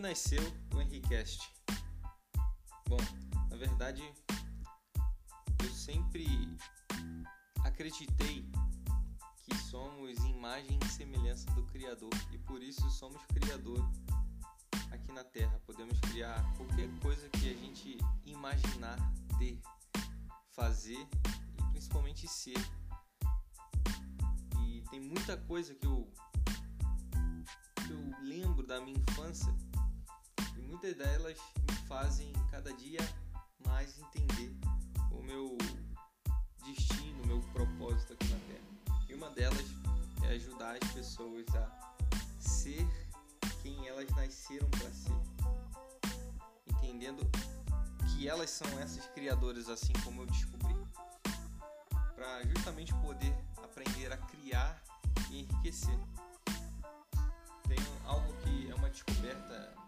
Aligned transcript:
nasceu 0.00 0.42
o 0.74 0.80
Henricast? 0.80 1.52
Bom, 2.88 2.96
na 3.50 3.56
verdade, 3.56 4.02
eu 5.62 5.70
sempre 5.70 6.26
acreditei 7.64 8.50
que 9.44 9.54
somos 9.56 10.18
imagem 10.24 10.78
e 10.82 10.88
semelhança 10.88 11.50
do 11.50 11.64
Criador 11.66 12.10
e 12.32 12.38
por 12.38 12.62
isso 12.62 12.88
somos 12.90 13.20
Criador 13.26 13.86
aqui 14.90 15.12
na 15.12 15.22
Terra. 15.22 15.60
Podemos 15.66 16.00
criar 16.00 16.42
qualquer 16.56 16.88
coisa 17.00 17.28
que 17.28 17.50
a 17.50 17.54
gente 17.54 17.98
imaginar 18.24 18.96
ter, 19.38 19.60
fazer 20.52 21.06
e 21.58 21.62
principalmente 21.72 22.26
ser. 22.26 22.56
E 24.64 24.82
tem 24.90 24.98
muita 24.98 25.36
coisa 25.36 25.74
que 25.74 25.86
eu 25.86 26.10
que 27.86 27.92
eu 27.92 28.18
lembro 28.22 28.66
da 28.66 28.80
minha 28.80 28.98
infância 28.98 29.54
muitas 30.70 30.96
delas 30.96 31.36
me 31.68 31.76
fazem 31.88 32.32
cada 32.48 32.72
dia 32.72 33.00
mais 33.66 33.98
entender 33.98 34.54
o 35.10 35.20
meu 35.20 35.58
destino, 36.64 37.24
o 37.24 37.26
meu 37.26 37.40
propósito 37.52 38.12
aqui 38.12 38.28
na 38.28 38.38
Terra. 38.38 39.04
E 39.08 39.14
uma 39.14 39.30
delas 39.30 39.66
é 40.22 40.28
ajudar 40.34 40.78
as 40.80 40.92
pessoas 40.92 41.44
a 41.56 41.96
ser 42.38 42.86
quem 43.62 43.88
elas 43.88 44.08
nasceram 44.10 44.70
para 44.70 44.90
ser, 44.92 45.12
entendendo 46.68 47.28
que 48.06 48.28
elas 48.28 48.50
são 48.50 48.68
essas 48.78 49.06
criadoras, 49.08 49.68
assim 49.68 49.92
como 50.04 50.22
eu 50.22 50.26
descobri, 50.26 50.76
para 52.14 52.46
justamente 52.46 52.94
poder 52.94 53.34
aprender 53.62 54.12
a 54.12 54.16
criar 54.16 54.80
e 55.30 55.40
enriquecer. 55.40 55.98
Algo 58.04 58.32
que 58.42 58.68
é 58.68 58.74
uma 58.74 58.90
descoberta 58.90 59.79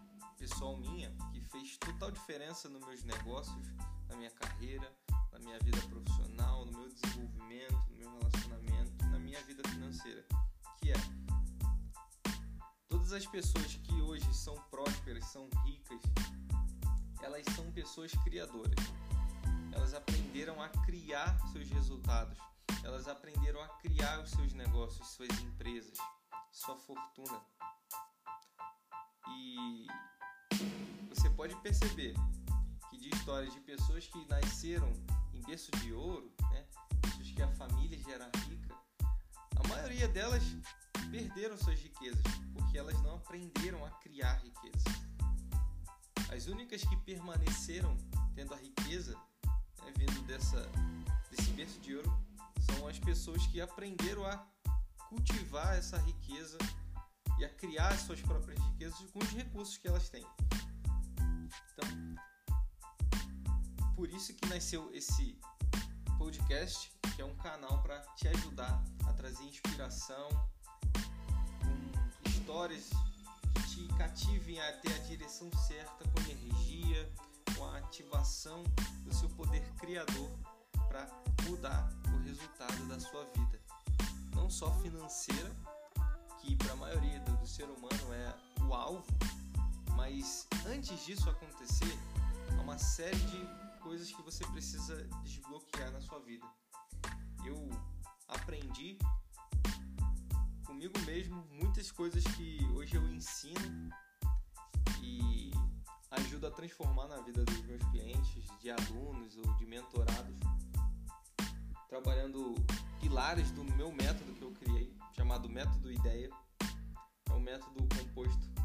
pessoal 0.43 0.75
minha 0.75 1.09
que 1.31 1.39
fez 1.39 1.77
total 1.77 2.11
diferença 2.11 2.67
nos 2.67 2.85
meus 2.85 3.01
negócios, 3.05 3.65
na 4.09 4.15
minha 4.17 4.29
carreira, 4.31 4.93
na 5.31 5.39
minha 5.39 5.57
vida 5.59 5.79
profissional, 5.83 6.65
no 6.65 6.79
meu 6.79 6.89
desenvolvimento, 6.89 7.89
no 7.89 7.95
meu 7.95 8.11
relacionamento, 8.17 9.05
na 9.05 9.19
minha 9.19 9.41
vida 9.43 9.65
financeira, 9.69 10.25
que 10.79 10.91
é 10.91 10.95
todas 12.89 13.13
as 13.13 13.25
pessoas 13.25 13.75
que 13.75 14.01
hoje 14.01 14.33
são 14.33 14.53
prósperas, 14.69 15.23
são 15.27 15.49
ricas, 15.63 16.01
elas 17.21 17.45
são 17.55 17.71
pessoas 17.71 18.11
criadoras. 18.25 18.75
Elas 19.71 19.93
aprenderam 19.93 20.61
a 20.61 20.67
criar 20.67 21.39
seus 21.53 21.69
resultados. 21.69 22.37
Elas 22.83 23.07
aprenderam 23.07 23.61
a 23.61 23.69
criar 23.77 24.21
os 24.21 24.31
seus 24.31 24.51
negócios, 24.51 25.07
suas 25.07 25.29
empresas, 25.39 25.97
sua 26.51 26.75
fortuna. 26.75 27.41
E 29.29 29.87
você 31.09 31.29
pode 31.29 31.55
perceber 31.61 32.13
que 32.89 32.97
de 32.97 33.09
histórias 33.09 33.53
de 33.53 33.59
pessoas 33.61 34.07
que 34.07 34.25
nasceram 34.27 34.91
em 35.33 35.41
berço 35.41 35.71
de 35.79 35.93
ouro, 35.93 36.31
né, 36.51 36.65
pessoas 37.01 37.31
que 37.31 37.41
a 37.41 37.47
família 37.49 37.97
já 37.99 38.11
era 38.11 38.31
rica, 38.47 38.75
a 39.55 39.67
maioria 39.67 40.07
delas 40.07 40.43
perderam 41.11 41.57
suas 41.57 41.79
riquezas 41.79 42.23
porque 42.53 42.77
elas 42.77 42.99
não 43.01 43.15
aprenderam 43.15 43.85
a 43.85 43.89
criar 43.91 44.35
riqueza. 44.35 44.85
As 46.35 46.47
únicas 46.47 46.83
que 46.83 46.95
permaneceram 46.97 47.95
tendo 48.33 48.53
a 48.53 48.57
riqueza 48.57 49.15
né, 49.83 49.93
vindo 49.95 50.21
dessa, 50.25 50.67
desse 51.29 51.51
berço 51.51 51.79
de 51.81 51.95
ouro 51.95 52.11
são 52.59 52.87
as 52.87 52.97
pessoas 52.99 53.45
que 53.47 53.61
aprenderam 53.61 54.25
a 54.25 54.37
cultivar 55.09 55.77
essa 55.77 55.97
riqueza 55.97 56.57
e 57.39 57.45
a 57.45 57.49
criar 57.49 57.95
suas 57.97 58.21
próprias 58.21 58.59
riquezas 58.59 58.99
com 59.11 59.19
os 59.19 59.29
recursos 59.29 59.77
que 59.77 59.87
elas 59.87 60.09
têm. 60.09 60.25
Então, 61.73 61.89
por 63.95 64.09
isso 64.09 64.33
que 64.33 64.47
nasceu 64.49 64.93
esse 64.93 65.39
podcast, 66.17 66.91
que 67.15 67.21
é 67.21 67.25
um 67.25 67.35
canal 67.37 67.81
para 67.83 67.99
te 68.15 68.27
ajudar 68.27 68.83
a 69.07 69.13
trazer 69.13 69.43
inspiração, 69.43 70.29
com 72.23 72.29
histórias 72.29 72.89
que 73.53 73.63
te 73.63 73.87
cativem 73.97 74.59
a 74.59 74.73
ter 74.77 74.93
a 74.93 74.99
direção 74.99 75.49
certa, 75.67 76.07
com 76.09 76.19
energia, 76.21 77.11
com 77.55 77.65
a 77.65 77.77
ativação 77.77 78.63
do 79.03 79.13
seu 79.13 79.29
poder 79.29 79.63
criador 79.75 80.31
para 80.87 81.07
mudar 81.43 81.89
o 82.13 82.17
resultado 82.23 82.87
da 82.87 82.99
sua 82.99 83.25
vida, 83.35 83.59
não 84.35 84.49
só 84.49 84.71
financeira, 84.79 85.51
que 86.41 86.55
para 86.55 86.73
a 86.73 86.75
maioria 86.75 87.19
do 87.19 87.47
ser 87.47 87.65
humano 87.65 88.13
é 88.13 88.63
o 88.63 88.73
alvo, 88.73 89.05
mas 89.95 90.47
antes 90.65 91.05
disso 91.05 91.29
acontecer, 91.29 91.97
há 92.57 92.61
uma 92.61 92.77
série 92.77 93.17
de 93.17 93.79
coisas 93.79 94.11
que 94.11 94.21
você 94.21 94.45
precisa 94.47 95.03
desbloquear 95.23 95.91
na 95.91 96.01
sua 96.01 96.19
vida. 96.19 96.45
Eu 97.45 97.69
aprendi 98.27 98.97
comigo 100.65 100.97
mesmo 101.05 101.45
muitas 101.51 101.91
coisas 101.91 102.23
que 102.35 102.65
hoje 102.73 102.95
eu 102.95 103.05
ensino 103.09 103.89
e 105.01 105.51
ajudo 106.11 106.47
a 106.47 106.51
transformar 106.51 107.07
na 107.07 107.21
vida 107.21 107.43
dos 107.43 107.61
meus 107.63 107.83
clientes, 107.91 108.45
de 108.59 108.71
alunos 108.71 109.37
ou 109.37 109.53
de 109.55 109.65
mentorados, 109.65 110.35
trabalhando 111.87 112.55
pilares 112.99 113.51
do 113.51 113.63
meu 113.63 113.91
método 113.91 114.33
que 114.33 114.41
eu 114.41 114.51
criei 114.51 114.95
chamado 115.15 115.49
Método 115.49 115.91
Ideia. 115.91 116.29
É 117.29 117.33
um 117.33 117.39
método 117.39 117.87
composto 117.97 118.62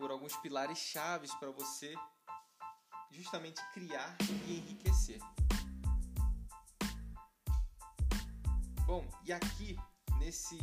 por 0.00 0.10
alguns 0.10 0.34
pilares 0.38 0.78
chaves 0.78 1.30
para 1.34 1.50
você 1.50 1.94
justamente 3.10 3.60
criar 3.74 4.16
e 4.46 4.56
enriquecer. 4.56 5.20
Bom, 8.86 9.06
e 9.26 9.30
aqui 9.30 9.76
nesse 10.18 10.58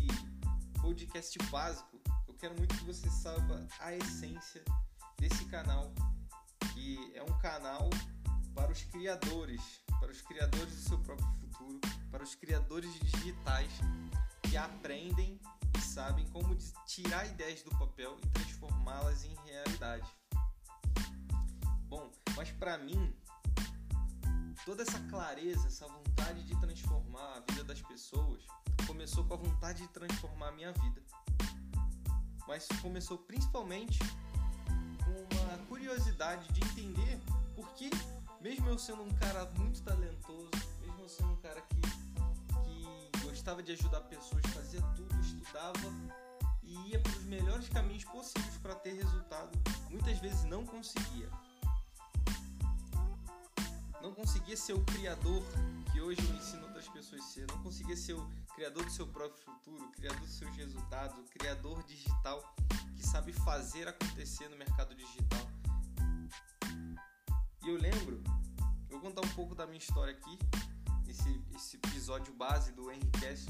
podcast 0.81 1.37
básico, 1.51 2.01
eu 2.27 2.33
quero 2.33 2.55
muito 2.57 2.75
que 2.79 2.83
você 2.83 3.07
saiba 3.11 3.67
a 3.79 3.93
essência 3.93 4.65
desse 5.19 5.45
canal, 5.45 5.93
que 6.73 7.15
é 7.15 7.21
um 7.21 7.37
canal 7.37 7.91
para 8.55 8.71
os 8.71 8.81
criadores, 8.85 9.83
para 9.99 10.11
os 10.11 10.21
criadores 10.23 10.73
do 10.73 10.81
seu 10.89 10.99
próprio 11.03 11.31
futuro, 11.41 11.79
para 12.09 12.23
os 12.23 12.33
criadores 12.33 12.91
digitais 12.99 13.71
que 14.41 14.57
aprendem 14.57 15.39
e 15.77 15.81
sabem 15.81 16.25
como 16.27 16.55
tirar 16.85 17.25
ideias 17.27 17.61
do 17.61 17.69
papel 17.77 18.17
e 18.23 18.27
transformá-las 18.29 19.23
em 19.23 19.35
realidade. 19.45 20.07
Bom, 21.87 22.11
mas 22.35 22.51
para 22.51 22.77
mim, 22.77 23.15
toda 24.65 24.81
essa 24.81 24.99
clareza, 25.01 25.67
essa 25.67 25.87
vontade 25.87 26.43
de 26.43 26.59
transformar 26.59 27.37
a 27.37 27.51
vida 27.51 27.63
das 27.63 27.81
pessoas 27.81 28.43
começou 28.87 29.23
com 29.25 29.35
a 29.35 29.37
vontade 29.37 29.83
de 29.83 29.87
transformar 29.89 30.49
a 30.49 30.51
minha 30.51 30.71
vida. 30.73 31.01
Mas 32.47 32.67
começou 32.81 33.17
principalmente 33.19 33.99
com 35.03 35.35
uma 35.35 35.57
curiosidade 35.67 36.51
de 36.53 36.61
entender 36.61 37.19
por 37.55 37.69
que, 37.73 37.89
mesmo 38.41 38.67
eu 38.69 38.79
sendo 38.79 39.03
um 39.03 39.13
cara 39.15 39.45
muito 39.57 39.81
talentoso, 39.83 40.49
mesmo 40.81 41.01
eu 41.01 41.09
sendo 41.09 41.33
um 41.33 41.37
cara 41.37 41.61
que 41.61 42.06
gostava 43.47 43.63
de 43.63 43.71
ajudar 43.71 44.01
pessoas, 44.01 44.45
fazia 44.47 44.81
tudo, 44.93 45.21
estudava 45.21 45.79
e 46.61 46.89
ia 46.89 46.99
para 46.99 47.13
os 47.13 47.23
melhores 47.23 47.69
caminhos 47.69 48.03
possíveis 48.03 48.57
para 48.57 48.75
ter 48.75 48.91
resultado. 48.91 49.57
Muitas 49.89 50.19
vezes 50.19 50.43
não 50.43 50.65
conseguia. 50.65 51.29
Não 54.01 54.13
conseguia 54.13 54.57
ser 54.57 54.73
o 54.73 54.83
criador 54.83 55.41
que 55.93 56.01
hoje 56.01 56.19
eu 56.27 56.35
ensino 56.35 56.63
outras 56.63 56.89
pessoas 56.89 57.21
a 57.21 57.25
ser. 57.25 57.47
Não 57.47 57.63
conseguia 57.63 57.95
ser 57.95 58.15
o 58.15 58.29
criador 58.53 58.83
do 58.83 58.91
seu 58.91 59.07
próprio 59.07 59.41
futuro, 59.41 59.91
criador 59.91 60.19
dos 60.19 60.37
seus 60.37 60.53
resultados, 60.57 61.29
criador 61.29 61.81
digital 61.83 62.53
que 62.97 63.07
sabe 63.07 63.31
fazer 63.31 63.87
acontecer 63.87 64.49
no 64.49 64.57
mercado 64.57 64.93
digital. 64.93 65.47
E 67.63 67.69
eu 67.69 67.77
lembro, 67.77 68.21
vou 68.89 68.99
contar 68.99 69.21
um 69.21 69.29
pouco 69.29 69.55
da 69.55 69.65
minha 69.65 69.79
história 69.79 70.11
aqui 70.11 70.37
esse, 71.17 71.41
esse 71.55 71.77
episódio 71.77 72.33
base 72.33 72.71
do 72.73 72.91
Henricast 72.91 73.49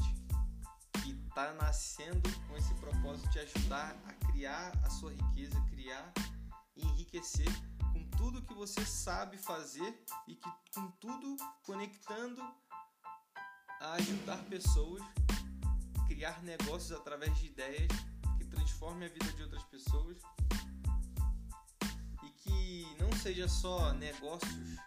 que 1.03 1.11
está 1.11 1.53
nascendo 1.53 2.29
com 2.47 2.55
esse 2.55 2.73
propósito 2.75 3.29
de 3.29 3.39
ajudar 3.39 3.95
a 4.05 4.13
criar 4.27 4.71
a 4.83 4.89
sua 4.89 5.11
riqueza, 5.11 5.59
criar 5.69 6.13
e 6.75 6.85
enriquecer 6.85 7.51
com 7.91 8.03
tudo 8.11 8.41
que 8.41 8.53
você 8.53 8.85
sabe 8.85 9.37
fazer 9.37 10.01
e 10.27 10.35
que 10.35 10.49
com 10.73 10.89
tudo 10.91 11.35
conectando 11.63 12.41
a 13.81 13.93
ajudar 13.93 14.37
pessoas, 14.45 15.03
criar 16.07 16.41
negócios 16.43 16.91
através 16.91 17.37
de 17.37 17.47
ideias 17.47 17.91
que 18.37 18.45
transformem 18.45 19.07
a 19.07 19.11
vida 19.11 19.31
de 19.33 19.43
outras 19.43 19.63
pessoas 19.65 20.17
e 22.23 22.29
que 22.29 22.87
não 22.99 23.11
seja 23.17 23.47
só 23.47 23.93
negócios 23.93 24.79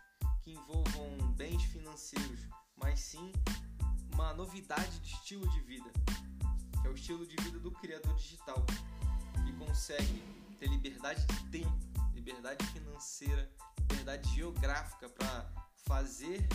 que 0.43 0.53
envolvam 0.53 1.32
bens 1.32 1.62
financeiros, 1.65 2.41
mas 2.81 2.99
sim 3.00 3.32
uma 4.12 4.35
novidade 4.35 4.99
de 5.00 5.12
estilo 5.12 5.49
de 5.50 5.61
vida, 5.61 5.91
que 6.81 6.87
é 6.87 6.91
o 6.91 6.94
estilo 6.94 7.27
de 7.27 7.37
vida 7.43 7.59
do 7.59 7.71
criador 7.71 8.15
digital, 8.17 8.65
que 9.44 9.53
consegue 9.53 10.23
ter 10.59 10.69
liberdade 10.69 11.25
de 11.27 11.50
tempo, 11.50 11.79
liberdade 12.12 12.67
financeira, 12.67 13.50
liberdade 13.79 14.35
geográfica 14.35 15.09
para 15.09 15.50
fazer 15.87 16.47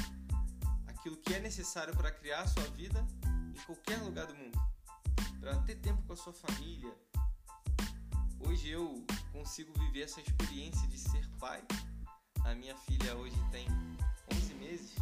aquilo 0.88 1.18
que 1.18 1.33
é 1.33 1.39
necessário 1.39 1.95
para 1.95 2.12
criar 2.12 2.42
a 2.42 2.48
sua 2.48 2.68
vida 2.72 3.06
em 3.56 3.62
qualquer 3.66 3.98
lugar 4.01 4.27
do 4.27 4.36
mundo, 4.36 4.60
para 5.39 5.56
ter 5.62 5.75
tempo 5.75 6.01
com 6.04 6.13
a 6.13 6.18
sua 6.18 6.33
família. 6.33 6.94
Hoje 8.39 8.69
eu 8.69 9.04
consigo 9.31 9.74
viver 9.80 10.04
essa 10.04 10.22
experiência 10.22 10.88
de 10.88 11.00
ser 11.00 11.27
pai. 11.39 11.63
A 12.44 12.54
minha 12.54 12.75
filha 12.77 13.16
hoje 13.16 13.36
tem 13.51 13.68
11 14.31 14.54
meses 14.56 14.95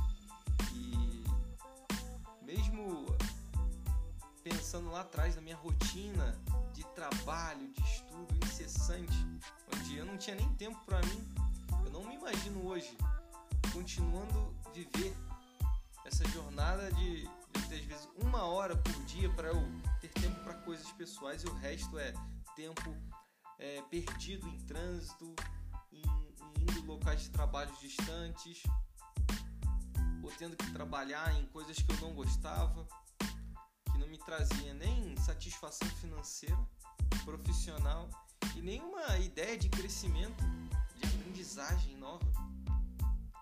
mesmo 2.53 3.07
pensando 4.43 4.91
lá 4.91 5.01
atrás 5.01 5.35
na 5.35 5.41
minha 5.41 5.55
rotina 5.55 6.37
de 6.73 6.83
trabalho, 6.93 7.71
de 7.73 7.81
estudo 7.81 8.45
incessante, 8.45 9.13
onde 9.75 9.97
eu 9.97 10.05
não 10.05 10.17
tinha 10.17 10.35
nem 10.35 10.47
tempo 10.55 10.79
para 10.85 11.01
mim, 11.01 11.33
eu 11.83 11.91
não 11.91 12.03
me 12.03 12.15
imagino 12.15 12.67
hoje 12.67 12.95
continuando 13.71 14.55
viver 14.71 15.15
essa 16.05 16.27
jornada 16.29 16.91
de, 16.91 17.27
às 17.55 17.67
vezes 17.67 18.07
uma 18.17 18.43
hora 18.43 18.75
por 18.75 18.93
dia 19.05 19.29
para 19.31 19.47
eu 19.47 19.61
ter 19.99 20.09
tempo 20.09 20.39
para 20.43 20.53
coisas 20.53 20.91
pessoais 20.91 21.43
e 21.43 21.47
o 21.47 21.53
resto 21.55 21.97
é 21.97 22.13
tempo 22.55 22.95
é, 23.57 23.81
perdido 23.83 24.47
em 24.47 24.59
trânsito, 24.65 25.33
em, 25.91 26.01
em 26.01 26.61
indo 26.61 26.85
locais 26.85 27.21
de 27.21 27.29
trabalho 27.29 27.73
distantes, 27.81 28.61
ou 30.23 30.31
tendo 30.31 30.55
que 30.55 30.71
trabalhar 30.71 31.37
em 31.37 31.45
coisas 31.47 31.75
que 31.75 31.91
eu 31.91 31.99
não 31.99 32.13
gostava, 32.13 32.87
que 33.91 33.97
não 33.99 34.07
me 34.07 34.17
trazia 34.17 34.73
nem 34.73 35.15
satisfação 35.17 35.87
financeira, 36.01 36.57
profissional 37.25 38.09
e 38.55 38.61
nenhuma 38.61 39.17
ideia 39.17 39.57
de 39.57 39.69
crescimento, 39.69 40.43
de 40.97 41.07
aprendizagem 41.07 41.97
nova. 41.97 42.25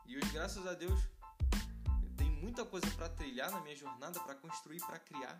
E 0.07 0.17
hoje, 0.17 0.29
graças 0.31 0.65
a 0.65 0.73
Deus, 0.73 0.99
tem 2.17 2.29
muita 2.29 2.65
coisa 2.65 2.89
para 2.91 3.07
trilhar 3.09 3.51
na 3.51 3.61
minha 3.61 3.75
jornada, 3.75 4.19
para 4.19 4.35
construir, 4.35 4.79
para 4.81 4.99
criar. 4.99 5.39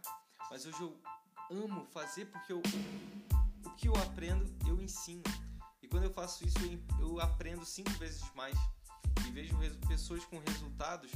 Mas 0.49 0.65
hoje 0.65 0.79
eu 0.79 1.01
amo 1.49 1.85
fazer 1.87 2.25
porque 2.25 2.53
eu, 2.53 2.61
o 3.65 3.69
que 3.71 3.87
eu 3.87 3.95
aprendo, 3.95 4.45
eu 4.67 4.79
ensino. 4.79 5.23
E 5.81 5.87
quando 5.87 6.03
eu 6.03 6.13
faço 6.13 6.45
isso, 6.45 6.57
eu 6.99 7.19
aprendo 7.19 7.65
cinco 7.65 7.91
vezes 7.91 8.23
mais. 8.35 8.57
E 9.31 9.33
vejo 9.33 9.55
pessoas 9.87 10.25
com 10.25 10.37
resultados, 10.39 11.09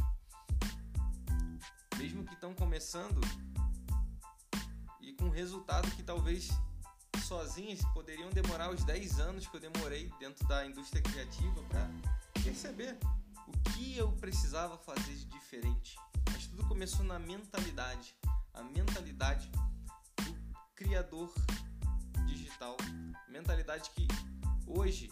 mesmo 1.98 2.24
que 2.24 2.34
estão 2.34 2.54
começando, 2.54 3.20
e 5.02 5.12
com 5.12 5.30
resultado 5.30 5.92
que 5.92 6.02
talvez 6.02 6.48
sozinhas 7.28 7.84
poderiam 7.94 8.30
demorar 8.30 8.70
os 8.72 8.86
10 8.86 9.20
anos 9.20 9.48
que 9.48 9.58
eu 9.58 9.60
demorei 9.60 10.10
dentro 10.18 10.48
da 10.48 10.66
indústria 10.66 11.02
criativa 11.02 11.62
para 11.64 11.90
perceber 12.42 12.98
o 13.48 13.72
que 13.72 13.98
eu 13.98 14.10
precisava 14.14 14.78
fazer 14.78 15.14
de 15.14 15.26
diferente. 15.26 15.98
Mas 16.32 16.48
tudo 16.48 16.66
começou 16.70 17.04
na 17.04 17.20
mentalidade, 17.20 18.16
a 18.54 18.64
mentalidade 18.64 19.52
do 20.24 20.34
criador 20.74 21.34
digital, 22.26 22.78
mentalidade 23.28 23.90
que 23.90 24.08
hoje 24.66 25.10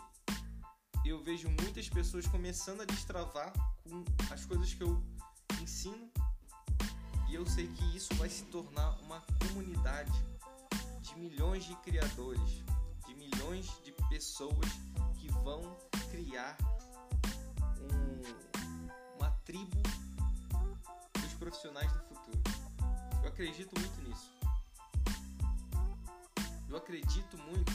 eu 1.10 1.22
vejo 1.22 1.50
muitas 1.50 1.90
pessoas 1.90 2.26
começando 2.28 2.82
a 2.82 2.86
destravar 2.86 3.52
com 3.84 4.04
as 4.32 4.46
coisas 4.46 4.74
que 4.74 4.84
eu 4.84 5.02
ensino 5.62 6.10
e 7.30 7.36
eu 7.36 7.46
sei 7.46 7.68
que 7.68 7.98
isso 7.98 8.14
vai 8.16 8.30
se 8.30 8.44
tornar 8.44 8.92
uma 9.02 9.22
comunidade 9.40 10.14
de 11.02 11.16
milhões 11.20 11.66
de 11.66 11.76
criadores, 11.78 12.64
de 13.08 13.16
milhões 13.16 13.66
de 13.84 13.92
pessoas 14.08 14.70
que 15.18 15.28
vão 15.44 15.78
criar 16.10 16.56
um, 17.80 19.18
uma 19.18 19.32
tribo 19.44 19.82
dos 21.20 21.34
profissionais 21.34 21.92
do 21.92 22.00
futuro. 22.00 22.42
Eu 23.22 23.30
acredito 23.30 23.74
muito 23.80 24.02
nisso. 24.08 24.32
Eu 26.70 26.78
acredito 26.78 27.38
muito 27.40 27.74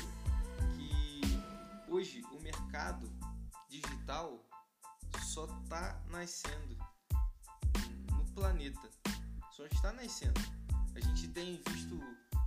que 0.77 1.21
hoje 1.91 2.23
o 2.33 2.41
mercado 2.41 3.18
digital 4.09 4.43
só 5.23 5.45
está 5.45 6.01
nascendo 6.09 6.79
no 8.11 8.25
planeta. 8.33 8.89
Só 9.53 9.67
está 9.67 9.93
nascendo. 9.93 10.41
A 10.95 11.01
gente 11.01 11.29
tem 11.29 11.63
visto 11.69 12.01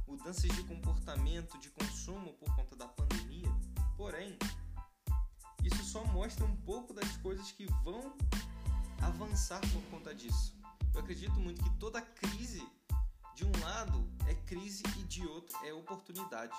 mudanças 0.07 0.49
de 0.49 0.63
comportamento 0.63 1.59
de 1.59 1.69
consumo 1.69 2.33
por 2.33 2.53
conta 2.55 2.75
da 2.75 2.87
pandemia, 2.87 3.47
porém, 3.95 4.37
isso 5.63 5.83
só 5.83 6.03
mostra 6.05 6.45
um 6.45 6.55
pouco 6.57 6.93
das 6.93 7.15
coisas 7.17 7.51
que 7.51 7.65
vão 7.83 8.17
avançar 9.03 9.61
por 9.61 9.83
conta 9.91 10.15
disso. 10.15 10.59
Eu 10.95 11.01
acredito 11.01 11.39
muito 11.39 11.63
que 11.63 11.69
toda 11.77 12.01
crise, 12.01 12.67
de 13.35 13.45
um 13.45 13.51
lado, 13.61 14.09
é 14.27 14.33
crise 14.33 14.83
e 14.97 15.03
de 15.03 15.25
outro 15.27 15.55
é 15.63 15.71
oportunidade. 15.71 16.57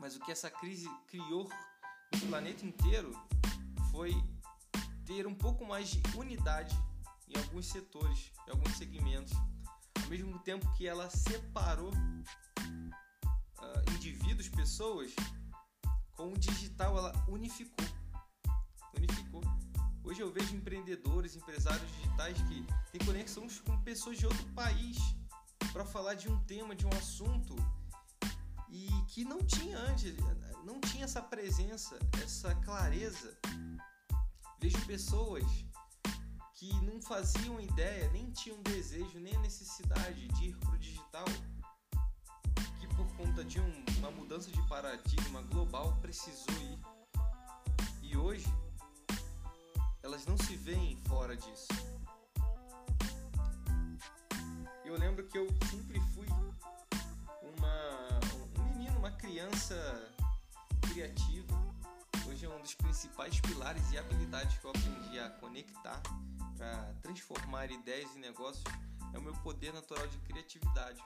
Mas 0.00 0.16
o 0.16 0.20
que 0.20 0.32
essa 0.32 0.50
crise 0.50 0.88
criou 1.06 1.50
no 2.14 2.28
planeta 2.28 2.64
inteiro 2.64 3.12
foi 3.98 4.14
ter 5.04 5.26
um 5.26 5.34
pouco 5.34 5.66
mais 5.66 5.88
de 5.88 6.00
unidade 6.16 6.72
em 7.26 7.36
alguns 7.36 7.66
setores, 7.66 8.30
em 8.46 8.52
alguns 8.52 8.76
segmentos, 8.76 9.32
ao 10.00 10.08
mesmo 10.08 10.38
tempo 10.38 10.72
que 10.76 10.86
ela 10.86 11.10
separou 11.10 11.90
uh, 11.90 13.90
indivíduos, 13.96 14.48
pessoas 14.50 15.12
com 16.12 16.32
o 16.32 16.38
digital 16.38 16.96
ela 16.96 17.12
unificou. 17.28 17.88
Unificou. 18.96 19.42
Hoje 20.04 20.20
eu 20.20 20.32
vejo 20.32 20.54
empreendedores, 20.54 21.34
empresários 21.34 21.90
digitais 21.96 22.40
que 22.42 22.64
têm 22.92 23.04
conexões 23.04 23.58
com 23.58 23.82
pessoas 23.82 24.16
de 24.16 24.26
outro 24.26 24.46
país 24.50 24.96
para 25.72 25.84
falar 25.84 26.14
de 26.14 26.28
um 26.28 26.38
tema, 26.44 26.72
de 26.72 26.86
um 26.86 26.90
assunto 26.90 27.56
e 28.68 28.86
que 29.08 29.24
não 29.24 29.38
tinha 29.38 29.76
antes, 29.76 30.14
não 30.68 30.80
tinha 30.80 31.04
essa 31.04 31.20
presença, 31.20 31.98
essa 32.22 32.54
clareza. 32.56 33.36
Vejo 34.60 34.86
pessoas 34.86 35.44
que 36.54 36.72
não 36.84 37.02
faziam 37.02 37.60
ideia, 37.60 38.08
nem 38.12 38.30
tinham 38.30 38.62
desejo, 38.62 39.18
nem 39.18 39.36
necessidade 39.38 40.28
de 40.28 40.44
ir 40.50 40.56
para 40.58 40.74
o 40.74 40.78
digital 40.78 41.24
conta 43.18 43.44
de 43.44 43.60
um, 43.60 43.84
uma 43.98 44.12
mudança 44.12 44.48
de 44.48 44.62
paradigma 44.68 45.42
global, 45.42 45.98
precisou 46.00 46.54
ir. 46.62 46.78
E 48.00 48.16
hoje, 48.16 48.46
elas 50.04 50.24
não 50.24 50.38
se 50.38 50.56
veem 50.56 50.96
fora 51.08 51.36
disso. 51.36 51.66
Eu 54.84 54.96
lembro 54.96 55.26
que 55.26 55.36
eu 55.36 55.48
sempre 55.68 56.00
fui 56.14 56.28
uma, 57.42 58.20
um 58.56 58.68
menino, 58.70 58.98
uma 58.98 59.10
criança 59.10 59.74
criativa. 60.98 61.54
Hoje 62.28 62.44
é 62.44 62.48
um 62.48 62.60
dos 62.60 62.74
principais 62.74 63.40
pilares 63.40 63.92
e 63.92 63.98
habilidades 63.98 64.58
que 64.58 64.64
eu 64.64 64.70
aprendi 64.70 65.20
a 65.20 65.30
conectar 65.30 66.02
para 66.56 66.92
transformar 67.00 67.70
ideias 67.70 68.16
em 68.16 68.18
negócios 68.18 68.64
é 69.14 69.18
o 69.18 69.22
meu 69.22 69.32
poder 69.34 69.72
natural 69.72 70.08
de 70.08 70.18
criatividade. 70.18 71.00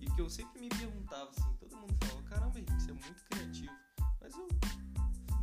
E 0.00 0.06
que 0.06 0.18
eu 0.18 0.30
sempre 0.30 0.58
me 0.62 0.70
perguntava 0.70 1.28
assim, 1.28 1.54
todo 1.60 1.76
mundo 1.76 1.94
falava, 2.00 2.22
caramba 2.22 2.58
Henrique, 2.58 2.72
você 2.72 2.90
é 2.90 2.94
muito 2.94 3.24
criativo. 3.26 3.74
Mas 4.18 4.32
eu 4.32 4.48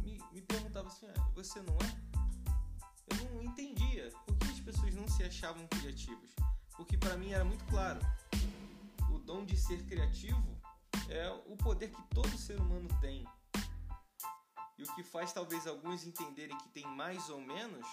me, 0.02 0.20
me 0.32 0.42
perguntava 0.42 0.88
assim, 0.88 1.06
ah, 1.08 1.30
você 1.36 1.62
não 1.62 1.76
é? 1.76 3.22
Eu 3.22 3.36
não 3.36 3.44
entendia 3.44 4.12
por 4.26 4.36
que 4.36 4.48
as 4.48 4.60
pessoas 4.62 4.96
não 4.96 5.08
se 5.08 5.24
achavam 5.24 5.68
criativas. 5.68 6.32
Porque 6.76 6.98
para 6.98 7.16
mim 7.18 7.34
era 7.34 7.46
muito 7.46 7.64
claro, 7.66 8.00
o 9.12 9.20
dom 9.20 9.46
de 9.46 9.56
ser 9.56 9.86
criativo 9.86 10.58
é 11.08 11.30
o 11.46 11.56
poder 11.56 11.92
que 11.92 12.02
todo 12.16 12.36
ser 12.36 12.60
humano 12.60 12.88
tem. 13.00 13.28
E 14.80 14.84
o 14.84 14.96
que 14.96 15.04
faz 15.04 15.34
talvez 15.34 15.68
alguns 15.68 16.06
entenderem 16.06 16.58
que 16.58 16.70
tem 16.70 16.88
mais 16.96 17.30
ou 17.30 17.42
menos 17.42 17.86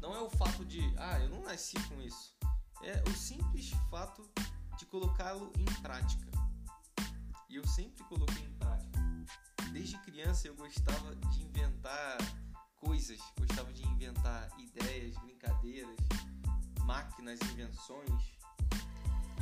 não 0.00 0.14
é 0.14 0.20
o 0.20 0.30
fato 0.30 0.64
de, 0.64 0.80
ah, 0.96 1.18
eu 1.18 1.28
não 1.28 1.42
nasci 1.42 1.76
com 1.88 2.00
isso. 2.00 2.36
É 2.82 3.02
o 3.10 3.12
simples 3.12 3.70
fato 3.90 4.24
de 4.78 4.86
colocá-lo 4.86 5.52
em 5.58 5.64
prática. 5.82 6.30
E 7.48 7.56
eu 7.56 7.66
sempre 7.66 8.04
coloquei 8.04 8.44
em 8.44 8.52
prática. 8.52 9.00
Desde 9.72 9.98
criança 9.98 10.46
eu 10.46 10.54
gostava 10.54 11.16
de 11.16 11.42
inventar 11.42 12.18
coisas, 12.76 13.18
gostava 13.36 13.72
de 13.72 13.84
inventar 13.88 14.48
ideias, 14.56 15.16
brincadeiras, 15.18 15.96
máquinas, 16.84 17.40
invenções. 17.40 18.38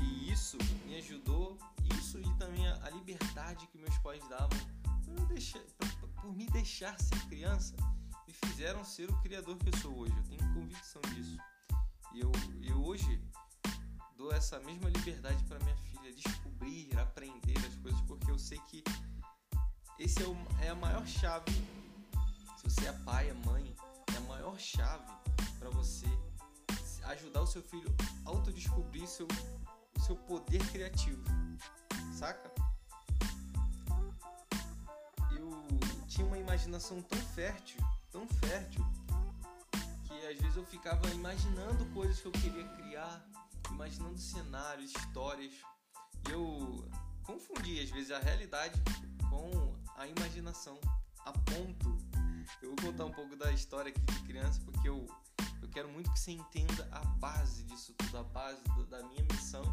E 0.01 0.33
isso 0.33 0.57
me 0.87 0.97
ajudou, 0.97 1.59
isso 1.99 2.19
e 2.19 2.39
também 2.39 2.67
a, 2.67 2.91
liberdade 2.91 3.67
que 3.67 3.79
meus 3.79 3.97
pais 3.99 4.27
davam 4.29 4.59
por, 5.07 5.27
deixar, 5.27 5.61
por, 5.61 6.09
por 6.09 6.37
me 6.37 6.47
deixar 6.47 6.99
ser 7.01 7.19
criança, 7.29 7.75
me 8.27 8.35
fizeram 8.35 8.85
ser 8.85 9.09
o 9.11 9.21
criador 9.23 9.57
que 9.57 9.69
eu 9.69 9.77
sou 9.79 9.97
hoje. 9.97 10.15
Eu 10.17 10.25
tenho 10.25 10.55
convicção 10.55 11.01
disso. 11.15 11.39
E 12.13 12.21
eu, 12.21 12.33
eu 12.63 12.85
hoje 12.85 13.23
dou 14.17 14.33
essa 14.33 14.59
mesma 14.61 14.91
liberdade 14.91 15.43
para 15.45 15.59
minha 15.61 15.77
filha 15.77 16.13
descobrir, 16.13 16.99
aprender 16.99 17.59
as 17.59 17.77
coisas, 17.77 18.01
porque 18.03 18.31
eu 18.31 18.39
sei 18.39 18.59
que 18.61 18.83
esse 19.99 20.23
é, 20.23 20.27
o, 20.27 20.37
é 20.63 20.69
a 20.69 20.75
maior 20.75 21.07
chave. 21.07 21.51
Se 22.57 22.65
você 22.65 22.89
é 22.89 22.93
pai, 22.93 23.31
é 23.31 23.35
mãe, 23.47 23.75
é 24.13 24.17
a 24.17 24.21
maior 24.23 24.59
chave 24.59 25.07
para 25.59 25.71
você 25.71 26.07
ajudar 27.05 27.43
o 27.43 27.47
seu 27.47 27.63
filho 27.63 27.95
a 28.25 28.31
autodescobrir 28.31 29.07
seu, 29.07 29.27
o 29.97 30.01
seu 30.01 30.17
poder 30.17 30.65
criativo. 30.71 31.23
Saca? 32.13 32.66
Eu 35.39 36.07
tinha 36.07 36.27
uma 36.27 36.39
imaginação 36.39 37.03
tão 37.03 37.19
fértil, 37.19 37.81
tão 38.11 38.27
fértil, 38.27 38.85
que 40.05 40.27
às 40.27 40.39
vezes 40.39 40.57
eu 40.57 40.65
ficava 40.65 41.09
imaginando 41.11 41.85
coisas 41.87 42.21
que 42.21 42.27
eu 42.27 42.33
queria 42.33 42.67
criar, 42.69 43.25
imaginando 43.71 44.19
cenários, 44.19 44.93
histórias. 44.95 45.53
E 46.29 46.33
eu 46.33 46.89
confundia 47.23 47.83
às 47.83 47.91
vezes 47.91 48.11
a 48.11 48.19
realidade 48.19 48.81
com 49.29 49.77
a 49.97 50.07
imaginação 50.07 50.81
a 51.25 51.33
ponto. 51.33 51.99
Eu 52.63 52.75
vou 52.77 52.93
contar 52.93 53.05
um 53.05 53.13
pouco 53.13 53.37
da 53.37 53.53
história 53.53 53.91
aqui 53.91 54.01
de 54.01 54.21
criança 54.21 54.61
porque 54.65 54.89
eu, 54.89 55.07
eu 55.61 55.69
quero 55.69 55.89
muito 55.89 56.11
que 56.13 56.19
você 56.19 56.33
entenda 56.33 56.89
a 56.93 57.05
base 57.17 57.65
disso 57.65 57.93
tudo, 57.95 58.19
a 58.19 58.23
base 58.23 58.63
da 58.89 59.03
minha 59.03 59.25
missão. 59.25 59.65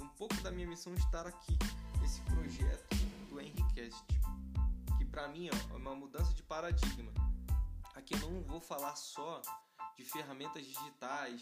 Um 0.00 0.08
pouco 0.08 0.34
da 0.40 0.50
minha 0.50 0.66
missão 0.66 0.94
estar 0.94 1.26
aqui, 1.26 1.58
esse 2.02 2.20
projeto 2.22 2.96
do 3.28 3.40
Henriquest, 3.40 4.02
que 4.06 4.16
para 5.16 5.28
mim 5.28 5.48
é 5.48 5.74
uma 5.74 5.94
mudança 5.94 6.34
de 6.34 6.42
paradigma. 6.42 7.10
Aqui 7.94 8.12
eu 8.12 8.30
não 8.30 8.42
vou 8.42 8.60
falar 8.60 8.94
só 8.96 9.40
de 9.96 10.04
ferramentas 10.04 10.62
digitais, 10.62 11.40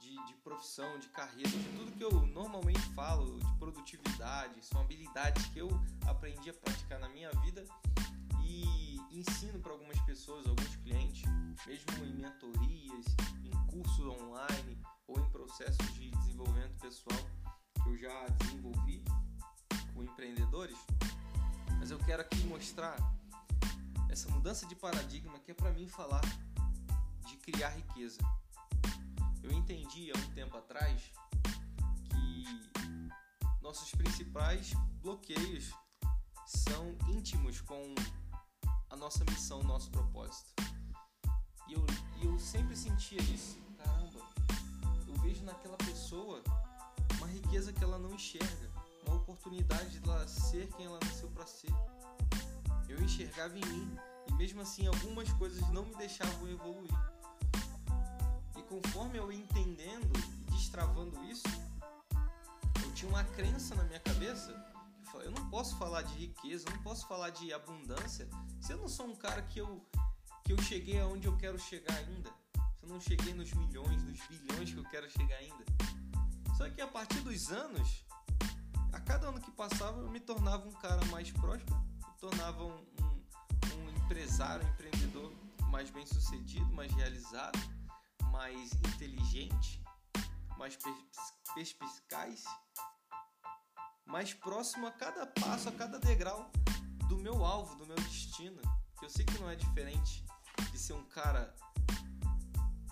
de, 0.00 0.26
de, 0.26 0.34
profissão, 0.44 0.96
de 1.00 1.08
carreira, 1.08 1.50
de 1.50 1.76
tudo 1.76 1.90
que 1.90 2.04
eu 2.04 2.24
normalmente 2.28 2.80
falo, 2.94 3.40
de 3.40 3.58
produtividade, 3.58 4.64
são 4.64 4.80
habilidades 4.80 5.44
que 5.46 5.58
eu 5.58 5.68
aprendi 6.06 6.50
a 6.50 6.54
praticar 6.54 7.00
na 7.00 7.08
minha 7.08 7.32
vida 7.42 7.64
e 8.44 9.00
ensino 9.10 9.58
para 9.58 9.72
algumas 9.72 9.98
pessoas, 10.02 10.46
alguns 10.46 10.76
clientes, 10.76 11.24
mesmo 11.66 12.04
em 12.04 12.14
mentorias, 12.14 13.06
em 13.42 13.66
cursos 13.66 14.06
online 14.06 14.80
ou 15.08 15.18
em 15.18 15.28
processos 15.30 15.94
de 15.94 16.12
desenvolvimento 16.12 16.78
pessoal 16.78 17.18
que 17.82 17.88
eu 17.88 17.96
já 17.96 18.28
desenvolvi 18.38 19.02
com 19.92 20.04
empreendedores. 20.04 20.78
Mas 21.80 21.90
eu 21.90 21.98
quero 21.98 22.22
aqui 22.22 22.38
mostrar 22.44 23.15
essa 24.16 24.30
mudança 24.30 24.64
de 24.64 24.74
paradigma 24.74 25.38
que 25.40 25.50
é 25.50 25.54
para 25.54 25.70
mim 25.72 25.86
falar 25.86 26.22
de 27.26 27.36
criar 27.36 27.68
riqueza 27.68 28.18
eu 29.42 29.52
entendi 29.52 30.10
há 30.10 30.18
um 30.18 30.30
tempo 30.32 30.56
atrás 30.56 31.12
que 32.08 32.44
nossos 33.60 33.90
principais 33.90 34.72
bloqueios 35.02 35.70
são 36.46 36.96
íntimos 37.08 37.60
com 37.60 37.94
a 38.88 38.96
nossa 38.96 39.22
missão, 39.26 39.62
nosso 39.62 39.90
propósito. 39.90 40.50
E 41.68 41.74
eu, 41.74 41.84
eu 42.22 42.38
sempre 42.38 42.74
sentia 42.74 43.20
isso. 43.20 43.58
Caramba, 43.76 44.20
eu 45.06 45.14
vejo 45.20 45.44
naquela 45.44 45.76
pessoa 45.76 46.42
uma 47.18 47.26
riqueza 47.26 47.70
que 47.70 47.84
ela 47.84 47.98
não 47.98 48.14
enxerga, 48.14 48.70
uma 49.06 49.16
oportunidade 49.16 50.00
de 50.00 50.08
ela 50.08 50.26
ser 50.26 50.68
quem 50.68 50.86
ela 50.86 50.98
nasceu 51.04 51.28
para 51.28 51.46
ser. 51.46 51.70
Eu 52.88 53.00
enxergava 53.02 53.56
em 53.58 53.64
mim 53.64 53.96
e 54.28 54.32
mesmo 54.34 54.60
assim 54.60 54.86
algumas 54.86 55.32
coisas 55.34 55.60
não 55.72 55.84
me 55.84 55.94
deixavam 55.96 56.48
evoluir 56.48 56.92
conforme 58.68 59.18
eu 59.18 59.30
entendendo 59.32 60.12
e 60.18 60.50
destravando 60.52 61.22
isso, 61.24 61.46
eu 62.82 62.92
tinha 62.92 63.08
uma 63.08 63.24
crença 63.24 63.74
na 63.74 63.84
minha 63.84 64.00
cabeça 64.00 64.52
que 65.10 65.16
eu 65.16 65.30
não 65.30 65.48
posso 65.48 65.76
falar 65.76 66.02
de 66.02 66.14
riqueza, 66.14 66.68
eu 66.68 66.74
não 66.74 66.82
posso 66.82 67.06
falar 67.06 67.30
de 67.30 67.52
abundância 67.52 68.28
se 68.60 68.72
eu 68.72 68.78
não 68.78 68.88
sou 68.88 69.06
um 69.06 69.16
cara 69.16 69.42
que 69.42 69.60
eu 69.60 69.84
que 70.44 70.52
eu 70.52 70.62
cheguei 70.62 71.00
aonde 71.00 71.26
eu 71.26 71.36
quero 71.36 71.58
chegar 71.58 71.92
ainda. 71.94 72.30
Se 72.78 72.84
eu 72.84 72.88
não 72.88 73.00
cheguei 73.00 73.34
nos 73.34 73.52
milhões, 73.52 74.00
nos 74.04 74.20
bilhões 74.28 74.72
que 74.72 74.78
eu 74.78 74.84
quero 74.84 75.10
chegar 75.10 75.36
ainda. 75.38 75.64
Só 76.56 76.70
que 76.70 76.80
a 76.80 76.86
partir 76.86 77.18
dos 77.20 77.50
anos, 77.50 78.04
a 78.92 79.00
cada 79.00 79.26
ano 79.28 79.40
que 79.40 79.50
passava, 79.50 80.00
eu 80.00 80.08
me 80.08 80.20
tornava 80.20 80.68
um 80.68 80.72
cara 80.72 81.04
mais 81.06 81.32
próspero, 81.32 81.82
tornava 82.28 82.64
um, 82.64 82.72
um, 82.72 83.24
um 83.74 84.04
empresário, 84.04 84.66
um 84.66 84.70
empreendedor 84.70 85.32
mais 85.70 85.90
bem 85.90 86.04
sucedido, 86.06 86.66
mais 86.72 86.92
realizado 86.92 87.58
mais 88.36 88.70
inteligente, 88.74 89.82
mais 90.58 90.76
perspicaz, 91.54 92.44
mais 94.04 94.34
próximo 94.34 94.86
a 94.86 94.92
cada 94.92 95.26
passo, 95.26 95.70
a 95.70 95.72
cada 95.72 95.98
degrau 95.98 96.50
do 97.08 97.16
meu 97.16 97.42
alvo, 97.42 97.74
do 97.76 97.86
meu 97.86 97.96
destino. 97.96 98.60
Eu 99.02 99.08
sei 99.08 99.24
que 99.24 99.38
não 99.38 99.48
é 99.48 99.56
diferente 99.56 100.22
de 100.70 100.78
ser 100.78 100.92
um 100.92 101.04
cara 101.04 101.54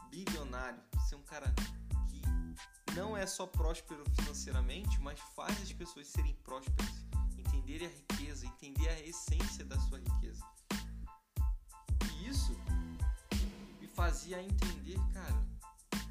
bilionário, 0.09 0.83
ser 1.07 1.17
um 1.17 1.23
cara 1.25 1.53
que 2.09 2.23
não 2.95 3.15
é 3.15 3.27
só 3.27 3.47
próspero 3.47 4.03
financeiramente, 4.17 4.99
mas 5.01 5.21
faz 5.37 5.61
as 5.61 5.73
pessoas 5.73 6.09
serem 6.09 6.35
prósperas, 6.37 7.04
entenderem 7.65 7.87
a 7.87 7.91
riqueza, 7.91 8.47
entender 8.47 8.89
a 8.89 9.01
essência 9.01 9.65
da 9.65 9.79
sua 9.81 9.99
riqueza. 9.99 10.45
E 12.13 12.29
isso 12.29 12.55
fazia 13.95 14.43
entender, 14.43 14.99
cara, 15.13 15.47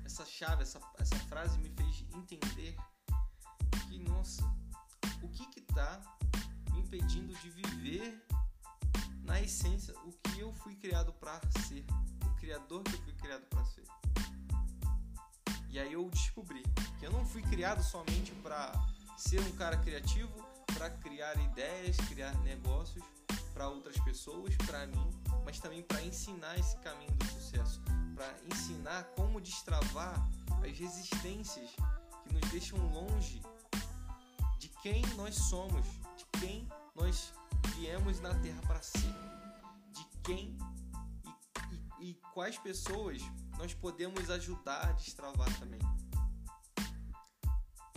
essa 0.06 0.26
chave, 0.26 0.64
essa, 0.64 0.80
essa 0.98 1.16
frase 1.28 1.58
me 1.60 1.70
fez 1.70 2.06
entender 2.14 2.76
que, 3.88 4.00
nossa, 4.00 4.44
o 5.22 5.30
que 5.30 5.46
que 5.48 5.62
tá 5.62 6.02
me 6.72 6.80
impedindo 6.80 7.34
de 7.36 7.50
viver 7.50 8.26
na 9.22 9.42
essência 9.42 9.94
o 10.06 10.12
que 10.12 10.40
eu 10.40 10.54
fui 10.54 10.76
criado 10.76 11.14
para 11.14 11.40
ser, 11.68 11.86
o 12.26 12.36
criador 12.36 12.84
que 12.84 12.96
eu 12.96 13.02
fui 13.04 13.14
criado 13.14 13.46
para 13.48 13.66
ser. 13.66 13.84
E 15.70 15.80
aí 15.80 15.94
eu 15.94 16.10
descobri 16.10 16.64
que 17.00 17.06
eu 17.06 17.12
não 17.12 17.26
fui 17.26 17.42
criado 17.42 17.84
somente 17.84 18.32
para 18.42 18.72
ser 19.18 19.42
um 19.42 19.52
cara 19.56 19.78
criativo, 19.78 20.53
para 20.84 20.90
criar 20.98 21.40
ideias, 21.40 21.96
criar 22.10 22.38
negócios 22.40 23.02
para 23.54 23.70
outras 23.70 23.98
pessoas, 24.02 24.54
para 24.66 24.86
mim, 24.86 25.10
mas 25.46 25.58
também 25.58 25.82
para 25.82 26.04
ensinar 26.04 26.60
esse 26.60 26.76
caminho 26.80 27.14
do 27.14 27.26
sucesso, 27.26 27.82
para 28.14 28.36
ensinar 28.52 29.06
como 29.16 29.40
destravar 29.40 30.30
as 30.62 30.78
resistências 30.78 31.70
que 32.26 32.34
nos 32.34 32.52
deixam 32.52 32.78
longe 32.90 33.42
de 34.60 34.68
quem 34.82 35.02
nós 35.16 35.36
somos, 35.36 35.88
de 36.18 36.26
quem 36.38 36.68
nós 36.94 37.34
viemos 37.78 38.20
na 38.20 38.36
Terra 38.42 38.62
para 38.68 38.82
ser, 38.82 39.16
de 39.94 40.06
quem 40.22 40.58
e, 41.24 42.06
e, 42.06 42.10
e 42.10 42.14
quais 42.34 42.58
pessoas 42.58 43.22
nós 43.58 43.74
podemos 43.74 44.30
ajudar 44.30 44.90
a 44.90 44.92
destravar 44.92 45.48
também. 45.60 45.80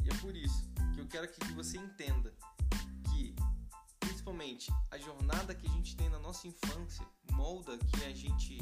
E 0.05 0.09
é 0.09 0.15
por 0.21 0.37
isso 0.37 0.71
que 0.95 1.01
eu 1.01 1.09
quero 1.09 1.27
que 1.27 1.53
você 1.53 1.79
entenda 1.79 2.33
principalmente 4.27 4.73
a 4.91 4.99
jornada 4.99 5.55
que 5.55 5.69
a 5.69 5.71
gente 5.71 5.97
tem 5.97 6.09
na 6.09 6.19
nossa 6.19 6.49
infância 6.49 7.07
molda 7.31 7.79
que 7.79 8.05
a 8.05 8.13
gente 8.13 8.59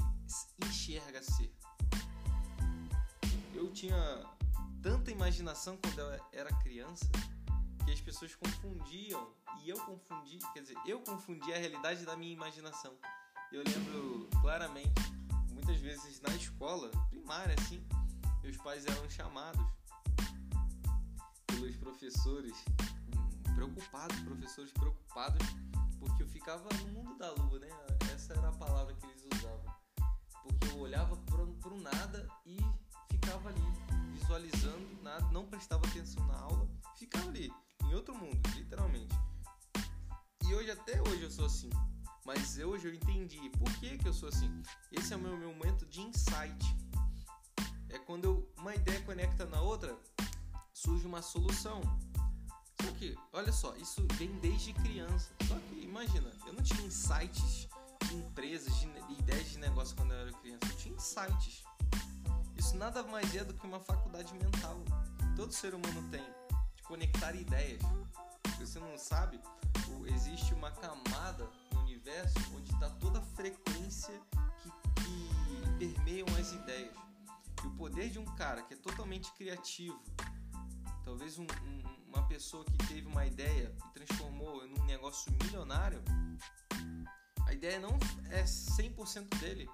enxerga 0.63 1.23
ser. 1.23 1.51
Eu 3.55 3.73
tinha 3.73 3.97
tanta 4.83 5.11
imaginação 5.11 5.79
quando 5.79 5.99
eu 5.99 6.21
era 6.33 6.55
criança 6.57 7.09
que 7.83 7.91
as 7.91 7.99
pessoas 7.99 8.35
confundiam 8.35 9.33
e 9.63 9.71
eu 9.71 9.79
confundi, 9.87 10.39
quer 10.53 10.61
dizer, 10.61 10.77
eu 10.87 11.01
confundi 11.01 11.51
a 11.51 11.57
realidade 11.57 12.05
da 12.05 12.15
minha 12.15 12.35
imaginação. 12.35 12.93
Eu 13.51 13.63
lembro 13.65 14.29
claramente, 14.43 15.01
muitas 15.51 15.79
vezes 15.79 16.21
na 16.21 16.35
escola 16.37 16.91
primária 17.09 17.55
assim, 17.59 17.83
meus 18.43 18.59
pais 18.59 18.85
eram 18.85 19.09
chamados 19.09 19.65
pelos 21.47 21.75
professores 21.77 22.55
preocupados, 23.55 24.19
professores 24.21 24.73
preocupados, 24.73 25.47
porque 25.99 26.23
eu 26.23 26.29
ficava 26.29 26.69
no 26.81 26.89
mundo 26.89 27.17
da 27.17 27.31
lua, 27.33 27.59
né? 27.59 27.69
Essa 28.13 28.35
era 28.35 28.49
a 28.49 28.53
palavra 28.53 28.95
que 28.95 29.07
eles 29.07 29.25
usavam. 29.35 29.75
Porque 30.43 30.69
eu 30.69 30.79
olhava 30.79 31.17
para 31.17 31.73
o 31.73 31.81
nada 31.81 32.29
e 32.45 32.59
ficava 33.11 33.49
ali, 33.49 33.63
visualizando 34.13 35.03
nada, 35.03 35.27
não 35.33 35.47
prestava 35.47 35.87
atenção 35.87 36.27
na 36.27 36.37
aula, 36.37 36.69
ficava 36.97 37.29
ali, 37.29 37.53
em 37.85 37.95
outro 37.95 38.15
mundo, 38.15 38.41
literalmente. 38.55 39.15
E 40.47 40.55
hoje, 40.55 40.71
até 40.71 41.01
hoje, 41.01 41.23
eu 41.23 41.31
sou 41.31 41.47
assim. 41.47 41.71
Mas 42.25 42.59
hoje 42.59 42.89
eu 42.89 42.95
entendi 42.95 43.51
por 43.51 43.71
que, 43.79 43.99
que 43.99 44.09
eu 44.09 44.13
sou 44.13 44.29
assim. 44.29 44.63
Esse 44.91 45.13
é 45.13 45.17
o 45.17 45.21
meu, 45.21 45.37
meu 45.37 45.53
momento 45.53 45.87
de 45.87 46.01
insight. 46.01 46.77
É 47.91 47.99
quando 47.99 48.25
eu, 48.25 48.53
uma 48.59 48.75
ideia 48.75 49.01
conecta 49.03 49.45
na 49.47 49.61
outra, 49.61 49.97
surge 50.73 51.07
uma 51.07 51.23
solução. 51.23 51.81
Só 52.85 52.93
que, 52.93 53.17
olha 53.33 53.53
só, 53.53 53.75
isso 53.77 54.07
vem 54.15 54.31
desde 54.41 54.75
criança. 54.75 55.33
Só 55.49 55.55
que, 55.55 55.81
imagina, 55.81 56.31
eu 56.47 56.53
não 56.53 56.63
tinha 56.63 56.83
insights 56.83 57.67
de 58.07 58.15
empresas, 58.15 58.75
de, 58.79 58.87
de 58.87 59.13
ideias 59.21 59.49
de 59.49 59.59
negócio 59.59 59.97
quando 59.97 60.13
eu 60.13 60.19
era 60.19 60.33
criança. 60.35 60.67
Eu 60.67 60.77
tinha 60.77 60.95
insights. 60.95 61.65
Isso 62.57 62.77
nada 62.77 63.03
mais 63.03 63.35
é 63.35 63.43
do 63.43 63.55
que 63.55 63.67
uma 63.67 63.81
faculdade 63.81 64.35
mental. 64.35 64.85
Todo 65.35 65.53
ser 65.53 65.75
humano 65.75 66.07
tem 66.11 66.25
de 66.77 66.83
conectar 66.83 67.35
ideias. 67.35 67.81
Se 68.59 68.67
você 68.67 68.79
não 68.79 68.99
sabe, 68.99 69.41
existe 70.15 70.53
uma 70.53 70.71
camada 70.71 71.49
no 71.73 71.81
universo 71.81 72.39
onde 72.55 72.71
está 72.71 72.91
toda 72.91 73.19
a 73.19 73.23
frequência 73.23 74.21
que, 74.63 74.71
que 75.03 75.79
permeiam 75.79 76.27
as 76.39 76.53
ideias. 76.53 76.95
E 77.63 77.67
o 77.67 77.71
poder 77.71 78.11
de 78.11 78.19
um 78.19 78.27
cara 78.37 78.63
que 78.63 78.75
é 78.75 78.77
totalmente 78.77 79.33
criativo, 79.33 79.99
talvez 81.03 81.39
um, 81.39 81.45
um, 81.45 82.04
uma 82.15 82.27
pessoa 82.29 82.65
que 82.65 82.79
teve 82.87 83.07
uma 83.07 83.27
ideia 83.27 83.75
e 83.87 83.93
transformou 83.93 84.65
em 84.65 84.73
um 84.79 84.85
negócio 84.85 85.33
milionário, 85.43 86.03
a 87.47 87.53
ideia 87.53 87.81
não 87.81 87.99
é 88.31 88.45
100% 88.45 89.39
dele. 89.41 89.69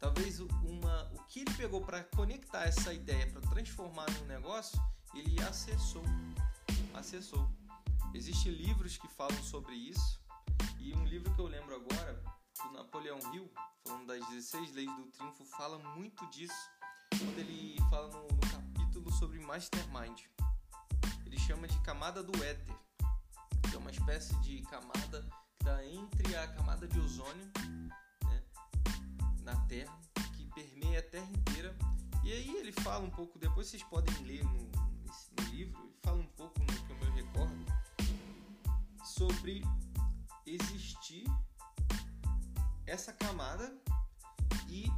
Talvez 0.00 0.40
uma, 0.40 1.12
o 1.14 1.24
que 1.24 1.40
ele 1.40 1.54
pegou 1.54 1.80
para 1.80 2.04
conectar 2.04 2.64
essa 2.64 2.92
ideia, 2.92 3.26
para 3.26 3.42
transformar 3.42 4.06
num 4.12 4.26
negócio, 4.26 4.80
ele 5.14 5.40
acessou. 5.42 6.04
Acessou. 6.94 7.48
Existem 8.14 8.52
livros 8.52 8.96
que 8.96 9.08
falam 9.08 9.42
sobre 9.42 9.74
isso, 9.74 10.20
e 10.78 10.94
um 10.94 11.04
livro 11.04 11.32
que 11.34 11.40
eu 11.40 11.46
lembro 11.46 11.74
agora, 11.74 12.22
do 12.62 12.72
Napoleão 12.72 13.18
Hill, 13.32 13.50
falando 13.84 14.06
das 14.06 14.26
16 14.28 14.74
leis 14.74 14.96
do 14.96 15.06
triunfo, 15.06 15.44
fala 15.44 15.78
muito 15.96 16.24
disso, 16.30 16.70
quando 17.10 17.38
ele 17.38 17.76
fala 17.90 18.08
no, 18.08 18.22
no 18.22 18.40
capítulo 18.50 19.12
sobre 19.12 19.38
Mastermind. 19.40 20.22
Ele 21.28 21.38
chama 21.38 21.68
de 21.68 21.78
camada 21.80 22.22
do 22.22 22.42
éter, 22.42 22.74
que 23.68 23.76
é 23.76 23.78
uma 23.78 23.90
espécie 23.90 24.34
de 24.40 24.62
camada 24.62 25.20
que 25.20 25.56
está 25.60 25.84
entre 25.84 26.34
a 26.34 26.48
camada 26.48 26.88
de 26.88 26.98
ozônio 26.98 27.52
né, 28.24 28.42
na 29.42 29.54
Terra, 29.66 29.94
que 30.34 30.46
permeia 30.46 31.00
a 31.00 31.02
Terra 31.02 31.30
inteira. 31.30 31.76
E 32.24 32.32
aí 32.32 32.56
ele 32.56 32.72
fala 32.72 33.04
um 33.04 33.10
pouco, 33.10 33.38
depois 33.38 33.66
vocês 33.66 33.82
podem 33.82 34.14
ler 34.24 34.42
no, 34.42 34.70
no 34.70 35.50
livro, 35.50 35.78
ele 35.82 35.98
fala 36.02 36.18
um 36.18 36.26
pouco 36.28 36.58
no 36.60 36.66
que 36.66 36.92
eu 36.92 36.96
me 36.96 37.20
recordo, 37.20 37.66
sobre 39.04 39.62
existir 40.46 41.26
essa 42.86 43.12
camada 43.12 43.78
e 44.66 44.88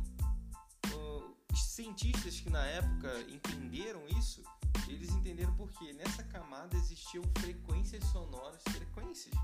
uh, 0.95 1.57
cientistas 1.57 2.39
que 2.39 2.51
na 2.51 2.65
época 2.67 3.21
entenderam 3.23 4.07
isso, 4.11 4.45
eles 4.89 5.11
entenderam 5.11 5.55
porque 5.55 5.93
nessa 5.93 6.23
camada 6.25 6.77
existiam 6.77 7.25
frequências 7.39 8.05
sonoras, 8.05 8.63
frequências 8.71 9.35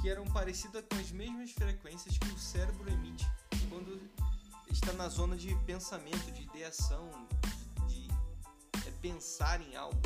que 0.00 0.08
eram 0.08 0.24
parecidas 0.26 0.84
com 0.90 0.96
as 0.96 1.10
mesmas 1.10 1.52
frequências 1.52 2.18
que 2.18 2.28
o 2.28 2.38
cérebro 2.38 2.90
emite 2.90 3.26
quando 3.70 4.00
está 4.70 4.92
na 4.92 5.08
zona 5.08 5.36
de 5.36 5.54
pensamento, 5.64 6.30
de 6.32 6.42
ideação, 6.42 7.10
de, 7.88 8.08
é, 8.86 8.90
pensar 9.00 9.60
em 9.60 9.74
algo. 9.76 10.00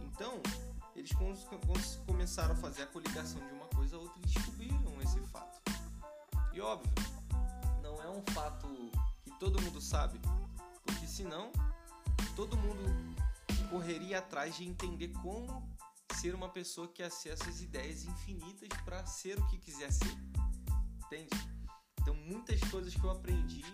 Então, 0.00 0.40
eles 0.96 1.12
começaram 2.06 2.54
a 2.54 2.56
fazer 2.56 2.82
a 2.82 2.86
coligação 2.86 3.40
de 3.46 3.52
uma 3.52 3.66
coisa 3.68 3.96
a 3.96 4.00
outra 4.00 4.18
e 4.18 4.26
descobriram 4.26 5.00
esse 5.02 5.20
fato. 5.30 5.60
E 6.52 6.60
óbvio, 6.60 6.92
não 7.82 8.02
é 8.02 8.08
um 8.08 8.22
fato 8.32 8.66
que 9.22 9.30
todo 9.38 9.60
mundo 9.62 9.80
sabe, 9.80 10.20
porque 10.84 11.06
senão 11.06 11.52
todo 12.34 12.56
mundo 12.56 12.82
correria 13.74 14.20
atrás 14.20 14.54
de 14.54 14.64
entender 14.64 15.08
como 15.20 15.68
ser 16.20 16.32
uma 16.32 16.48
pessoa 16.48 16.86
que 16.86 17.02
acessa 17.02 17.50
as 17.50 17.60
ideias 17.60 18.04
infinitas 18.04 18.68
para 18.84 19.04
ser 19.04 19.36
o 19.36 19.46
que 19.48 19.58
quiser 19.58 19.90
ser. 19.90 20.16
Entende? 21.04 21.36
Então, 22.00 22.14
muitas 22.14 22.60
coisas 22.70 22.94
que 22.94 23.02
eu 23.02 23.10
aprendi 23.10 23.64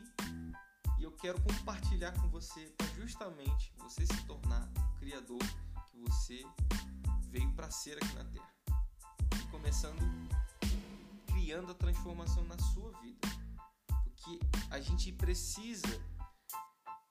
e 0.98 1.04
eu 1.04 1.12
quero 1.12 1.38
compartilhar 1.42 2.12
com 2.12 2.30
você 2.30 2.72
para 2.78 2.86
justamente 2.94 3.74
você 3.76 4.06
se 4.06 4.24
tornar 4.24 4.72
o 4.74 4.98
criador 5.00 5.42
que 5.90 5.98
você 5.98 6.42
veio 7.28 7.52
para 7.52 7.70
ser 7.70 7.98
aqui 8.02 8.14
na 8.14 8.24
Terra. 8.24 8.54
E 9.38 9.50
começando 9.50 10.00
criando 11.26 11.72
a 11.72 11.74
transformação 11.74 12.42
na 12.44 12.58
sua 12.72 12.90
vida. 13.02 13.28
Porque 13.86 14.40
a 14.70 14.80
gente 14.80 15.12
precisa 15.12 15.88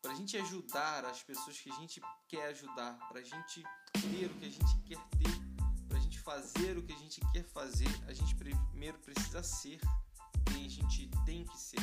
para 0.01 0.11
a 0.11 0.15
gente 0.15 0.37
ajudar 0.37 1.05
as 1.05 1.21
pessoas 1.23 1.59
que 1.59 1.71
a 1.71 1.75
gente 1.75 2.01
quer 2.27 2.47
ajudar, 2.47 2.97
para 3.07 3.19
a 3.19 3.23
gente 3.23 3.63
ter 3.93 4.25
o 4.25 4.33
que 4.39 4.45
a 4.45 4.49
gente 4.49 4.81
quer 4.85 4.97
ter, 5.17 5.87
para 5.87 5.97
a 5.97 6.01
gente 6.01 6.19
fazer 6.19 6.77
o 6.77 6.83
que 6.83 6.93
a 6.93 6.97
gente 6.97 7.21
quer 7.31 7.43
fazer, 7.43 7.89
a 8.07 8.13
gente 8.13 8.35
primeiro 8.35 8.97
precisa 8.99 9.43
ser 9.43 9.79
quem 10.45 10.65
a 10.65 10.69
gente 10.69 11.09
tem 11.25 11.45
que 11.45 11.57
ser. 11.57 11.81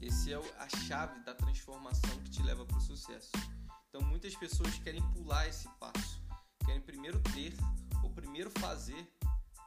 Esse 0.00 0.32
é 0.32 0.36
a 0.58 0.68
chave 0.68 1.18
da 1.20 1.34
transformação 1.34 2.18
que 2.24 2.30
te 2.30 2.42
leva 2.42 2.66
para 2.66 2.76
o 2.76 2.80
sucesso. 2.80 3.30
Então 3.88 4.02
muitas 4.02 4.34
pessoas 4.36 4.78
querem 4.78 5.02
pular 5.12 5.48
esse 5.48 5.68
passo 5.80 6.24
querem 6.64 6.80
primeiro 6.80 7.20
ter 7.20 7.52
ou 8.02 8.10
primeiro 8.10 8.50
fazer, 8.58 9.06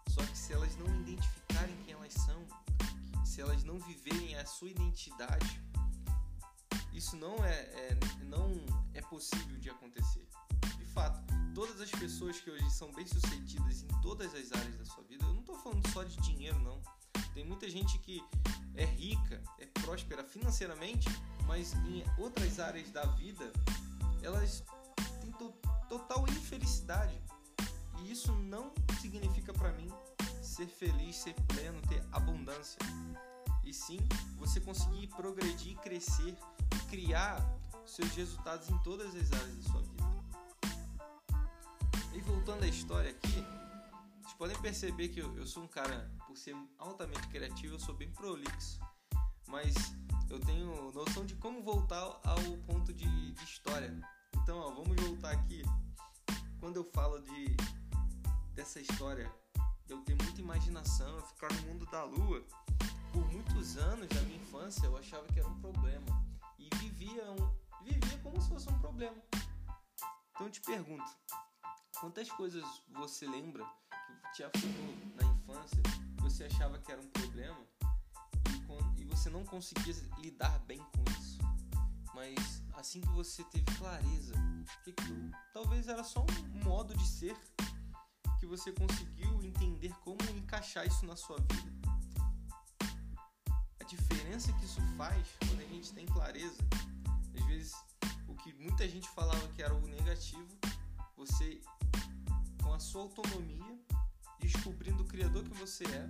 só 0.09 0.21
que 0.25 0.37
se 0.37 0.53
elas 0.53 0.75
não 0.77 0.87
identificarem 1.01 1.75
quem 1.85 1.93
elas 1.93 2.13
são, 2.13 2.45
se 3.25 3.39
elas 3.39 3.63
não 3.63 3.79
viverem 3.79 4.35
a 4.35 4.45
sua 4.45 4.69
identidade, 4.69 5.61
isso 6.97 7.15
não 7.15 7.35
é, 7.45 7.51
é, 7.51 7.97
não 8.23 8.51
é 8.95 9.01
possível 9.01 9.55
de 9.59 9.69
acontecer. 9.69 10.27
De 10.79 10.85
fato, 10.85 11.21
todas 11.53 11.79
as 11.79 11.91
pessoas 11.91 12.39
que 12.39 12.49
hoje 12.49 12.67
são 12.71 12.91
bem-sucedidas 12.91 13.83
em 13.83 14.01
todas 14.01 14.33
as 14.33 14.51
áreas 14.51 14.75
da 14.77 14.85
sua 14.85 15.03
vida, 15.03 15.23
eu 15.23 15.33
não 15.33 15.41
estou 15.41 15.55
falando 15.59 15.87
só 15.91 16.03
de 16.03 16.17
dinheiro, 16.17 16.57
não. 16.59 16.81
Tem 17.35 17.45
muita 17.45 17.69
gente 17.69 17.99
que 17.99 18.23
é 18.73 18.83
rica, 18.83 19.43
é 19.59 19.67
próspera 19.67 20.23
financeiramente, 20.23 21.07
mas 21.45 21.73
em 21.73 22.03
outras 22.17 22.59
áreas 22.59 22.89
da 22.89 23.05
vida, 23.05 23.53
elas 24.23 24.63
têm 25.21 25.31
total 25.87 26.27
infelicidade. 26.27 27.21
E 27.99 28.11
isso 28.11 28.33
não 28.33 28.73
significa 28.99 29.53
para 29.53 29.71
mim 29.73 29.91
ser 30.41 30.65
feliz, 30.65 31.15
ser 31.17 31.35
pleno, 31.47 31.79
ter 31.83 32.03
abundância. 32.11 32.79
E 33.67 33.73
sim 33.73 33.99
você 34.37 34.59
conseguir 34.59 35.07
progredir, 35.07 35.77
crescer 35.77 36.35
e 36.75 36.79
criar 36.89 37.37
seus 37.85 38.09
resultados 38.15 38.69
em 38.69 38.77
todas 38.79 39.13
as 39.15 39.31
áreas 39.31 39.55
da 39.57 39.71
sua 39.71 39.81
vida. 39.81 40.07
E 42.13 42.19
voltando 42.21 42.63
à 42.63 42.67
história 42.67 43.11
aqui, 43.11 43.45
vocês 44.21 44.33
podem 44.37 44.59
perceber 44.59 45.09
que 45.09 45.19
eu, 45.19 45.37
eu 45.37 45.45
sou 45.45 45.63
um 45.63 45.67
cara, 45.67 46.09
por 46.25 46.37
ser 46.37 46.55
altamente 46.79 47.27
criativo, 47.27 47.75
eu 47.75 47.79
sou 47.79 47.93
bem 47.93 48.09
prolixo. 48.11 48.79
Mas 49.47 49.75
eu 50.29 50.39
tenho 50.39 50.91
noção 50.93 51.25
de 51.25 51.35
como 51.35 51.61
voltar 51.61 52.01
ao 52.01 52.57
ponto 52.65 52.93
de, 52.93 53.31
de 53.33 53.43
história 53.43 53.93
então, 54.47 54.59
ó, 54.59 54.71
vamos 54.71 54.95
voltar 55.01 55.31
aqui. 55.31 55.61
Quando 56.61 56.77
eu 56.77 56.83
falo 56.93 57.19
de 57.19 57.53
dessa 58.53 58.79
história, 58.79 59.29
eu 59.89 60.01
ter 60.03 60.15
muita 60.15 60.39
imaginação, 60.39 61.05
eu 61.17 61.21
ficar 61.21 61.51
no 61.51 61.61
mundo 61.63 61.85
da 61.87 62.05
lua. 62.05 62.41
Por 63.17 63.33
muitos 63.33 63.77
anos 63.77 64.07
da 64.09 64.21
minha 64.21 64.37
infância, 64.37 64.85
eu 64.85 64.95
achava 64.95 65.25
que 65.25 65.39
era 65.39 65.49
um 65.49 65.59
problema 65.59 66.23
e 66.59 66.69
vivia 66.75 67.31
um, 67.31 67.83
vivia 67.83 68.15
como 68.19 68.39
se 68.39 68.47
fosse 68.47 68.69
um 68.69 68.77
problema. 68.77 69.15
Então 70.29 70.45
eu 70.45 70.51
te 70.51 70.61
pergunto, 70.61 71.03
quantas 71.99 72.29
coisas 72.29 72.63
você 72.91 73.27
lembra 73.27 73.65
que 73.65 74.33
te 74.35 74.43
afetou 74.43 74.95
na 75.15 75.23
infância, 75.33 75.81
você 76.19 76.43
achava 76.43 76.77
que 76.77 76.91
era 76.91 77.01
um 77.01 77.09
problema 77.09 77.57
e, 78.95 79.01
e 79.01 79.05
você 79.05 79.31
não 79.31 79.43
conseguia 79.43 79.95
lidar 80.19 80.59
bem 80.59 80.77
com 80.77 81.03
isso? 81.19 81.39
Mas 82.13 82.63
assim 82.75 83.01
que 83.01 83.09
você 83.09 83.43
teve 83.45 83.65
clareza 83.79 84.35
que 84.83 84.91
aquilo 84.91 85.31
talvez 85.55 85.87
era 85.87 86.03
só 86.03 86.23
um 86.23 86.63
modo 86.63 86.95
de 86.95 87.07
ser, 87.07 87.35
que 88.39 88.45
você 88.45 88.71
conseguiu 88.73 89.41
entender 89.41 89.91
como 90.01 90.21
encaixar 90.37 90.85
isso 90.85 91.03
na 91.03 91.15
sua 91.15 91.37
vida. 91.37 91.96
Diferença 93.87 94.51
que 94.53 94.65
isso 94.65 94.81
faz 94.97 95.25
quando 95.39 95.61
a 95.61 95.67
gente 95.67 95.93
tem 95.93 96.05
clareza, 96.07 96.57
às 97.33 97.45
vezes 97.45 97.73
o 98.27 98.35
que 98.35 98.51
muita 98.53 98.87
gente 98.87 99.07
falava 99.09 99.47
que 99.49 99.63
era 99.63 99.73
algo 99.73 99.87
negativo, 99.87 100.45
você 101.15 101.61
com 102.61 102.73
a 102.73 102.79
sua 102.79 103.03
autonomia, 103.03 103.79
descobrindo 104.39 105.03
o 105.03 105.05
criador 105.05 105.43
que 105.45 105.57
você 105.57 105.85
é, 105.85 106.09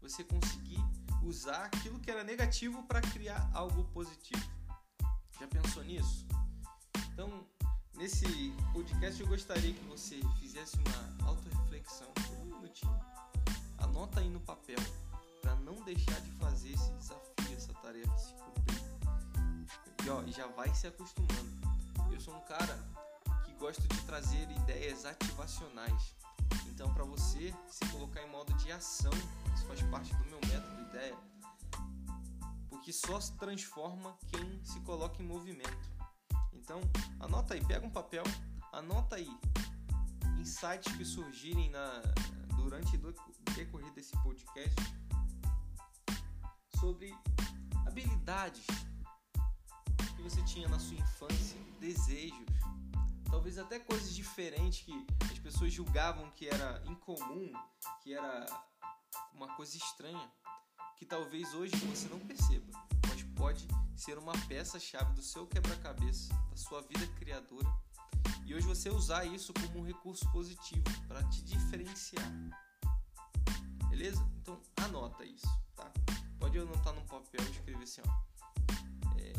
você 0.00 0.24
conseguir 0.24 0.82
usar 1.22 1.66
aquilo 1.66 2.00
que 2.00 2.10
era 2.10 2.24
negativo 2.24 2.82
para 2.82 3.00
criar 3.00 3.48
algo 3.54 3.84
positivo. 3.84 4.44
Já 5.38 5.46
pensou 5.46 5.84
nisso? 5.84 6.26
Então, 7.12 7.46
nesse 7.94 8.26
podcast 8.72 9.20
eu 9.20 9.28
gostaria 9.28 9.72
que 9.72 9.84
você 9.84 10.20
fizesse 10.40 10.76
uma 10.78 11.28
autorreflexão 11.28 12.12
por 12.12 12.36
um 12.38 12.44
minutinho. 12.44 13.00
Anota 13.78 14.18
aí 14.18 14.28
no 14.28 14.40
papel 14.40 14.78
para 15.44 15.54
não 15.56 15.74
deixar 15.84 16.18
de 16.22 16.30
fazer 16.32 16.72
esse 16.72 16.90
desafio, 16.92 17.54
essa 17.54 17.74
tarefa 17.74 18.16
se 18.16 18.32
cumprir. 18.32 18.82
E 20.02 20.08
ó, 20.08 20.26
já 20.26 20.46
vai 20.46 20.74
se 20.74 20.86
acostumando. 20.86 21.50
Eu 22.10 22.18
sou 22.18 22.34
um 22.34 22.40
cara 22.46 22.78
que 23.44 23.52
gosto 23.52 23.82
de 23.86 24.00
trazer 24.06 24.50
ideias 24.50 25.04
ativacionais. 25.04 26.16
Então, 26.68 26.92
para 26.94 27.04
você 27.04 27.54
se 27.68 27.86
colocar 27.90 28.22
em 28.22 28.30
modo 28.30 28.54
de 28.54 28.72
ação, 28.72 29.12
isso 29.54 29.66
faz 29.66 29.82
parte 29.82 30.14
do 30.16 30.24
meu 30.24 30.40
método 30.48 30.80
ideia 30.88 31.14
que 32.82 32.92
só 32.92 33.18
se 33.18 33.32
transforma 33.38 34.14
quem 34.28 34.62
se 34.64 34.78
coloca 34.80 35.22
em 35.22 35.26
movimento. 35.26 35.90
Então, 36.52 36.80
anota 37.20 37.54
aí, 37.54 37.64
pega 37.64 37.86
um 37.86 37.90
papel, 37.90 38.24
anota 38.72 39.16
aí 39.16 39.28
insights 40.38 40.94
que 40.94 41.04
surgirem 41.04 41.70
na, 41.70 42.02
durante 42.56 42.96
o 42.96 43.52
decorrer 43.54 43.90
desse 43.92 44.12
podcast 44.22 45.03
sobre 46.84 47.16
habilidades 47.86 48.66
que 50.14 50.22
você 50.22 50.42
tinha 50.44 50.68
na 50.68 50.78
sua 50.78 50.98
infância, 50.98 51.58
desejos, 51.80 52.46
talvez 53.30 53.56
até 53.56 53.78
coisas 53.78 54.14
diferentes 54.14 54.84
que 54.84 55.06
as 55.32 55.38
pessoas 55.38 55.72
julgavam 55.72 56.30
que 56.32 56.46
era 56.46 56.82
incomum, 56.84 57.50
que 58.02 58.12
era 58.12 58.44
uma 59.32 59.56
coisa 59.56 59.74
estranha, 59.78 60.30
que 60.98 61.06
talvez 61.06 61.54
hoje 61.54 61.74
você 61.86 62.06
não 62.08 62.20
perceba, 62.20 62.66
mas 63.08 63.22
pode 63.34 63.66
ser 63.96 64.18
uma 64.18 64.34
peça-chave 64.46 65.14
do 65.14 65.22
seu 65.22 65.46
quebra-cabeça, 65.46 66.34
da 66.50 66.56
sua 66.56 66.82
vida 66.82 67.06
criadora. 67.18 67.74
E 68.44 68.54
hoje 68.54 68.66
você 68.66 68.90
usar 68.90 69.24
isso 69.24 69.54
como 69.54 69.80
um 69.80 69.86
recurso 69.86 70.30
positivo 70.30 70.84
para 71.08 71.22
te 71.30 71.42
diferenciar. 71.44 72.30
Beleza? 73.88 74.22
Então 74.42 74.60
anota 74.76 75.24
isso, 75.24 75.48
tá? 75.74 75.90
Pode 76.54 76.68
anotar 76.68 76.94
no 76.94 77.00
papel 77.06 77.44
e 77.44 77.50
escrever 77.50 77.82
assim, 77.82 78.00
ó. 78.06 78.10
É... 79.18 79.32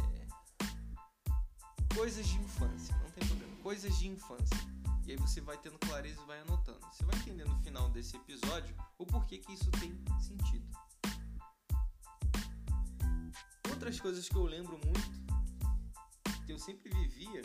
Coisas 1.96 2.28
de 2.28 2.36
infância, 2.36 2.94
não 2.98 3.10
tem 3.12 3.26
problema. 3.26 3.56
Coisas 3.64 3.98
de 3.98 4.10
infância. 4.10 4.58
E 5.06 5.12
aí 5.12 5.18
você 5.18 5.40
vai 5.40 5.58
tendo 5.58 5.80
clareza 5.80 6.22
e 6.22 6.26
vai 6.26 6.42
anotando. 6.42 6.86
Você 6.92 7.06
vai 7.06 7.16
entender 7.16 7.46
no 7.46 7.58
final 7.62 7.88
desse 7.90 8.18
episódio 8.18 8.76
o 8.98 9.06
porquê 9.06 9.38
que 9.38 9.54
isso 9.54 9.72
tem 9.72 9.98
sentido. 10.20 10.68
Outras 13.70 13.98
coisas 13.98 14.28
que 14.28 14.36
eu 14.36 14.44
lembro 14.44 14.78
muito, 14.84 16.46
que 16.46 16.52
eu 16.52 16.60
sempre 16.60 16.90
vivia, 16.90 17.42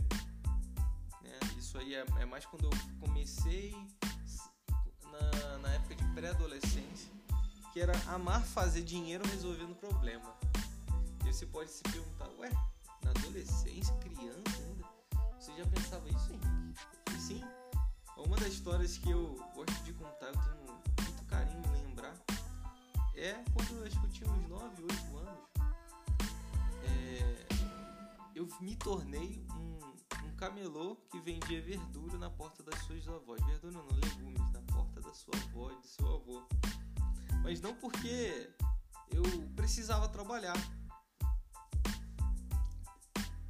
né? 1.22 1.38
isso 1.56 1.78
aí 1.78 1.94
é, 1.94 2.04
é 2.18 2.24
mais 2.24 2.44
quando 2.44 2.64
eu 2.64 2.70
comecei 2.98 3.72
na, 5.12 5.59
na 5.59 5.68
época 5.74 5.94
de 5.94 6.04
pré-adolescência, 6.12 7.19
que 7.72 7.80
era 7.80 7.92
amar 8.09 8.42
fazer 8.44 8.83
dinheiro 8.83 9.24
resolvendo 9.28 9.74
problema. 9.76 10.35
E 11.24 11.33
você 11.33 11.46
pode 11.46 11.70
se 11.70 11.83
perguntar, 11.85 12.28
ué, 12.38 12.50
na 13.02 13.11
adolescência, 13.11 13.94
criança 13.96 14.62
ainda, 14.62 14.85
você 15.38 15.56
já 15.56 15.66
pensava 15.66 16.09
isso, 16.09 16.33
Henrique? 16.33 17.20
Sim. 17.20 17.44
Uma 18.16 18.37
das 18.37 18.48
histórias 18.48 18.98
que 18.98 19.11
eu 19.11 19.38
gosto 19.54 19.83
de 19.85 19.92
contar, 19.92 20.26
eu 20.26 20.33
tenho 20.33 21.06
muito 21.06 21.24
carinho 21.26 21.62
em 21.64 21.87
lembrar, 21.87 22.14
é 23.14 23.33
quando 23.54 23.78
eu 23.78 23.87
acho 23.87 24.00
que 24.00 24.06
eu 24.06 24.11
tinha 24.11 24.30
uns 24.30 24.48
9, 24.48 24.83
8 24.83 25.16
anos. 25.18 25.50
É, 26.85 27.46
eu 28.35 28.48
me 28.61 28.74
tornei 28.76 29.46
um, 29.54 30.26
um 30.26 30.37
camelô 30.37 30.96
que 31.11 31.20
vendia 31.20 31.62
verdura 31.62 32.18
na 32.18 32.30
porta 32.30 32.62
das 32.62 32.78
suas 32.83 33.06
avós. 33.09 33.40
Verdura 33.44 33.72
não, 33.72 33.87
legumes, 33.96 34.52
na 34.52 34.61
porta 34.74 35.00
da 35.00 35.14
sua 35.14 35.35
avó 35.37 35.70
e 35.70 35.76
do 35.76 35.87
seu 35.87 36.06
avô. 36.06 36.42
Mas 37.42 37.61
não 37.61 37.74
porque 37.74 38.50
eu 39.11 39.22
precisava 39.57 40.09
trabalhar, 40.09 40.57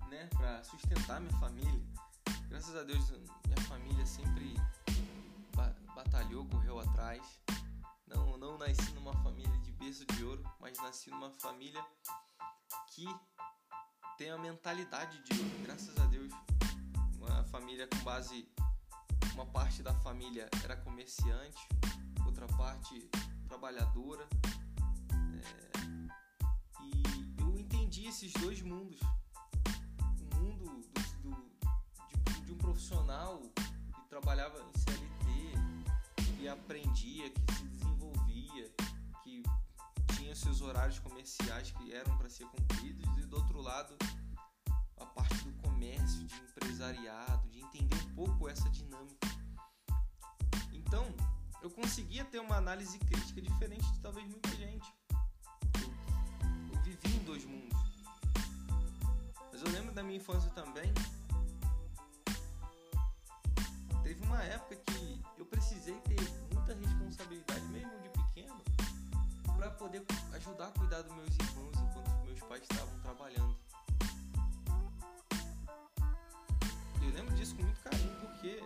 né, 0.09 0.29
para 0.37 0.63
sustentar 0.65 1.21
minha 1.21 1.39
família. 1.39 1.83
Graças 2.49 2.75
a 2.77 2.83
Deus, 2.83 3.11
minha 3.47 3.61
família 3.69 4.07
sempre 4.07 4.55
batalhou, 5.95 6.47
correu 6.47 6.81
atrás. 6.81 7.23
Não, 8.07 8.37
não 8.39 8.59
nasci 8.59 8.93
numa 8.93 9.13
família 9.23 9.57
de 9.59 9.73
berço 9.73 10.05
de 10.07 10.25
ouro, 10.25 10.43
mas 10.59 10.77
nasci 10.79 11.11
numa 11.11 11.31
família 11.31 11.85
que 12.89 13.07
tem 14.17 14.31
a 14.31 14.39
mentalidade 14.39 15.23
de 15.23 15.33
ouro. 15.41 15.59
Graças 15.63 15.97
a 15.99 16.07
Deus, 16.07 16.33
uma 17.17 17.45
família 17.45 17.87
com 17.87 17.99
base, 17.99 18.49
uma 19.35 19.47
parte 19.47 19.83
da 19.83 19.95
família 20.01 20.49
era 20.65 20.77
comerciante, 20.77 21.69
outra 22.25 22.47
parte 22.49 23.11
trabalhadora. 23.51 24.29
É, 25.35 25.71
e 26.85 27.03
eu 27.41 27.59
entendi 27.59 28.07
esses 28.07 28.33
dois 28.35 28.63
mundos. 28.63 29.01
O 29.03 30.37
mundo 30.37 30.65
do, 30.65 31.31
do, 31.31 31.37
de, 32.09 32.41
de 32.43 32.53
um 32.53 32.59
profissional 32.59 33.43
que 33.57 34.09
trabalhava 34.09 34.57
em 34.63 34.79
CLT, 34.79 36.39
que 36.39 36.49
aprendia, 36.49 37.29
que 37.29 37.55
se 37.55 37.65
desenvolvia, 37.65 38.71
que 39.25 39.43
tinha 40.15 40.37
seus 40.37 40.61
horários 40.61 41.01
comerciais 41.01 41.73
que 41.73 41.93
eram 41.93 42.17
para 42.19 42.31
ser 42.31 42.47
cumpridos, 42.47 43.05
e 43.19 43.27
do 43.27 43.37
outro 43.37 43.61
lado, 43.61 43.97
a 44.97 45.07
parte 45.07 45.35
do 45.43 45.53
comércio, 45.55 46.25
de 46.25 46.37
empresariado, 46.37 47.49
de 47.49 47.59
entender 47.59 47.97
um 47.97 48.15
pouco 48.15 48.49
essa 48.49 48.71
dinâmica. 48.71 49.27
Então, 50.73 51.05
eu 51.63 51.71
conseguia 51.71 52.25
ter 52.25 52.39
uma 52.39 52.57
análise 52.57 52.99
crítica 52.99 53.41
diferente 53.41 53.91
de 53.93 54.01
talvez 54.01 54.27
muita 54.27 54.49
gente. 54.57 54.93
Eu, 55.81 56.75
eu 56.75 56.83
vivi 56.83 57.17
em 57.17 57.25
dois 57.25 57.45
mundos. 57.45 57.79
Mas 59.53 59.63
eu 59.63 59.71
lembro 59.71 59.93
da 59.93 60.03
minha 60.03 60.17
infância 60.17 60.51
também. 60.51 60.93
Teve 64.03 64.25
uma 64.25 64.43
época 64.43 64.77
que 64.77 65.23
eu 65.37 65.45
precisei 65.45 65.95
ter 66.01 66.21
muita 66.55 66.75
responsabilidade, 66.75 67.65
mesmo 67.67 67.93
de 68.01 68.09
pequeno, 68.09 68.61
para 69.57 69.71
poder 69.73 70.05
ajudar 70.33 70.69
a 70.69 70.73
cuidar 70.73 71.03
dos 71.03 71.15
meus 71.15 71.35
irmãos 71.37 71.77
enquanto 71.77 72.25
meus 72.25 72.41
pais 72.41 72.63
estavam 72.63 72.99
trabalhando. 73.01 73.57
Eu 77.03 77.11
lembro 77.15 77.35
disso 77.35 77.55
com 77.55 77.63
muito 77.63 77.81
carinho 77.81 78.17
porque 78.21 78.65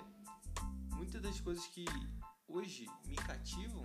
muitas 0.92 1.20
das 1.20 1.40
coisas 1.40 1.66
que 1.66 1.84
hoje 2.48 2.86
me 3.06 3.16
cativam 3.16 3.82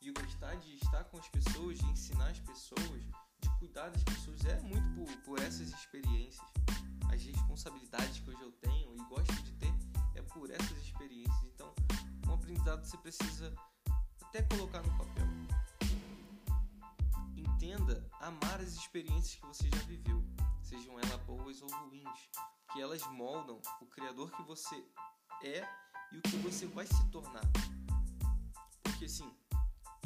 de 0.00 0.10
gostar 0.12 0.54
de 0.56 0.74
estar 0.74 1.04
com 1.04 1.18
as 1.18 1.28
pessoas, 1.28 1.78
de 1.78 1.86
ensinar 1.86 2.28
as 2.28 2.40
pessoas, 2.40 3.02
de 3.40 3.48
cuidar 3.58 3.88
das 3.88 4.02
pessoas, 4.02 4.44
é 4.44 4.60
muito 4.60 4.88
por, 4.94 5.16
por 5.22 5.38
essas 5.40 5.68
experiências. 5.68 6.46
As 7.12 7.22
responsabilidades 7.22 8.18
que 8.20 8.30
hoje 8.30 8.42
eu 8.42 8.52
tenho 8.52 8.94
e 8.96 9.04
gosto 9.04 9.32
de 9.42 9.52
ter 9.52 9.72
é 10.14 10.22
por 10.22 10.50
essas 10.50 10.78
experiências. 10.78 11.44
Então, 11.44 11.72
um 12.26 12.34
aprendizado 12.34 12.84
você 12.84 12.96
precisa 12.98 13.54
até 14.22 14.42
colocar 14.42 14.82
no 14.82 14.98
papel. 14.98 15.26
Entenda 17.36 18.08
amar 18.20 18.60
as 18.60 18.72
experiências 18.72 19.36
que 19.36 19.46
você 19.46 19.68
já 19.70 19.82
viveu, 19.86 20.24
sejam 20.62 20.98
elas 20.98 21.22
boas 21.22 21.62
ou 21.62 21.68
ruins, 21.68 22.30
que 22.72 22.80
elas 22.80 23.06
moldam 23.12 23.60
o 23.80 23.86
criador 23.86 24.30
que 24.32 24.42
você 24.42 24.84
é 25.44 25.62
e 26.12 26.18
o 26.18 26.22
que 26.22 26.36
você 26.38 26.66
vai 26.66 26.86
se 26.86 27.08
tornar. 27.10 27.42
Porque 29.02 29.10
assim, 29.10 29.34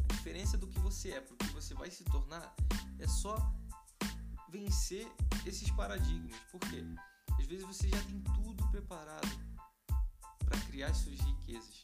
a 0.09 0.15
diferença 0.15 0.57
do 0.57 0.67
que 0.67 0.79
você 0.79 1.11
é 1.11 1.21
para 1.21 1.35
o 1.35 1.37
que 1.37 1.49
você 1.49 1.75
vai 1.75 1.91
se 1.91 2.03
tornar 2.05 2.57
é 2.99 3.07
só 3.07 3.37
vencer 4.49 5.07
esses 5.45 5.71
paradigmas. 5.73 6.35
Por 6.51 6.61
quê? 6.61 6.83
Às 7.39 7.45
vezes 7.45 7.67
você 7.67 7.91
já 7.91 8.03
tem 8.05 8.23
tudo 8.23 8.67
preparado 8.71 9.29
para 10.47 10.59
criar 10.63 10.93
as 10.93 10.97
suas 10.97 11.21
riquezas. 11.21 11.79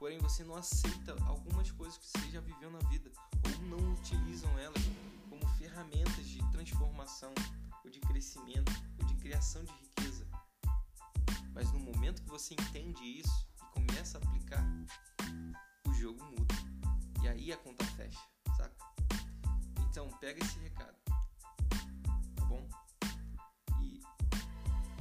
Porém, 0.00 0.18
você 0.18 0.42
não 0.42 0.56
aceita 0.56 1.14
algumas 1.28 1.70
coisas 1.70 1.96
que 1.98 2.06
você 2.08 2.30
já 2.32 2.40
viveu 2.40 2.68
na 2.68 2.80
vida 2.88 3.12
ou 3.44 3.62
não 3.68 3.92
utilizam 3.92 4.50
elas 4.58 4.82
como 5.30 5.46
ferramentas 5.58 6.26
de 6.26 6.40
transformação 6.50 7.32
ou 7.84 7.90
de 7.92 8.00
crescimento 8.00 8.72
ou 8.98 9.06
de 9.06 9.14
criação 9.18 9.62
de 9.62 9.72
riqueza. 9.72 10.26
Mas 11.54 11.70
no 11.70 11.78
momento 11.78 12.22
que 12.22 12.28
você 12.28 12.54
entende 12.54 13.04
isso 13.04 13.46
e 13.56 13.72
começa 13.72 14.18
a 14.18 14.20
aplicar. 14.20 14.55
E 17.26 17.28
aí 17.28 17.52
a 17.52 17.56
conta 17.56 17.84
fecha, 17.84 18.20
saca? 18.56 18.72
Então 19.90 20.08
pega 20.20 20.40
esse 20.44 20.60
recado, 20.60 20.94
tá 21.08 22.44
bom? 22.44 22.64
E 23.82 24.00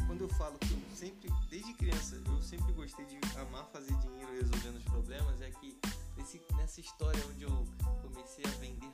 quando 0.08 0.22
eu 0.22 0.30
falo 0.30 0.58
que 0.58 0.74
eu 0.74 0.96
sempre, 0.96 1.30
desde 1.52 1.72
criança, 1.76 2.16
eu 2.16 2.42
sempre 2.42 2.74
gostei 2.74 3.06
de 3.06 3.20
amar 3.38 3.64
fazer 3.68 3.94
dinheiro 4.00 4.32
resolvendo 4.32 4.78
os 4.78 4.84
problemas, 4.86 5.40
é 5.40 5.52
que 5.52 5.80
nesse, 6.18 6.42
nessa 6.56 6.82
história 6.82 7.24
onde 7.28 7.44
eu 7.44 7.68
comecei 8.02 8.44
a 8.44 8.58
vender 8.58 8.92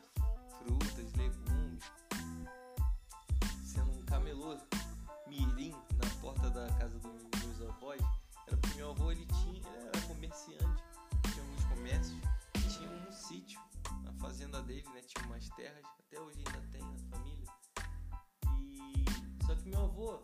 frutas, 0.59 1.13
legumes, 1.13 1.83
sendo 3.63 3.91
um 3.91 4.05
camelô 4.07 4.57
mirim 5.25 5.73
na 5.93 6.09
porta 6.19 6.49
da 6.49 6.67
casa 6.73 6.99
dos 6.99 7.45
meus 7.45 7.61
avós, 7.61 8.01
era 8.45 8.57
porque 8.57 8.75
meu 8.75 8.89
avô 8.89 9.09
ele 9.09 9.25
tinha, 9.25 9.55
ele 9.55 9.87
era 9.87 10.01
comerciante, 10.01 10.83
tinha 11.31 11.41
alguns 11.45 11.63
comércios, 11.63 12.30
sítio 13.31 13.61
na 14.03 14.11
fazenda 14.13 14.61
dele, 14.61 14.87
né? 14.89 15.01
Tinha 15.03 15.25
umas 15.25 15.47
terras, 15.51 15.85
até 15.99 16.19
hoje 16.19 16.43
ainda 16.45 16.67
tem 16.69 16.81
na 16.81 16.97
família. 17.09 17.47
E 18.59 19.45
só 19.45 19.55
que 19.55 19.69
meu 19.69 19.85
avô, 19.85 20.21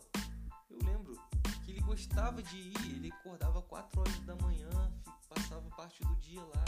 eu 0.68 0.78
lembro 0.84 1.18
que 1.64 1.70
ele 1.70 1.80
gostava 1.80 2.42
de 2.42 2.56
ir, 2.58 2.96
ele 2.96 3.10
acordava 3.10 3.62
4 3.62 4.00
horas 4.00 4.20
da 4.20 4.36
manhã, 4.36 4.68
passava 5.26 5.70
parte 5.70 6.04
do 6.04 6.14
dia 6.16 6.42
lá, 6.42 6.64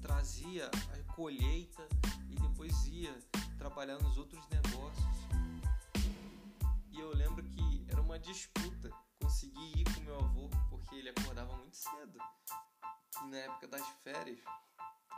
trazia 0.00 0.68
a 0.68 1.12
colheita 1.12 1.86
e 2.30 2.34
depois 2.34 2.86
ia 2.86 3.14
trabalhar 3.58 3.98
nos 3.98 4.16
outros 4.16 4.42
negócios. 4.48 5.04
E 6.92 6.98
eu 6.98 7.14
lembro 7.14 7.44
que 7.44 7.84
era 7.90 8.00
uma 8.00 8.18
disputa 8.18 8.90
conseguir 9.20 9.80
ir 9.80 9.84
com 9.94 10.00
meu 10.00 10.16
avô, 10.16 10.48
porque 10.70 10.94
ele 10.94 11.10
acordava 11.10 11.54
muito 11.58 11.76
cedo. 11.76 12.18
E 13.22 13.26
na 13.26 13.36
época 13.36 13.68
das 13.68 13.86
férias, 14.02 14.40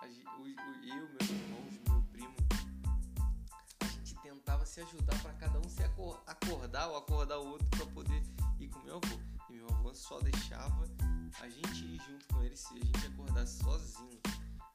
eu, 0.03 1.09
meus 1.09 1.31
irmãos, 1.31 1.81
meu 1.89 2.03
primo, 2.13 2.35
a 3.81 3.87
gente 3.87 4.15
tentava 4.23 4.65
se 4.67 4.81
ajudar 4.81 5.21
para 5.23 5.33
cada 5.35 5.59
um 5.59 5.69
se 5.69 5.83
acordar 5.83 6.89
ou 6.89 6.97
acordar 6.97 7.39
o 7.39 7.49
outro 7.49 7.67
para 7.69 7.87
poder 7.87 8.23
ir 8.59 8.69
com 8.69 8.79
meu 8.81 8.97
avô. 8.97 9.19
E 9.49 9.53
meu 9.55 9.69
avô 9.69 9.95
só 9.95 10.21
deixava 10.21 10.89
a 11.41 11.49
gente 11.49 11.85
ir 11.85 12.01
junto 12.07 12.27
com 12.29 12.43
ele 12.43 12.57
se 12.57 12.75
a 12.75 12.79
gente 12.79 13.07
acordasse 13.07 13.63
sozinho. 13.63 14.21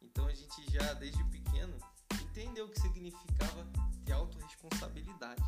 Então 0.01 0.25
a 0.27 0.33
gente 0.33 0.71
já 0.71 0.93
desde 0.93 1.23
pequeno 1.25 1.77
entendeu 2.21 2.65
o 2.65 2.69
que 2.69 2.79
significava 2.79 3.67
ter 4.05 4.13
autorresponsabilidade. 4.13 5.43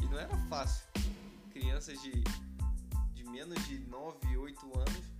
E 0.00 0.06
não 0.06 0.18
era 0.18 0.36
fácil. 0.48 0.86
Crianças 1.50 2.00
de, 2.02 2.24
de 3.12 3.24
menos 3.24 3.64
de 3.66 3.78
9, 3.78 4.36
8 4.36 4.78
anos 4.78 5.13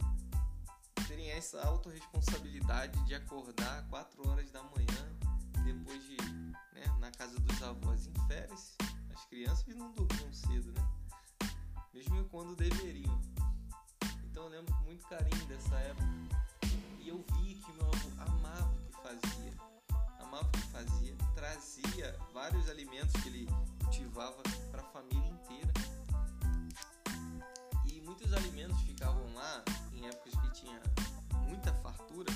terem 1.07 1.31
essa 1.31 1.61
autorresponsabilidade 1.67 2.99
de 3.05 3.15
acordar 3.15 3.87
4 3.89 4.29
horas 4.29 4.51
da 4.51 4.63
manhã, 4.63 5.17
depois 5.65 6.03
de, 6.05 6.17
né, 6.73 6.87
na 6.99 7.11
casa 7.11 7.39
dos 7.41 7.63
avós 7.63 8.07
em 8.07 8.27
férias, 8.27 8.77
as 9.15 9.25
crianças 9.27 9.75
não 9.75 9.93
dormiam 9.93 10.33
cedo, 10.33 10.73
né? 10.73 10.89
Mesmo 11.93 12.25
quando 12.25 12.57
deveriam. 12.57 13.21
Então 14.25 14.45
eu 14.45 14.51
lembro 14.51 14.75
com 14.75 14.85
muito 14.85 15.07
carinho 15.07 15.47
dessa 15.47 15.77
época. 15.77 16.07
E 17.01 17.09
eu 17.09 17.25
vi 17.35 17.55
que 17.55 17.73
meu 17.73 17.87
avô 17.87 18.23
amava 18.23 18.73
o 18.73 18.87
que 18.87 19.03
fazia. 19.03 19.53
Amava 20.21 20.49
o 20.49 20.51
que 20.51 20.63
fazia. 20.69 21.17
Trazia 21.35 22.19
vários 22.33 22.69
alimentos 22.69 23.23
que 23.23 23.29
ele 23.29 23.49
cultivava 23.81 24.43
para 24.71 24.83
a 24.83 24.87
família 24.87 25.29
inteira. 25.29 25.73
E 27.87 28.01
muitos 28.01 28.33
alimentos 28.33 28.81
ficavam 28.81 29.33
lá 29.35 29.63
tinha 30.55 30.81
muita 31.47 31.73
fartura. 31.75 32.33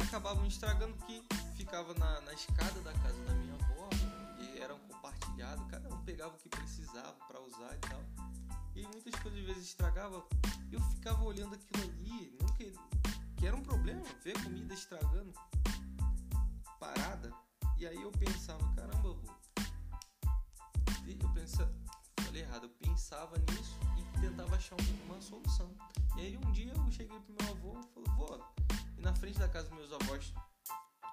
Acabavam 0.00 0.46
estragando 0.46 0.96
que 1.04 1.22
ficava 1.54 1.94
na, 1.94 2.20
na 2.22 2.32
escada 2.32 2.80
da 2.80 2.92
casa 2.92 3.22
da 3.24 3.34
minha 3.34 3.54
avó 3.54 3.88
e 4.40 4.58
eram 4.58 4.78
compartilhados. 4.80 5.64
Cada 5.70 5.94
um 5.94 6.04
pegava 6.04 6.34
o 6.34 6.38
que 6.38 6.48
precisava 6.48 7.14
para 7.28 7.40
usar 7.40 7.74
e 7.74 7.78
tal 7.78 8.02
e 8.76 8.86
muitas 8.88 9.14
coisas 9.22 9.40
às 9.40 9.46
vezes 9.46 9.64
estragava. 9.68 10.22
Eu 10.70 10.80
ficava 10.90 11.24
olhando 11.24 11.54
aquilo 11.54 11.82
ali, 11.82 12.36
não 12.38 12.46
que, 12.54 12.74
era 13.42 13.56
um 13.56 13.62
problema 13.62 14.02
ver 14.22 14.34
comida 14.42 14.74
estragando, 14.74 15.32
parada. 16.78 17.32
E 17.78 17.86
aí 17.86 18.00
eu 18.02 18.12
pensava, 18.12 18.62
caramba. 18.74 19.16
Eu 21.06 21.32
pensava, 21.32 21.72
falei 22.20 22.42
errado, 22.42 22.64
eu 22.64 22.70
pensava 22.70 23.38
nisso 23.38 23.76
e 23.98 24.20
tentava 24.20 24.56
achar 24.56 24.76
uma 25.06 25.20
solução. 25.22 25.70
E 26.16 26.20
aí 26.20 26.36
um 26.36 26.52
dia 26.52 26.72
eu 26.72 26.90
cheguei 26.90 27.18
pro 27.20 27.34
meu 27.40 27.52
avô 27.52 27.80
e 27.80 27.94
falei, 27.94 28.10
vô, 28.16 28.44
e 28.96 29.02
na 29.02 29.14
frente 29.14 29.38
da 29.38 29.48
casa 29.48 29.68
dos 29.68 29.78
meus 29.78 29.92
avós 29.92 30.32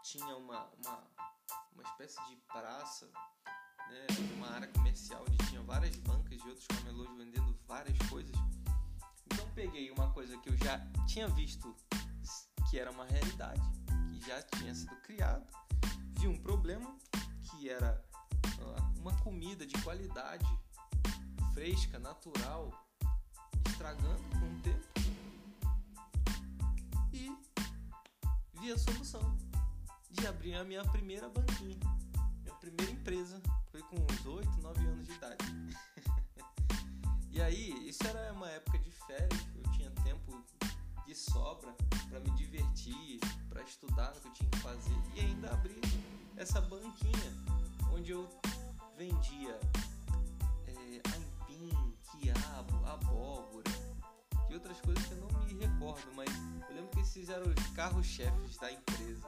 tinha 0.03 0.35
uma, 0.37 0.65
uma, 0.77 1.03
uma 1.73 1.83
espécie 1.83 2.25
de 2.29 2.37
praça 2.47 3.09
né, 3.89 4.07
uma 4.35 4.49
área 4.51 4.67
comercial 4.69 5.23
onde 5.27 5.37
tinha 5.49 5.61
várias 5.61 5.95
bancas 5.97 6.39
e 6.41 6.47
outros 6.47 6.67
camelôs 6.67 7.09
vendendo 7.17 7.57
várias 7.67 7.97
coisas. 8.09 8.35
Então 9.25 9.47
peguei 9.53 9.91
uma 9.91 10.11
coisa 10.13 10.37
que 10.37 10.49
eu 10.49 10.57
já 10.57 10.79
tinha 11.07 11.27
visto 11.27 11.75
que 12.69 12.79
era 12.79 12.89
uma 12.89 13.05
realidade, 13.05 13.61
que 14.09 14.25
já 14.25 14.41
tinha 14.41 14.73
sido 14.73 14.95
criado, 15.01 15.45
vi 16.19 16.27
um 16.27 16.37
problema 16.37 16.97
que 17.43 17.69
era 17.69 18.03
uma 18.97 19.15
comida 19.17 19.65
de 19.65 19.79
qualidade, 19.83 20.47
fresca, 21.53 21.99
natural, 21.99 22.71
estragando 23.67 24.23
com 24.39 24.57
o 24.57 24.61
tempo 24.61 24.83
e 27.13 27.32
vi 28.60 28.71
a 28.71 28.78
solução 28.78 29.38
de 30.10 30.26
abrir 30.28 30.56
a 30.56 30.63
minha 30.63 30.84
primeira 30.86 31.30
banquinha, 31.30 31.80
minha 32.41 32.56
primeira 32.56 32.91
empresa 32.91 33.41
foi 33.71 33.82
com 33.84 33.95
uns 33.95 34.26
8, 34.26 34.62
9 34.62 34.88
anos 34.88 35.08
de 35.08 35.13
idade. 35.13 35.45
e 37.32 37.41
aí, 37.41 37.88
isso 37.88 38.06
era 38.08 38.34
uma 38.34 38.49
época 38.49 38.80
de 38.80 38.91
férias, 38.91 39.47
eu 39.56 39.71
tinha 39.71 39.91
tempo 40.04 40.43
de 41.06 41.15
sobra 41.15 41.73
para 42.10 42.19
me 42.19 42.32
divertir, 42.32 43.19
para 43.49 43.62
estudar 43.63 44.13
no 44.13 44.21
que 44.21 44.28
eu 44.28 44.34
tinha 44.34 44.49
que 44.49 44.60
fazer 44.60 44.95
e 45.15 45.19
ainda 45.19 45.52
abri 45.52 45.80
essa 46.38 46.62
banquinha 46.62 47.34
onde 47.93 48.12
eu 48.12 48.28
vendia 48.97 49.60
é, 50.67 51.02
aipim, 51.13 51.93
quiabo, 52.12 52.86
abóbora 52.86 53.72
e 54.53 54.55
outras 54.55 54.79
coisas 54.81 55.03
que 55.05 55.13
eu 55.13 55.17
não 55.17 55.39
me 55.41 55.53
recordo, 55.55 56.13
mas 56.15 56.29
eu 56.69 56.75
lembro 56.75 56.91
que 56.91 56.99
esses 56.99 57.27
eram 57.27 57.51
os 57.51 57.67
carros-chefes 57.73 58.57
da 58.57 58.71
empresa 58.71 59.27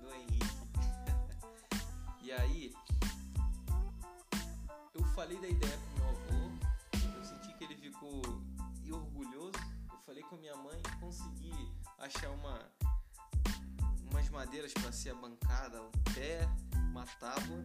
do 0.00 0.14
Henrique. 0.14 0.46
e 2.22 2.30
aí, 2.30 2.74
falei 5.16 5.40
da 5.40 5.48
ideia 5.48 5.78
com 5.78 5.98
meu 5.98 6.08
avô, 6.10 7.16
eu 7.16 7.24
senti 7.24 7.50
que 7.56 7.64
ele 7.64 7.74
ficou 7.74 8.20
orgulhoso. 8.92 9.58
Eu 9.90 9.98
falei 10.04 10.22
com 10.24 10.34
a 10.34 10.38
minha 10.38 10.54
mãe, 10.56 10.78
consegui 11.00 11.54
achar 11.96 12.28
uma 12.32 12.60
umas 14.10 14.28
madeiras 14.28 14.74
para 14.74 14.92
ser 14.92 15.10
a 15.10 15.14
bancada, 15.14 15.80
um 15.80 15.90
pé, 16.12 16.46
uma 16.90 17.06
tábua. 17.18 17.64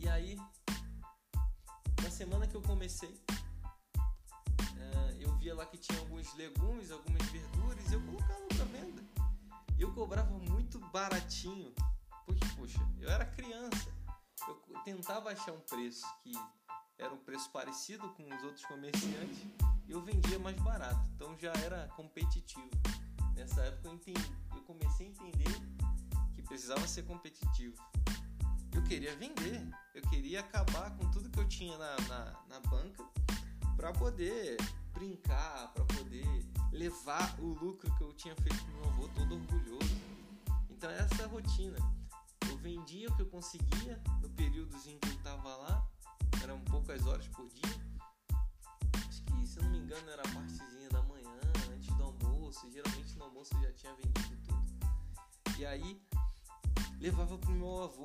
E 0.00 0.08
aí, 0.08 0.36
na 2.02 2.10
semana 2.10 2.48
que 2.48 2.56
eu 2.56 2.62
comecei, 2.62 3.16
eu 3.28 3.35
via 5.46 5.54
lá 5.54 5.64
que 5.64 5.78
tinha 5.78 5.96
alguns 6.00 6.34
legumes, 6.34 6.90
algumas 6.90 7.22
verduras, 7.28 7.88
e 7.88 7.94
eu 7.94 8.02
colocava 8.02 8.46
para 8.48 8.64
venda. 8.64 9.04
Eu 9.78 9.92
cobrava 9.94 10.36
muito 10.40 10.80
baratinho, 10.90 11.72
porque, 12.24 12.44
poxa, 12.56 12.80
eu 12.98 13.08
era 13.08 13.24
criança 13.24 13.94
eu 14.48 14.80
tentava 14.84 15.30
achar 15.30 15.52
um 15.52 15.60
preço 15.60 16.04
que 16.22 16.32
era 16.98 17.12
um 17.12 17.18
preço 17.18 17.50
parecido 17.50 18.08
com 18.10 18.24
os 18.24 18.42
outros 18.42 18.64
comerciantes 18.66 19.38
e 19.88 19.92
eu 19.92 20.00
vendia 20.02 20.38
mais 20.38 20.56
barato, 20.56 21.08
então 21.14 21.36
já 21.38 21.52
era 21.64 21.88
competitivo. 21.96 22.70
Nessa 23.34 23.62
época 23.62 23.88
eu, 23.88 23.94
entendi, 23.94 24.32
eu 24.54 24.62
comecei 24.62 25.06
a 25.06 25.10
entender 25.10 25.52
que 26.34 26.42
precisava 26.42 26.86
ser 26.88 27.04
competitivo. 27.04 27.76
Eu 28.72 28.82
queria 28.82 29.16
vender, 29.16 29.64
eu 29.94 30.02
queria 30.02 30.40
acabar 30.40 30.90
com 30.96 31.10
tudo 31.10 31.30
que 31.30 31.38
eu 31.38 31.48
tinha 31.48 31.76
na, 31.78 31.96
na, 32.08 32.44
na 32.48 32.60
banca 32.60 33.04
para 33.76 33.92
poder 33.92 34.56
brincar, 34.98 35.72
para 35.74 35.84
poder 35.84 36.26
levar 36.72 37.38
o 37.40 37.46
lucro 37.46 37.94
que 37.96 38.02
eu 38.02 38.12
tinha 38.12 38.34
feito 38.36 38.64
com 38.64 38.72
meu 38.72 38.84
avô 38.86 39.08
todo 39.08 39.34
orgulhoso. 39.34 39.96
Então 40.70 40.90
essa 40.90 41.22
é 41.22 41.24
a 41.24 41.28
rotina 41.28 41.78
eu 42.56 42.56
vendia 42.58 43.08
o 43.08 43.16
que 43.16 43.22
eu 43.22 43.26
conseguia 43.26 44.00
no 44.22 44.30
períodozinho 44.30 44.98
que 44.98 45.08
eu 45.08 45.14
estava 45.14 45.56
lá, 45.56 45.86
eram 46.42 46.58
poucas 46.60 47.06
horas 47.06 47.26
por 47.28 47.46
dia. 47.48 47.76
Acho 49.08 49.22
que, 49.24 49.46
se 49.46 49.58
eu 49.58 49.64
não 49.64 49.70
me 49.70 49.78
engano, 49.78 50.08
era 50.08 50.22
a 50.22 50.32
partezinha 50.32 50.88
da 50.90 51.02
manhã, 51.02 51.40
antes 51.74 51.94
do 51.94 52.02
almoço. 52.02 52.70
Geralmente 52.70 53.18
no 53.18 53.24
almoço 53.24 53.54
eu 53.56 53.62
já 53.62 53.72
tinha 53.72 53.94
vendido 53.94 54.36
tudo. 54.46 55.58
E 55.58 55.66
aí, 55.66 56.00
levava 57.00 57.36
pro 57.36 57.50
meu 57.50 57.82
avô. 57.82 58.04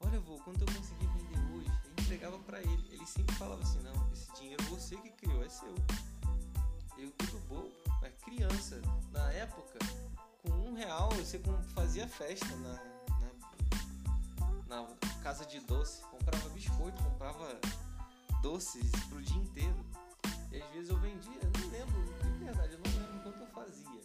Olha, 0.00 0.18
avô, 0.18 0.36
quanto 0.38 0.62
eu 0.62 0.66
consegui 0.66 1.06
vender 1.06 1.38
hoje? 1.54 1.70
Eu 1.84 1.92
entregava 2.04 2.38
para 2.40 2.60
ele. 2.60 2.88
Ele 2.90 3.06
sempre 3.06 3.34
falava 3.36 3.62
assim: 3.62 3.82
Não, 3.82 4.12
esse 4.12 4.32
dinheiro 4.34 4.62
você 4.64 4.96
que 4.96 5.10
criou, 5.10 5.44
é 5.44 5.48
seu. 5.48 5.74
Eu 6.98 7.10
tudo 7.12 7.38
bom, 7.48 7.70
mas 8.00 8.14
criança, 8.22 8.80
na 9.12 9.30
época, 9.32 9.78
com 10.42 10.50
um 10.50 10.74
real 10.74 11.10
você 11.10 11.40
fazia 11.74 12.08
festa 12.08 12.54
na, 12.56 12.96
na 14.68 14.86
casa 15.22 15.44
de 15.44 15.60
doce, 15.60 16.02
comprava 16.02 16.48
biscoito, 16.50 17.02
comprava 17.02 17.60
doces 18.42 18.90
pro 19.08 19.20
dia 19.22 19.36
inteiro. 19.36 19.84
E 20.52 20.62
às 20.62 20.70
vezes 20.70 20.88
eu 20.88 20.96
vendia, 20.98 21.40
não 21.42 21.70
lembro, 21.70 22.04
de 22.22 22.44
verdade, 22.44 22.72
eu 22.74 22.78
não 22.78 22.92
lembro 22.92 23.22
quanto 23.22 23.40
eu 23.40 23.46
fazia. 23.48 24.02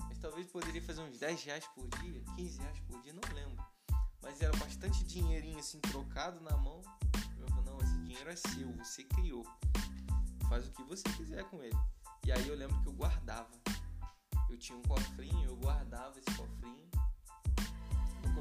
Mas 0.00 0.18
talvez 0.18 0.46
poderia 0.48 0.82
fazer 0.82 1.00
uns 1.00 1.18
10 1.18 1.44
reais 1.44 1.66
por 1.74 1.88
dia, 2.00 2.20
15 2.36 2.58
reais 2.58 2.80
por 2.80 3.00
dia, 3.02 3.12
não 3.12 3.34
lembro. 3.34 3.64
Mas 4.20 4.40
era 4.40 4.56
bastante 4.56 5.04
dinheirinho 5.04 5.58
assim 5.58 5.80
trocado 5.80 6.40
na 6.40 6.56
mão. 6.56 6.82
Eu 7.38 7.48
falei, 7.48 7.64
não, 7.64 7.80
esse 7.80 7.98
dinheiro 7.98 8.30
é 8.30 8.36
seu, 8.36 8.72
você 8.84 9.04
criou. 9.04 9.46
Faz 10.48 10.66
o 10.66 10.70
que 10.72 10.82
você 10.82 11.04
quiser 11.10 11.44
com 11.44 11.62
ele. 11.62 11.78
E 12.26 12.32
aí 12.32 12.48
eu 12.48 12.54
lembro 12.56 12.80
que 12.82 12.88
eu 12.88 12.92
guardava. 12.92 13.50
Eu 14.48 14.58
tinha 14.58 14.78
um 14.78 14.82
cofrinho, 14.82 15.44
eu 15.44 15.56
guardava 15.56 16.18
esse 16.18 16.36
cofrinho 16.36 16.82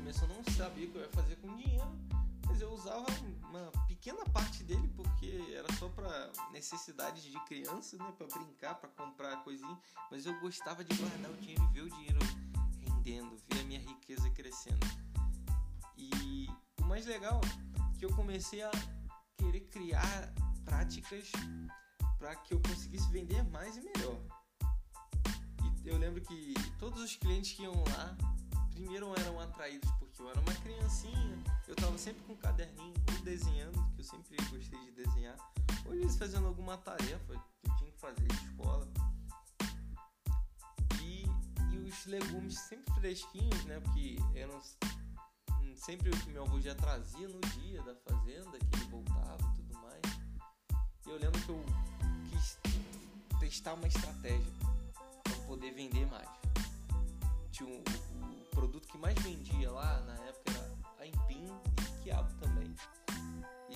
começo 0.02 0.24
eu 0.24 0.30
não 0.30 0.44
sabia 0.56 0.88
o 0.88 0.92
que 0.92 0.98
eu 0.98 1.02
ia 1.02 1.10
fazer 1.10 1.36
com 1.38 1.56
dinheiro, 1.56 2.00
mas 2.48 2.60
eu 2.60 2.72
usava 2.72 3.06
uma 3.50 3.72
pequena 3.88 4.24
parte 4.26 4.64
dele 4.64 4.88
porque 4.96 5.54
era 5.56 5.72
só 5.74 5.88
para 5.90 6.32
necessidades 6.52 7.24
de 7.24 7.40
criança, 7.46 7.98
né, 7.98 8.12
para 8.18 8.28
brincar, 8.28 8.76
para 8.76 8.90
comprar 8.90 9.44
coisinha, 9.44 9.78
mas 10.10 10.26
eu 10.26 10.38
gostava 10.40 10.84
de 10.84 10.96
guardar 10.96 11.32
o 11.32 11.38
dinheiro 11.38 11.64
e 11.64 11.74
ver 11.74 11.82
o 11.82 11.90
dinheiro 11.90 12.20
rendendo, 12.80 13.38
ver 13.50 13.62
a 13.62 13.64
minha 13.64 13.80
riqueza 13.80 14.30
crescendo. 14.32 14.86
E 15.98 16.48
o 16.82 16.86
mais 16.86 17.06
legal 17.06 17.40
é 17.44 18.00
que 18.00 18.06
eu 18.06 18.14
comecei 18.16 18.64
a 18.64 18.72
querer 19.38 19.62
criar 19.62 20.34
práticas 20.66 21.32
para 22.22 22.36
que 22.36 22.54
eu 22.54 22.62
conseguisse 22.62 23.10
vender 23.10 23.44
mais 23.46 23.76
e 23.76 23.82
melhor. 23.82 24.22
E 25.84 25.90
eu 25.90 25.98
lembro 25.98 26.22
que 26.22 26.54
todos 26.78 27.02
os 27.02 27.16
clientes 27.16 27.54
que 27.54 27.64
iam 27.64 27.74
lá 27.74 28.16
primeiro 28.70 29.12
eram 29.20 29.40
atraídos 29.40 29.90
porque 29.94 30.22
eu 30.22 30.30
era 30.30 30.40
uma 30.40 30.54
criancinha, 30.54 31.44
eu 31.68 31.76
tava 31.76 31.98
sempre 31.98 32.24
com 32.24 32.34
um 32.34 32.38
caderninho 32.38 32.94
ou 33.12 33.24
desenhando, 33.24 33.74
que 33.96 34.02
eu 34.02 34.06
sempre 34.06 34.38
gostei 34.52 34.80
de 34.86 34.92
desenhar, 34.92 35.36
ou 35.84 35.96
eles 35.96 36.16
fazendo 36.16 36.46
alguma 36.46 36.78
tarefa 36.78 37.34
que 37.60 37.72
eu 37.72 37.78
tinha 37.78 37.92
que 37.92 38.00
fazer 38.00 38.28
de 38.28 38.36
escola. 38.36 38.88
E, 41.02 41.26
e 41.74 41.78
os 41.80 42.06
legumes 42.06 42.56
sempre 42.60 42.94
fresquinhos, 42.94 43.66
né? 43.66 43.80
Porque 43.80 44.18
eram 44.36 44.62
sempre 45.76 46.12
o 46.12 46.20
que 46.20 46.30
meu 46.30 46.44
avô 46.44 46.62
já 46.62 46.76
trazia 46.76 47.28
no 47.28 47.42
dia 47.42 47.82
da 47.82 47.96
fazenda, 47.96 48.60
que 48.60 48.76
ele 48.76 48.86
voltava 48.92 49.42
e 49.42 49.56
tudo 49.56 49.74
mais. 49.80 50.02
E 51.08 51.10
eu 51.10 51.18
lembro 51.18 51.42
que 51.42 51.50
eu 51.50 51.66
testar 53.40 53.74
uma 53.74 53.88
estratégia 53.88 54.52
para 55.24 55.36
poder 55.48 55.72
vender 55.72 56.06
mais. 56.08 56.30
Tinha 57.52 57.70
um, 57.70 57.82
o, 57.82 58.46
produto 58.52 58.88
que 58.88 58.98
mais 58.98 59.18
vendia 59.20 59.72
lá 59.72 60.00
na 60.02 60.16
época 60.26 60.58
era 60.58 61.04
aipim 61.04 61.48
e 61.48 62.04
quiabo 62.04 62.34
também. 62.40 62.74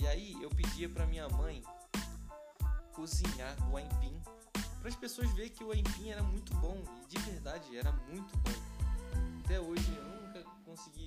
E 0.00 0.06
aí 0.06 0.42
eu 0.42 0.50
pedia 0.50 0.88
para 0.88 1.06
minha 1.06 1.28
mãe 1.28 1.62
cozinhar 2.92 3.56
o 3.70 3.76
aipim 3.76 4.20
para 4.86 4.92
as 4.92 5.00
pessoas 5.00 5.28
verem 5.32 5.50
que 5.50 5.64
o 5.64 5.72
aipim 5.72 6.10
era 6.10 6.22
muito 6.22 6.54
bom 6.58 6.80
e 7.02 7.08
de 7.08 7.18
verdade 7.22 7.76
era 7.76 7.90
muito 8.08 8.36
bom. 8.38 9.40
Até 9.44 9.60
hoje 9.60 9.84
eu 9.96 10.04
nunca 10.04 10.44
consegui 10.64 11.06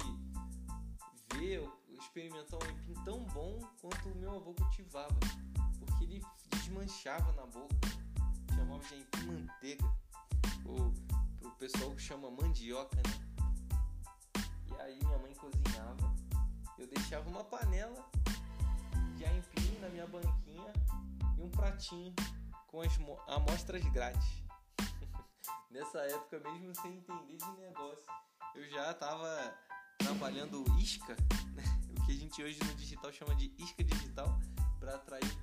ver 1.33 1.59
ou 1.59 1.97
experimentar 1.97 2.59
um 2.61 2.65
aipim 2.65 2.93
tão 3.05 3.23
bom 3.27 3.57
quanto 3.79 4.09
o 4.09 4.15
meu 4.15 4.35
avô 4.35 4.53
cultivava, 4.53 5.17
ele 6.09 6.25
desmanchava 6.49 7.31
na 7.33 7.45
boca, 7.45 7.75
chamava 8.55 8.83
de 8.83 9.25
manteiga, 9.25 9.85
ou 10.65 10.93
o 11.41 11.51
pessoal 11.51 11.97
chama 11.97 12.31
mandioca, 12.31 12.95
né? 12.95 14.43
E 14.71 14.81
aí 14.81 14.99
minha 15.03 15.17
mãe 15.19 15.33
cozinhava, 15.35 16.15
eu 16.77 16.87
deixava 16.87 17.29
uma 17.29 17.43
panela 17.43 18.03
de 19.15 19.25
aipim 19.25 19.79
na 19.79 19.89
minha 19.89 20.07
banquinha 20.07 20.73
e 21.37 21.41
um 21.41 21.49
pratinho 21.49 22.13
com 22.67 22.81
as 22.81 22.97
amostras 23.27 23.83
grátis. 23.91 24.43
Nessa 25.69 25.99
época, 25.99 26.39
mesmo 26.39 26.75
sem 26.81 26.97
entender 26.97 27.37
de 27.37 27.51
negócio, 27.59 28.05
eu 28.55 28.67
já 28.69 28.91
estava 28.91 29.55
trabalhando 29.99 30.65
isca, 30.79 31.15
né? 31.53 31.63
o 31.97 32.05
que 32.05 32.13
a 32.13 32.15
gente 32.15 32.41
hoje 32.41 32.59
no 32.63 32.73
digital 32.75 33.11
chama 33.13 33.35
de 33.35 33.53
isca 33.59 33.83
digital, 33.83 34.39
para 34.79 34.95
atrair 34.95 35.38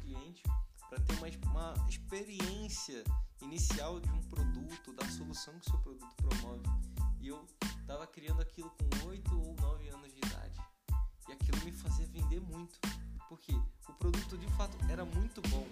para 0.88 1.00
ter 1.00 1.14
uma, 1.14 1.28
uma 1.50 1.88
experiência 1.88 3.02
inicial 3.42 4.00
de 4.00 4.08
um 4.10 4.22
produto, 4.22 4.92
da 4.92 5.06
solução 5.08 5.54
que 5.58 5.66
o 5.66 5.70
seu 5.70 5.78
produto 5.80 6.14
promove. 6.16 6.62
E 7.20 7.28
eu 7.28 7.44
estava 7.80 8.06
criando 8.06 8.40
aquilo 8.40 8.70
com 8.70 9.08
8 9.08 9.38
ou 9.38 9.54
9 9.60 9.88
anos 9.88 10.12
de 10.12 10.18
idade. 10.18 10.60
E 11.28 11.32
aquilo 11.32 11.64
me 11.64 11.72
fazia 11.72 12.06
vender 12.06 12.40
muito, 12.40 12.78
porque 13.28 13.52
o 13.88 13.92
produto 13.94 14.38
de 14.38 14.46
fato 14.52 14.76
era 14.88 15.04
muito 15.04 15.40
bom. 15.48 15.66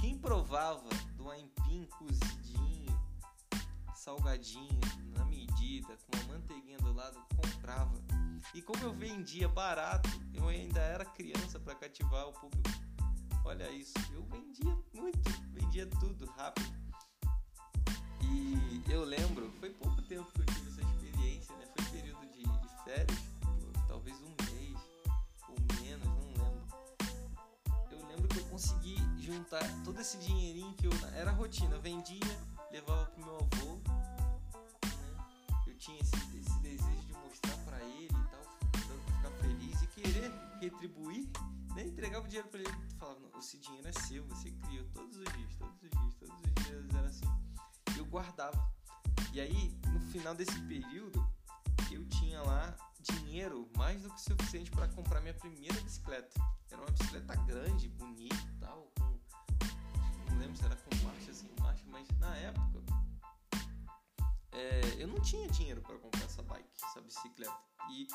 Quem 0.00 0.18
provava 0.18 0.88
do 1.16 1.30
aipim 1.30 1.86
cozidinho, 1.98 3.00
salgadinho, 3.94 4.80
na 5.16 5.24
medida, 5.24 5.96
com 5.96 6.16
uma 6.16 6.34
manteiguinha 6.34 6.78
do 6.78 6.92
lado, 6.92 7.18
comprava. 7.36 7.96
E 8.54 8.60
como 8.60 8.82
eu 8.82 8.92
vendia 8.92 9.48
barato, 9.48 10.10
eu 10.34 10.48
ainda 10.48 10.80
era 10.80 11.04
criança 11.04 11.58
para 11.60 11.74
cativar 11.74 12.28
o 12.28 12.32
público. 12.32 12.91
Olha 13.44 13.70
isso, 13.70 13.94
eu 14.12 14.22
vendia 14.24 14.76
muito, 14.92 15.30
vendia 15.52 15.86
tudo 16.00 16.26
rápido. 16.36 16.72
E 18.22 18.82
eu 18.90 19.04
lembro, 19.04 19.50
foi 19.60 19.70
pouco 19.70 20.00
tempo 20.02 20.30
que 20.32 20.40
eu 20.40 20.46
tive 20.46 20.68
essa 20.68 20.80
experiência, 20.82 21.56
né? 21.56 21.66
Foi 21.76 22.00
período 22.00 22.26
de, 22.26 22.42
de 22.42 22.84
férias, 22.84 23.18
talvez 23.88 24.16
um 24.20 24.34
mês 24.54 24.78
ou 25.48 25.56
menos, 25.80 26.06
não 26.06 26.28
lembro. 26.28 26.66
Eu 27.90 28.06
lembro 28.08 28.28
que 28.28 28.38
eu 28.38 28.44
consegui 28.46 28.96
juntar 29.18 29.64
todo 29.84 30.00
esse 30.00 30.16
dinheirinho 30.18 30.72
que 30.74 30.86
eu 30.86 30.92
era 31.14 31.32
rotina, 31.32 31.74
eu 31.74 31.80
vendia, 31.80 32.38
levava 32.70 33.06
pro 33.06 33.24
meu 33.24 33.36
avô, 33.36 33.80
tinha 35.82 35.98
esse, 35.98 36.14
esse 36.38 36.60
desejo 36.60 37.02
de 37.08 37.12
mostrar 37.14 37.56
para 37.64 37.82
ele 37.82 38.04
e 38.04 38.30
tal, 38.30 38.44
ficar 39.16 39.30
feliz 39.40 39.82
e 39.82 39.86
querer 39.88 40.32
retribuir, 40.60 41.28
né? 41.74 41.86
Entregava 41.86 42.24
o 42.24 42.28
dinheiro 42.28 42.48
para 42.48 42.60
ele 42.60 42.70
e 42.70 42.94
falava, 42.94 43.20
esse 43.38 43.58
dinheiro 43.58 43.88
é 43.88 43.92
seu, 43.92 44.24
você 44.26 44.50
criou 44.50 44.84
todos 44.94 45.16
os 45.16 45.24
dias, 45.32 45.54
todos 45.56 45.82
os 45.82 45.90
dias, 45.90 46.14
todos 46.14 46.34
os 46.34 46.64
dias 46.64 46.94
era 46.94 47.08
assim. 47.08 47.24
Eu 47.96 48.04
guardava. 48.06 48.72
E 49.32 49.40
aí, 49.40 49.78
no 49.92 50.00
final 50.12 50.34
desse 50.34 50.58
período, 50.62 51.26
eu 51.90 52.06
tinha 52.08 52.42
lá 52.42 52.76
dinheiro 53.00 53.68
mais 53.76 54.02
do 54.02 54.10
que 54.10 54.20
suficiente 54.20 54.70
para 54.70 54.88
comprar 54.88 55.20
minha 55.20 55.34
primeira 55.34 55.80
bicicleta. 55.80 56.40
Era 56.70 56.80
uma 56.80 56.90
bicicleta 56.90 57.34
grande, 57.44 57.88
bonita 57.88 58.34
e 58.34 58.60
tal, 58.60 58.92
com, 58.98 59.18
não 60.30 60.38
lembro 60.38 60.56
se 60.56 60.64
era 60.64 60.76
com 60.76 60.94
marcha 61.04 61.34
sem 61.34 61.50
marcha, 61.60 61.84
mas 61.88 62.06
na 62.18 62.34
época 62.36 62.82
é, 64.52 64.80
eu 64.98 65.08
não 65.08 65.20
tinha 65.20 65.48
dinheiro 65.48 65.80
para 65.80 65.98
comprar 65.98 66.24
essa 66.24 66.42
bike, 66.42 66.68
essa 66.84 67.00
bicicleta. 67.00 67.58
E 67.90 68.06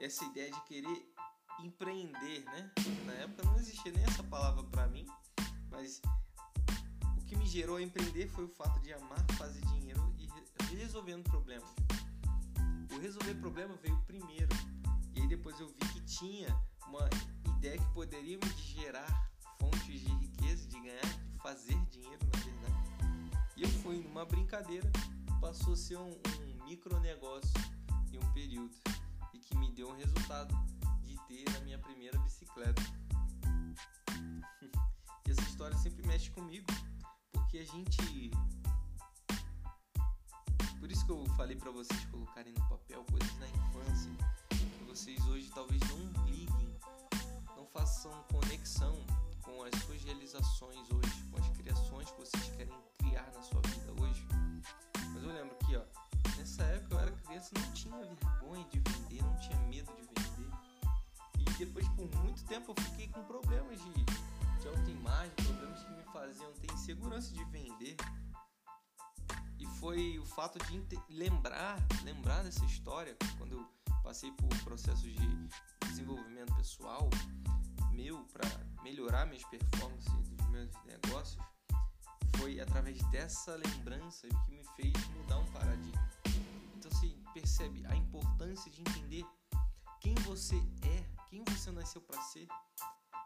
essa 0.00 0.24
ideia 0.24 0.50
de 0.50 0.60
querer 0.62 1.14
empreender, 1.60 2.44
né? 2.44 2.70
Na 3.04 3.12
época 3.14 3.44
não 3.44 3.56
existia 3.56 3.92
nem 3.92 4.04
essa 4.04 4.22
palavra 4.22 4.62
para 4.64 4.86
mim, 4.88 5.06
mas 5.70 6.00
o 7.16 7.24
que 7.24 7.36
me 7.36 7.46
gerou 7.46 7.76
a 7.76 7.82
empreender 7.82 8.28
foi 8.28 8.44
o 8.44 8.48
fato 8.48 8.80
de 8.80 8.92
amar 8.92 9.24
fazer 9.38 9.60
dinheiro 9.66 10.00
e 10.18 10.76
resolvendo 10.76 11.24
problemas. 11.24 11.70
O 12.92 12.98
resolver 13.00 13.34
problema 13.34 13.74
veio 13.82 13.98
primeiro, 14.06 14.54
e 15.14 15.20
aí 15.20 15.28
depois 15.28 15.58
eu 15.60 15.68
vi 15.68 15.88
que 15.92 16.00
tinha 16.00 16.48
uma 16.88 17.08
ideia 17.56 17.78
que 17.78 17.94
poderia 17.94 18.38
me 18.38 18.50
gerar 18.56 19.30
fontes 19.58 20.00
de 20.00 20.08
riqueza, 20.08 20.66
de 20.68 20.80
ganhar, 20.80 21.28
de 21.30 21.38
fazer 21.38 21.76
dinheiro, 21.86 22.18
na 22.32 22.40
verdade. 22.40 22.74
E 23.56 23.62
eu 23.62 23.68
fui 23.68 23.98
numa 24.02 24.24
brincadeira 24.24 24.90
passou 25.44 25.74
a 25.74 25.76
ser 25.76 25.98
um, 25.98 26.10
um 26.10 26.64
micronegócio 26.64 27.52
em 28.10 28.16
um 28.16 28.32
período 28.32 28.74
e 29.34 29.38
que 29.38 29.54
me 29.58 29.70
deu 29.72 29.90
um 29.90 29.94
resultado 29.94 30.54
ter 31.28 31.56
a 31.56 31.60
minha 31.60 31.78
primeira 31.78 32.18
bicicleta. 32.18 32.82
e 35.26 35.30
essa 35.30 35.42
história 35.42 35.76
sempre 35.78 36.06
mexe 36.06 36.30
comigo, 36.30 36.66
porque 37.32 37.58
a 37.58 37.64
gente. 37.64 38.30
Por 40.78 40.90
isso 40.90 41.04
que 41.06 41.12
eu 41.12 41.24
falei 41.36 41.56
para 41.56 41.70
vocês 41.70 42.04
colocarem 42.06 42.52
no 42.52 42.68
papel 42.68 43.04
coisas 43.04 43.34
da 43.38 43.48
infância 43.48 44.10
que 44.50 44.84
vocês 44.84 45.18
hoje 45.26 45.50
talvez 45.54 45.80
não 45.88 46.26
liguem, 46.26 46.78
não 47.56 47.66
façam 47.66 48.12
conexão 48.30 48.94
com 49.40 49.62
as 49.62 49.82
suas 49.82 50.02
realizações 50.04 50.90
hoje, 50.90 51.24
com 51.30 51.38
as 51.38 51.48
criações 51.56 52.10
que 52.10 52.20
vocês 52.20 52.48
querem 52.50 52.74
criar 52.98 53.30
na 53.32 53.42
sua 53.42 53.62
vida 53.62 53.92
hoje 54.02 54.26
eu 55.24 55.32
lembro 55.32 55.56
que, 55.66 55.76
ó, 55.76 55.82
nessa 56.36 56.62
época 56.64 56.94
eu 56.94 57.00
era 57.00 57.10
criança, 57.12 57.50
não 57.58 57.72
tinha 57.72 57.96
vergonha 57.96 58.64
de 58.68 58.78
vender, 58.78 59.22
não 59.22 59.36
tinha 59.38 59.58
medo 59.68 59.90
de 59.94 60.02
vender. 60.02 60.23
Depois, 61.64 61.88
por 61.88 62.14
muito 62.22 62.44
tempo, 62.44 62.74
eu 62.76 62.84
fiquei 62.84 63.08
com 63.08 63.24
problemas 63.24 63.80
de, 63.80 64.04
de 64.60 64.68
autoimagem, 64.68 65.32
problemas 65.36 65.82
que 65.82 65.90
me 65.92 66.02
faziam 66.12 66.52
ter 66.54 66.70
insegurança 66.72 67.32
de 67.32 67.42
vender. 67.44 67.96
E 69.58 69.66
foi 69.80 70.18
o 70.18 70.26
fato 70.26 70.58
de 70.66 70.84
lembrar, 71.08 71.78
lembrar 72.02 72.42
dessa 72.42 72.62
história, 72.66 73.16
quando 73.38 73.52
eu 73.52 73.66
passei 74.02 74.30
por 74.32 74.48
processos 74.62 75.10
de 75.10 75.48
desenvolvimento 75.88 76.54
pessoal 76.54 77.08
meu 77.92 78.22
para 78.24 78.48
melhorar 78.82 79.24
minhas 79.24 79.44
performances 79.44 80.12
dos 80.28 80.46
meus 80.48 80.70
negócios 80.84 81.42
foi 82.36 82.60
através 82.60 82.98
dessa 83.04 83.54
lembrança 83.56 84.28
que 84.28 84.52
me 84.52 84.64
fez 84.76 84.92
mudar 85.16 85.38
um 85.38 85.46
paradigma. 85.52 86.10
Então 86.76 86.90
você 86.90 87.16
percebe 87.32 87.86
a 87.86 87.96
importância 87.96 88.70
de 88.70 88.80
entender 88.82 89.24
quem 90.00 90.14
você 90.16 90.56
é, 90.82 91.13
quem 91.34 91.42
você 91.46 91.72
nasceu 91.72 92.00
para 92.00 92.22
ser, 92.22 92.46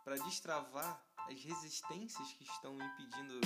para 0.03 0.17
destravar 0.25 0.99
as 1.29 1.45
resistências 1.45 2.33
que 2.33 2.45
estão 2.45 2.75
impedindo 2.75 3.39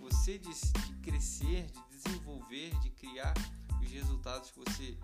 você 0.00 0.36
de, 0.36 0.50
de 0.50 0.94
crescer, 1.00 1.70
de 1.70 1.96
desenvolver, 1.96 2.76
de 2.80 2.90
criar 2.90 3.32
os 3.80 3.88
resultados 3.88 4.50
que 4.50 4.58
você 4.58 4.98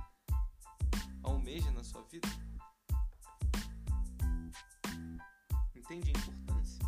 almeja 1.22 1.70
na 1.70 1.84
sua 1.84 2.02
vida. 2.02 2.28
Entende 5.76 6.10
a 6.10 6.18
importância? 6.18 6.84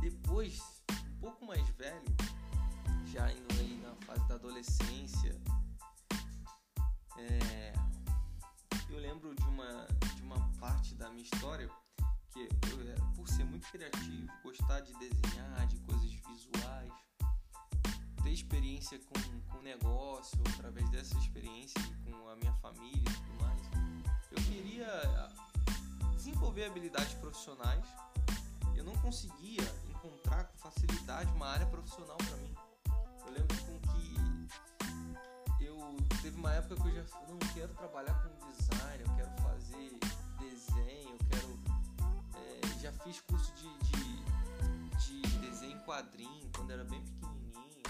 depois, 0.00 0.62
um 0.88 1.20
pouco 1.20 1.44
mais 1.44 1.68
velho, 1.70 2.16
já 3.12 3.30
indo 3.30 3.54
aí 3.60 3.76
na 3.82 3.94
fase 4.06 4.26
da 4.26 4.36
adolescência, 4.36 5.38
é, 7.18 7.72
eu 8.90 8.98
lembro 8.98 9.34
de 9.34 9.44
uma, 9.44 9.86
de 10.16 10.22
uma 10.22 10.38
parte 10.58 10.94
da 10.94 11.10
minha 11.10 11.22
história 11.22 11.68
que 12.30 12.40
eu, 12.40 13.14
por 13.14 13.28
ser 13.28 13.44
muito 13.44 13.70
criativo, 13.70 14.28
gostar 14.42 14.80
de 14.80 14.92
desenhar, 14.94 15.66
de 15.66 15.76
coisas 15.80 16.10
visuais, 16.10 16.92
ter 18.22 18.30
experiência 18.30 18.98
com, 18.98 19.40
com 19.52 19.62
negócio, 19.62 20.38
através 20.54 20.88
dessa 20.90 21.16
experiência 21.18 21.80
com 22.04 22.28
a 22.28 22.36
minha 22.36 22.52
família 22.54 23.00
e 23.00 23.02
tudo 23.04 23.42
mais, 23.42 23.60
eu 24.30 24.42
queria 24.44 25.28
desenvolver 26.14 26.66
habilidades 26.66 27.14
profissionais. 27.14 27.84
Eu 28.76 28.84
não 28.84 28.94
conseguia 28.98 29.64
encontrar 29.88 30.44
com 30.44 30.58
facilidade 30.58 31.30
uma 31.32 31.48
área 31.48 31.66
profissional 31.66 32.16
para 32.16 32.36
mim. 32.36 32.54
Eu 33.26 33.32
lembro 33.32 33.56
com 33.64 33.80
que 33.80 33.97
teve 36.22 36.36
uma 36.36 36.52
época 36.52 36.76
que 36.76 36.88
eu 36.88 36.94
já 36.94 37.04
não 37.28 37.38
quero 37.54 37.72
trabalhar 37.74 38.14
com 38.22 38.50
design, 38.50 39.04
eu 39.04 39.14
quero 39.16 39.30
fazer 39.42 39.98
desenho, 40.38 41.10
eu 41.10 41.18
quero 41.30 41.60
é, 42.36 42.80
já 42.80 42.92
fiz 42.92 43.20
curso 43.22 43.52
de, 43.54 43.68
de, 43.78 45.22
de 45.22 45.38
desenho 45.38 45.76
em 45.76 45.84
quadrinho 45.84 46.50
quando 46.54 46.70
era 46.70 46.84
bem 46.84 47.02
pequenininho. 47.02 47.82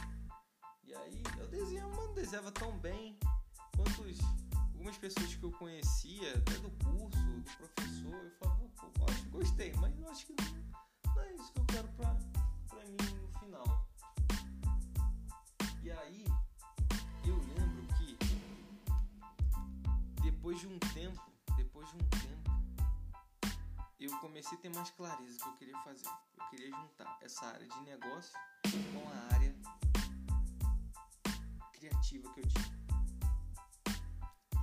E 0.84 0.94
aí 0.94 1.22
eu 1.38 1.48
desenhava, 1.48 1.94
mano, 1.94 2.14
desenhava 2.14 2.52
tão 2.52 2.78
bem 2.78 3.18
quanto 3.76 4.02
os, 4.02 4.18
algumas 4.74 4.96
pessoas 4.98 5.34
que 5.34 5.42
eu 5.42 5.52
conhecia, 5.52 6.36
até 6.38 6.54
do 6.54 6.70
curso, 6.84 7.18
do 7.18 7.42
professor, 7.56 8.24
eu 8.24 8.30
falava, 8.38 8.68
pô, 8.94 9.04
acho 9.10 9.28
gostei, 9.30 9.72
mas 9.74 9.98
eu 9.98 10.08
acho 10.10 10.26
que 10.26 10.34
não, 10.40 11.14
não 11.14 11.22
é 11.22 11.34
isso 11.34 11.52
que 11.52 11.60
eu 11.60 11.64
quero 11.66 11.88
pra, 11.88 12.16
pra 12.68 12.84
mim 12.84 12.96
no 13.20 13.38
final. 13.38 13.88
E 15.82 15.90
aí 15.90 16.24
depois 20.38 20.60
de 20.60 20.68
um 20.68 20.78
tempo, 20.78 21.20
depois 21.56 21.88
de 21.90 21.96
um 21.96 22.08
tempo, 22.10 22.50
eu 23.98 24.16
comecei 24.20 24.56
a 24.56 24.60
ter 24.60 24.72
mais 24.72 24.88
clareza 24.92 25.36
do 25.36 25.42
que 25.42 25.48
eu 25.48 25.56
queria 25.56 25.78
fazer. 25.82 26.06
Eu 26.06 26.48
queria 26.50 26.70
juntar 26.70 27.18
essa 27.22 27.44
área 27.46 27.66
de 27.66 27.80
negócio 27.80 28.32
com 28.62 29.08
a 29.10 29.34
área 29.34 29.52
criativa 31.72 32.32
que 32.32 32.40
eu 32.40 32.46
tinha. 32.46 32.78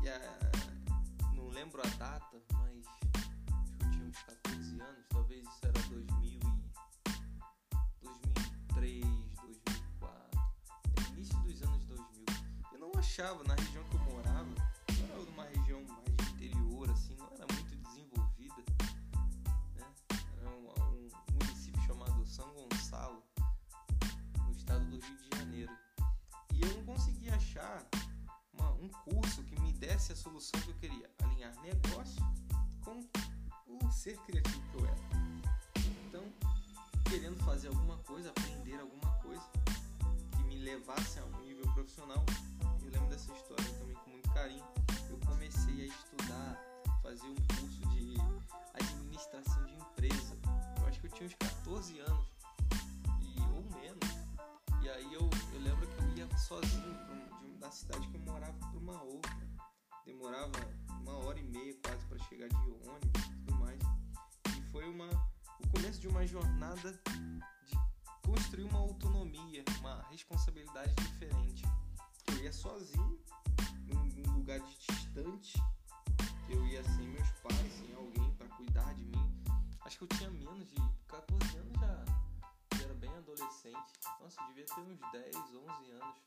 E 0.02 0.10
a, 0.10 1.34
não 1.34 1.50
lembro 1.50 1.82
a 1.82 1.90
data, 1.98 2.42
mas 2.54 2.88
acho 2.88 3.78
que 3.78 3.84
eu 3.84 3.92
tinha 3.92 4.06
uns 4.06 4.24
14 4.24 4.80
anos, 4.80 5.06
talvez 5.10 5.44
isso 5.44 5.60
era 5.62 5.82
2000 5.90 6.40
e 8.02 8.06
2003, 8.06 9.04
2004, 9.42 10.40
é 10.96 11.12
início 11.12 11.38
dos 11.40 11.62
anos 11.64 11.86
2000. 11.86 12.26
Eu 12.72 12.80
não 12.80 12.92
achava 12.98 13.44
na 13.44 13.56
região 13.56 13.84
que 13.90 13.96
eu 13.96 14.05
do 24.96 25.06
Rio 25.06 25.18
de 25.18 25.38
Janeiro. 25.38 25.78
E 26.54 26.62
eu 26.62 26.74
não 26.76 26.86
conseguia 26.86 27.36
achar 27.36 27.86
uma, 28.54 28.72
um 28.74 28.90
curso 28.90 29.44
que 29.44 29.60
me 29.60 29.72
desse 29.74 30.14
a 30.14 30.16
solução 30.16 30.60
que 30.62 30.70
eu 30.70 30.76
queria, 30.76 31.10
alinhar 31.24 31.54
negócio 31.62 32.22
com 32.84 33.04
o 33.68 33.92
ser 33.92 34.18
criativo 34.20 34.62
que 34.72 34.78
eu 34.78 34.86
era. 34.86 34.96
Então, 36.08 36.24
querendo 37.10 37.38
fazer 37.44 37.68
alguma 37.68 37.98
coisa, 38.00 38.30
aprender 38.30 38.80
alguma 38.80 39.12
coisa 39.20 39.44
que 40.32 40.44
me 40.44 40.58
levasse 40.58 41.20
a 41.20 41.26
um 41.26 41.42
nível 41.42 41.66
profissional, 41.74 42.24
eu 42.82 42.90
lembro 42.90 43.10
dessa 43.10 43.32
história 43.34 43.66
também 43.80 43.96
com 43.96 44.10
muito 44.12 44.30
carinho. 44.32 44.64
Eu 45.10 45.20
comecei 45.26 45.84
a 45.84 45.86
estudar, 45.88 46.58
fazer 47.02 47.28
um 47.28 47.36
curso 47.36 47.82
de 47.90 48.16
administração 48.74 49.66
de 49.66 49.74
empresa. 49.74 50.38
Eu 50.80 50.88
acho 50.88 51.00
que 51.02 51.08
eu 51.08 51.12
tinha 51.12 51.28
uns 51.28 51.36
14 51.36 52.00
anos 52.00 52.25
uma 58.86 59.02
outra. 59.02 59.50
Demorava 60.06 60.52
uma 61.02 61.18
hora 61.26 61.40
e 61.40 61.44
meia 61.44 61.76
quase 61.84 62.06
para 62.06 62.20
chegar 62.20 62.48
de 62.48 62.70
ônibus 62.88 63.24
e 63.26 63.36
tudo 63.38 63.56
mais. 63.56 63.82
E 64.56 64.62
foi 64.72 64.88
uma, 64.88 65.10
o 65.60 65.70
começo 65.70 66.00
de 66.00 66.08
uma 66.08 66.26
jornada 66.28 66.92
de 66.94 67.78
construir 68.24 68.66
uma 68.66 68.80
autonomia, 68.80 69.64
uma 69.80 70.04
responsabilidade 70.12 70.94
diferente. 70.96 71.64
Eu 72.28 72.44
ia 72.44 72.54
sozinho, 72.54 73.20
num 73.88 74.34
lugar 74.36 74.60
distante, 74.60 75.54
eu 76.48 76.64
ia 76.68 76.84
sem 76.84 77.08
meus 77.08 77.30
pais, 77.42 77.74
sem 77.74 77.92
alguém 77.96 78.32
para 78.36 78.48
cuidar 78.50 78.94
de 78.94 79.04
mim. 79.04 79.44
Acho 79.84 79.98
que 79.98 80.04
eu 80.04 80.08
tinha 80.10 80.30
menos 80.30 80.70
de 80.70 80.76
14 81.08 81.58
anos 81.58 81.80
já, 81.80 82.06
já 82.78 82.84
era 82.84 82.94
bem 82.94 83.14
adolescente. 83.16 83.94
Nossa, 84.20 84.40
eu 84.42 84.48
devia 84.50 84.66
ter 84.66 84.82
uns 84.82 85.00
10, 85.12 85.36
11 85.36 85.92
anos. 85.92 86.26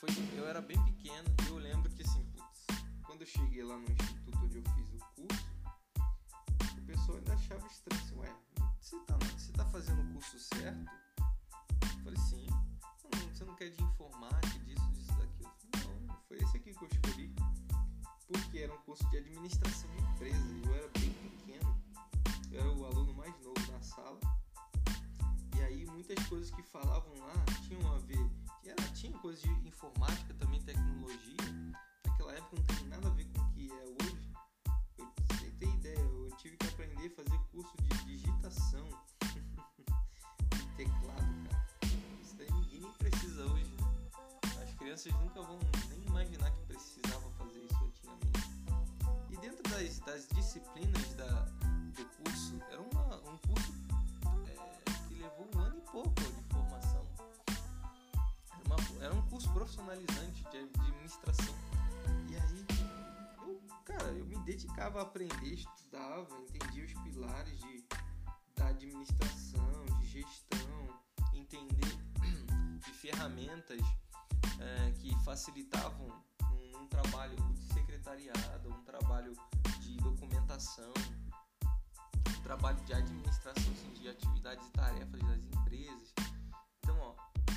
Foi, 0.00 0.08
eu 0.34 0.48
era 0.48 0.62
bem 0.62 0.82
pequeno 0.86 1.28
e 1.44 1.48
eu 1.48 1.58
lembro 1.58 1.90
que 1.90 2.02
assim, 2.02 2.24
putz, 2.32 2.64
quando 3.04 3.20
eu 3.20 3.26
cheguei 3.26 3.62
lá 3.62 3.76
no 3.76 3.84
instituto 3.84 4.38
onde 4.42 4.56
eu 4.56 4.62
fiz 4.74 4.88
o 4.94 4.98
curso, 5.14 5.46
o 6.78 6.86
pessoal 6.86 7.18
ainda 7.18 7.34
achava 7.34 7.66
estranho 7.66 8.02
assim, 8.02 8.16
ué, 8.16 8.34
você 8.80 8.98
tá, 9.00 9.18
você 9.18 9.52
tá 9.52 9.64
fazendo 9.66 10.00
o 10.00 10.14
curso 10.14 10.38
certo? 10.38 10.90
Eu 11.82 12.02
falei, 12.02 12.18
sim. 12.18 12.46
Não, 12.48 13.28
você 13.28 13.44
não 13.44 13.54
quer 13.56 13.68
de 13.68 13.82
informática, 13.82 14.58
disso, 14.60 14.90
disso, 14.92 15.12
daquilo? 15.18 15.52
Falei, 15.82 16.00
não, 16.06 16.16
foi 16.26 16.38
esse 16.38 16.56
aqui 16.56 16.72
que 16.72 16.82
eu 16.82 16.88
escolhi. 16.88 17.34
Porque 18.26 18.58
era 18.60 18.72
um 18.72 18.78
curso 18.78 19.06
de 19.10 19.18
administração 19.18 19.90
de 19.90 20.02
empresa 20.02 20.54
e 20.54 20.62
eu 20.64 20.74
era 20.76 20.88
bem 20.98 21.12
pequeno. 21.12 21.78
Eu 22.50 22.60
era 22.60 22.72
o 22.72 22.86
aluno 22.86 23.12
mais 23.12 23.38
novo 23.42 23.70
da 23.70 23.82
sala. 23.82 24.18
E 25.58 25.60
aí 25.60 25.84
muitas 25.84 26.26
coisas 26.26 26.50
que 26.50 26.62
falavam 26.62 27.12
lá 27.18 27.34
tinham 27.68 27.94
a 27.94 27.98
ver. 27.98 28.39
Era, 28.70 28.88
tinha 28.92 29.12
coisas 29.18 29.42
de 29.42 29.68
informática 29.68 30.32
também, 30.34 30.60
tecnologia. 30.62 31.74
Naquela 32.06 32.32
época 32.34 32.56
não 32.56 32.64
tem 32.64 32.86
nada 32.86 33.08
a 33.08 33.10
ver 33.10 33.24
com 33.24 33.40
o 33.40 33.50
que 33.50 33.68
é 33.68 33.84
hoje. 33.84 34.32
Eu, 34.98 35.12
sem 35.38 35.50
ter 35.52 35.68
ideia, 35.68 35.98
eu 35.98 36.30
tive 36.36 36.56
que 36.56 36.66
aprender 36.68 37.06
a 37.06 37.22
fazer 37.22 37.38
curso 37.50 37.74
de 37.82 38.04
digitação. 38.04 38.86
de 40.54 40.66
teclado, 40.76 41.48
cara. 41.48 41.66
Isso 42.22 42.36
daí 42.36 42.50
ninguém 42.52 42.80
nem 42.80 42.92
precisa 42.92 43.44
hoje. 43.44 43.74
Né? 43.74 44.62
As 44.62 44.74
crianças 44.74 45.12
nunca 45.14 45.42
vão 45.42 45.58
nem 45.88 46.04
imaginar 46.04 46.50
que 46.52 46.66
precisava 46.66 47.28
fazer 47.38 47.58
isso 47.64 47.84
antigamente. 47.84 48.50
E 49.30 49.36
dentro 49.38 49.62
das, 49.64 49.98
das 50.00 50.28
disciplinas 50.28 51.14
da, 51.14 51.44
do 51.96 52.04
curso, 52.22 52.39
profissionalizante 59.70 60.42
de 60.50 60.58
administração. 60.58 61.54
E 62.28 62.36
aí, 62.36 62.66
eu, 63.46 63.60
cara, 63.84 64.10
eu 64.10 64.26
me 64.26 64.36
dedicava 64.38 64.98
a 64.98 65.02
aprender, 65.02 65.54
estudava, 65.54 66.28
entendia 66.40 66.84
os 66.84 66.92
pilares 67.04 67.58
de, 67.60 67.84
da 68.56 68.66
administração, 68.66 69.86
de 70.00 70.06
gestão, 70.06 71.00
entender 71.32 71.96
de 72.84 72.92
ferramentas 72.92 73.80
é, 74.58 74.90
que 74.92 75.14
facilitavam 75.24 76.08
um, 76.42 76.78
um, 76.80 76.86
trabalho 76.88 77.36
de 77.36 77.72
secretariado, 77.72 78.70
um 78.70 78.82
trabalho 78.82 79.32
de 79.80 79.96
documentação, 79.98 80.92
um 82.28 82.42
trabalho 82.42 82.84
de 82.84 82.92
administração 82.92 83.72
assim, 83.72 83.92
de 83.92 84.08
atividades 84.08 84.66
e 84.66 84.70
tarefas 84.72 85.20
das 85.20 85.44
empresas. 85.44 86.29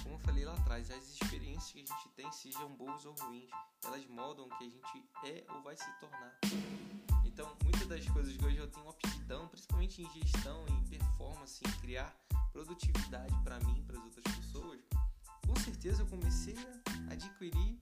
Como 0.03 0.15
eu 0.15 0.19
falei 0.19 0.43
lá 0.45 0.53
atrás, 0.53 0.91
as 0.91 1.03
experiências 1.13 1.71
que 1.71 1.79
a 1.79 1.85
gente 1.85 2.09
tem, 2.09 2.31
sejam 2.31 2.75
boas 2.75 3.05
ou 3.05 3.15
ruins, 3.21 3.49
elas 3.85 4.05
moldam 4.07 4.45
o 4.45 4.57
que 4.57 4.65
a 4.65 4.69
gente 4.69 5.09
é 5.23 5.45
ou 5.53 5.63
vai 5.63 5.77
se 5.77 5.89
tornar. 5.99 6.37
Então, 7.23 7.55
muitas 7.63 7.87
das 7.87 8.07
coisas 8.09 8.35
que 8.35 8.45
hoje 8.45 8.57
eu 8.57 8.69
tenho 8.69 8.89
aptidão, 8.89 9.47
principalmente 9.47 10.01
em 10.01 10.09
gestão, 10.11 10.65
em 10.67 10.83
performance, 10.87 11.63
em 11.65 11.71
criar 11.79 12.13
produtividade 12.51 13.33
para 13.43 13.59
mim, 13.61 13.83
para 13.87 13.97
as 13.97 14.03
outras 14.03 14.35
pessoas, 14.35 14.79
com 15.47 15.55
certeza 15.55 16.03
eu 16.03 16.07
comecei 16.07 16.55
a 17.09 17.13
adquirir, 17.13 17.81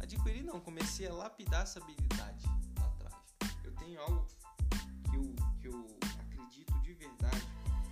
adquirir 0.00 0.42
não, 0.42 0.58
comecei 0.60 1.06
a 1.06 1.12
lapidar 1.12 1.62
essa 1.62 1.78
habilidade 1.80 2.44
lá 2.78 2.86
atrás. 2.86 3.14
Eu 3.62 3.74
tenho 3.76 4.00
algo 4.00 4.26
que 5.10 5.16
eu, 5.16 5.34
que 5.60 5.68
eu 5.68 5.98
acredito 6.20 6.72
de 6.80 6.92
verdade, 6.94 7.46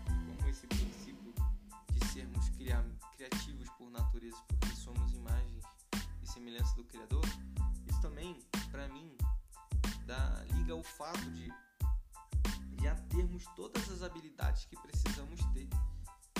como 0.06 0.48
esse 0.48 0.66
princípio 0.66 1.34
de 1.92 2.06
sermos 2.08 2.48
criativos 3.16 3.68
por 3.70 3.90
natureza, 3.90 4.36
porque 4.48 4.74
somos 4.76 5.12
imagens 5.14 5.64
e 6.22 6.26
semelhança 6.26 6.74
do 6.76 6.84
Criador. 6.84 7.24
Isso 7.86 8.00
também, 8.00 8.38
para 8.70 8.88
mim, 8.88 9.16
dá, 10.06 10.44
liga 10.52 10.72
ao 10.72 10.82
fato 10.82 11.30
de 11.30 11.52
já 12.82 12.94
termos 13.08 13.46
todas 13.56 13.90
as 13.90 14.02
habilidades 14.02 14.66
que 14.66 14.76
precisamos 14.76 15.40
ter. 15.54 15.68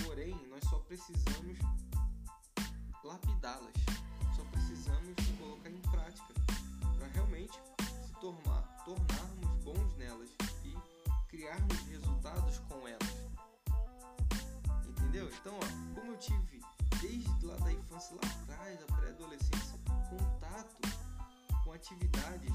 Porém, 0.05 0.35
nós 0.49 0.62
só 0.64 0.79
precisamos 0.81 1.59
lapidá-las. 3.03 3.75
Só 4.37 4.45
precisamos 4.51 5.14
colocar 5.39 5.70
em 5.70 5.81
prática 5.81 6.35
para 6.99 7.07
realmente 7.09 7.59
se 8.05 8.12
tornar, 8.20 8.62
tornarmos 8.85 9.64
bons 9.64 9.97
nelas 9.97 10.31
e 10.64 10.77
criarmos 11.29 11.79
resultados 11.89 12.59
com 12.68 12.87
elas. 12.87 13.14
Entendeu? 14.87 15.31
Então, 15.41 15.57
ó, 15.57 15.95
como 15.95 16.12
eu 16.12 16.18
tive 16.18 16.53
desde 17.05 17.46
lá 17.46 17.57
da 17.57 17.72
infância, 17.72 18.16
lá 18.16 18.30
atrás, 18.42 18.80
da 18.80 18.86
pré-adolescência, 18.86 19.78
contato 20.09 20.80
com 21.62 21.72
atividades 21.72 22.55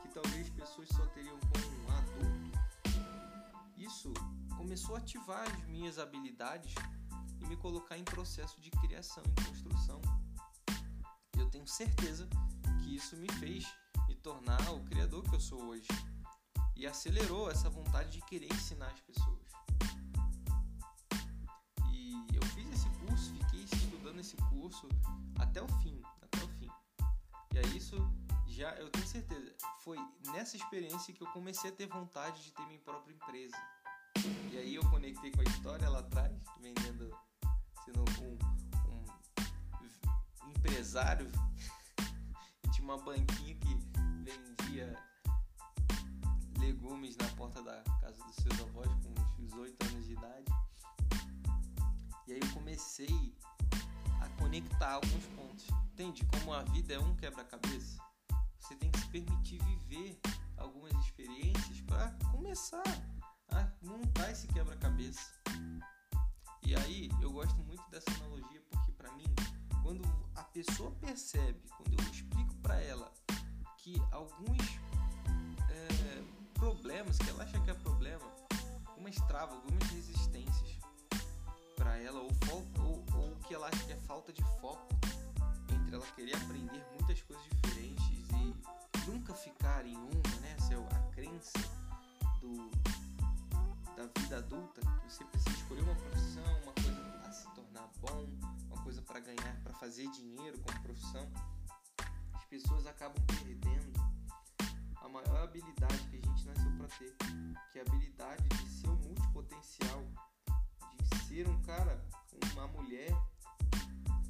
que 0.00 0.08
talvez 0.08 0.48
pessoas 0.50 0.88
só 0.88 1.04
teriam 1.08 1.38
com 1.40 1.58
um 1.58 1.96
adulto, 1.98 2.58
isso 3.76 4.12
começou 4.56 4.94
a 4.94 4.98
ativar 4.98 5.46
as 5.52 5.66
minhas 5.66 5.98
habilidades 5.98 6.74
e 7.40 7.46
me 7.46 7.56
colocar 7.56 7.98
em 7.98 8.04
processo 8.04 8.58
de 8.58 8.70
criação 8.70 9.22
e 9.26 9.44
construção. 9.44 10.00
Eu 11.36 11.50
tenho 11.50 11.66
certeza 11.66 12.26
que 12.82 12.96
isso 12.96 13.16
me 13.16 13.30
fez 13.34 13.66
me 14.08 14.14
tornar 14.14 14.72
o 14.72 14.82
criador 14.84 15.22
que 15.24 15.34
eu 15.34 15.40
sou 15.40 15.62
hoje 15.62 15.88
e 16.74 16.86
acelerou 16.86 17.50
essa 17.50 17.68
vontade 17.68 18.12
de 18.12 18.22
querer 18.22 18.50
ensinar 18.50 18.88
as 18.88 19.00
pessoas. 19.02 19.44
E 21.92 22.14
eu 22.34 22.42
fiz 22.54 22.70
esse 22.72 22.88
curso, 23.06 23.34
esse 24.24 24.36
curso 24.36 24.88
até 25.38 25.62
o 25.62 25.68
fim, 25.82 26.00
até 26.22 26.42
o 26.42 26.48
fim. 26.48 26.68
E 27.52 27.58
aí 27.58 27.76
isso 27.76 27.96
já, 28.48 28.74
eu 28.76 28.88
tenho 28.88 29.06
certeza, 29.06 29.54
foi 29.80 29.98
nessa 30.32 30.56
experiência 30.56 31.12
que 31.12 31.22
eu 31.22 31.26
comecei 31.28 31.70
a 31.70 31.72
ter 31.72 31.86
vontade 31.86 32.42
de 32.42 32.50
ter 32.52 32.64
minha 32.66 32.80
própria 32.80 33.12
empresa. 33.12 33.56
E 34.50 34.56
aí 34.56 34.74
eu 34.74 34.88
conectei 34.88 35.30
com 35.30 35.42
a 35.42 35.44
história 35.44 35.88
lá 35.90 35.98
atrás, 35.98 36.32
vendendo, 36.58 37.14
sendo 37.84 38.04
um, 38.22 38.38
um 40.46 40.50
empresário. 40.50 41.30
tinha 42.72 42.84
uma 42.84 42.96
banquinha 42.96 43.54
que 43.56 43.74
vendia 44.22 44.96
legumes 46.58 47.14
na 47.18 47.28
porta 47.36 47.62
da 47.62 47.82
casa 48.00 48.24
dos 48.24 48.36
seus 48.36 48.60
avós 48.60 48.88
com 48.88 49.20
uns 49.20 49.36
18 49.50 49.86
anos 49.86 50.06
de 50.06 50.12
idade. 50.12 50.52
E 52.26 52.32
aí 52.32 52.40
eu 52.40 52.54
comecei 52.54 53.34
conectar 54.54 54.92
alguns 54.92 55.26
pontos. 55.34 55.66
Entende 55.92 56.24
como 56.26 56.52
a 56.52 56.62
vida 56.62 56.94
é 56.94 56.98
um 57.00 57.16
quebra-cabeça? 57.16 57.98
Você 58.60 58.76
tem 58.76 58.88
que 58.88 59.00
se 59.00 59.08
permitir 59.08 59.60
viver 59.64 60.20
algumas 60.56 60.92
experiências 61.04 61.80
para 61.80 62.10
começar 62.30 62.84
a 63.50 63.68
montar 63.82 64.30
esse 64.30 64.46
quebra-cabeça. 64.46 65.20
E 66.62 66.76
aí 66.76 67.10
eu 67.20 67.32
gosto 67.32 67.58
muito 67.64 67.82
dessa 67.90 68.08
analogia 68.12 68.62
porque 68.70 68.92
para 68.92 69.12
mim, 69.14 69.26
quando 69.82 70.04
a 70.36 70.44
pessoa 70.44 70.92
percebe, 71.00 71.60
quando 71.76 72.00
eu 72.00 72.10
explico 72.12 72.54
para 72.58 72.80
ela 72.80 73.12
que 73.78 74.00
alguns 74.12 74.78
é, 75.68 76.22
problemas 76.54 77.18
que 77.18 77.28
ela 77.28 77.42
acha 77.42 77.58
que 77.58 77.70
é 77.70 77.74
problema, 77.74 78.24
algumas 78.86 79.16
travas, 79.16 79.56
algumas 79.56 79.90
resistências 79.90 80.83
para 81.84 81.98
ela 81.98 82.18
ou, 82.18 82.30
ou, 82.80 83.04
ou 83.14 83.36
que 83.46 83.54
ela 83.54 83.68
acha 83.68 83.84
que 83.84 83.92
é 83.92 83.96
falta 83.96 84.32
de 84.32 84.42
foco 84.58 84.88
entre 85.70 85.94
ela 85.94 86.06
querer 86.16 86.34
aprender 86.34 86.82
muitas 86.98 87.20
coisas 87.20 87.44
diferentes 87.44 88.26
e 88.30 89.10
nunca 89.10 89.34
ficar 89.34 89.84
em 89.84 89.94
uma, 89.94 90.40
né? 90.40 90.54
Essa 90.56 90.72
é 90.72 90.76
a 90.78 91.02
crença 91.12 91.58
do, 92.40 92.70
da 93.94 94.06
vida 94.18 94.38
adulta, 94.38 94.80
que 94.80 95.12
você 95.12 95.24
precisa 95.26 95.56
escolher 95.56 95.82
uma 95.82 95.94
profissão, 95.94 96.62
uma 96.62 96.72
coisa 96.72 97.22
a 97.26 97.32
se 97.32 97.50
tornar 97.50 97.90
bom, 98.00 98.26
uma 98.70 98.82
coisa 98.82 99.02
para 99.02 99.20
ganhar, 99.20 99.60
para 99.62 99.74
fazer 99.74 100.10
dinheiro 100.12 100.58
como 100.60 100.82
profissão. 100.82 101.30
As 102.32 102.44
pessoas 102.46 102.86
acabam 102.86 103.22
perdendo 103.26 103.92
a 105.02 105.08
maior 105.10 105.42
habilidade 105.42 105.98
que 106.08 106.16
a 106.16 106.20
gente 106.22 106.46
nasceu 106.46 106.72
para 106.78 106.88
ter, 106.96 107.14
que 107.70 107.78
é 107.78 107.82
a 107.82 107.84
habilidade 107.84 108.48
de 108.48 108.70
ser 108.70 108.88
um 108.88 108.96
multipotencial, 108.96 110.02
um 111.42 111.60
cara, 111.62 112.00
uma 112.52 112.68
mulher 112.68 113.10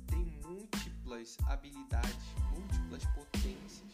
tem 0.07 0.25
múltiplas 0.43 1.37
habilidades, 1.47 2.17
múltiplas 2.51 3.05
potências. 3.15 3.91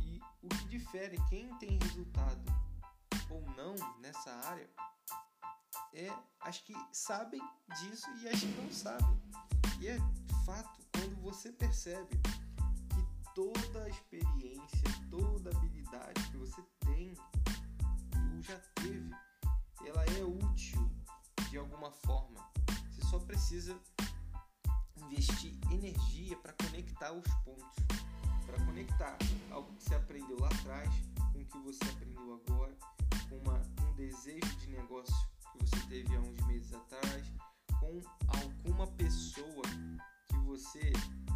E 0.00 0.18
o 0.42 0.48
que 0.48 0.64
difere 0.68 1.18
quem 1.28 1.54
tem 1.58 1.78
resultado 1.78 2.40
ou 3.28 3.42
não 3.58 3.74
nessa 4.00 4.30
área 4.48 4.70
é 5.92 6.10
as 6.40 6.58
que 6.60 6.74
sabem 6.92 7.42
disso 7.78 8.08
e 8.22 8.28
as 8.28 8.40
que 8.40 8.46
não 8.46 8.72
sabem. 8.72 9.20
E 9.80 9.88
é 9.88 9.98
fato 10.46 10.80
quando 10.94 11.20
você 11.20 11.52
percebe 11.52 12.18
toda 13.34 13.84
a 13.84 13.88
experiência, 13.90 14.88
toda 15.10 15.50
a 15.50 15.56
habilidade 15.58 16.26
que 16.30 16.38
você 16.38 16.62
tem 16.80 17.14
ou 18.32 18.42
já 18.42 18.58
teve, 18.76 19.10
ela 19.86 20.04
é 20.04 20.24
útil 20.24 20.99
de 21.50 21.58
alguma 21.58 21.90
forma. 21.90 22.38
Você 22.90 23.02
só 23.10 23.18
precisa 23.18 23.76
investir 24.96 25.52
energia 25.72 26.36
para 26.36 26.52
conectar 26.52 27.12
os 27.12 27.26
pontos, 27.44 27.76
para 28.46 28.64
conectar 28.64 29.18
algo 29.50 29.72
que 29.74 29.82
você 29.82 29.94
aprendeu 29.96 30.38
lá 30.38 30.46
atrás 30.46 30.88
com 31.32 31.40
o 31.40 31.44
que 31.44 31.58
você 31.58 31.84
aprendeu 31.90 32.34
agora, 32.34 32.72
com 33.28 33.36
uma, 33.38 33.60
um 33.84 33.92
desejo 33.94 34.56
de 34.58 34.68
negócio 34.68 35.14
que 35.52 35.58
você 35.66 35.80
teve 35.88 36.14
há 36.14 36.20
uns 36.20 36.46
meses 36.46 36.72
atrás, 36.72 37.26
com 37.80 38.00
alguma 38.28 38.86
pessoa 38.86 39.62
que 40.28 40.36
você 40.44 40.92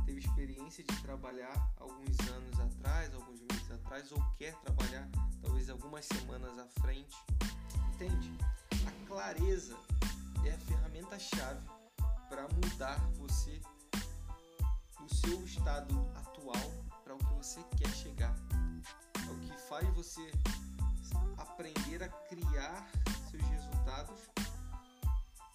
teve 0.06 0.20
experiência 0.20 0.84
de 0.84 1.02
trabalhar 1.02 1.72
alguns 1.76 2.18
anos 2.28 2.60
atrás, 2.60 3.12
alguns 3.12 3.40
meses 3.40 3.70
atrás, 3.72 4.12
ou 4.12 4.22
quer 4.36 4.54
trabalhar 4.60 5.08
talvez 5.42 5.68
algumas 5.68 6.04
semanas 6.04 6.56
à 6.56 6.66
frente. 6.80 7.16
Entende? 7.94 8.32
A 8.86 9.06
clareza 9.06 9.76
é 10.44 10.50
a 10.50 10.58
ferramenta-chave 10.58 11.66
para 12.28 12.48
mudar 12.48 12.98
você 13.16 13.60
do 15.00 15.14
seu 15.14 15.44
estado 15.44 15.94
atual 16.14 16.84
para 17.02 17.14
o 17.14 17.18
que 17.18 17.34
você 17.34 17.62
quer 17.76 17.88
chegar. 17.90 18.34
É 19.26 19.30
o 19.30 19.38
que 19.40 19.58
faz 19.68 19.88
você 19.94 20.30
aprender 21.36 22.02
a 22.02 22.08
criar 22.08 22.90
seus 23.30 23.42
resultados 23.42 24.20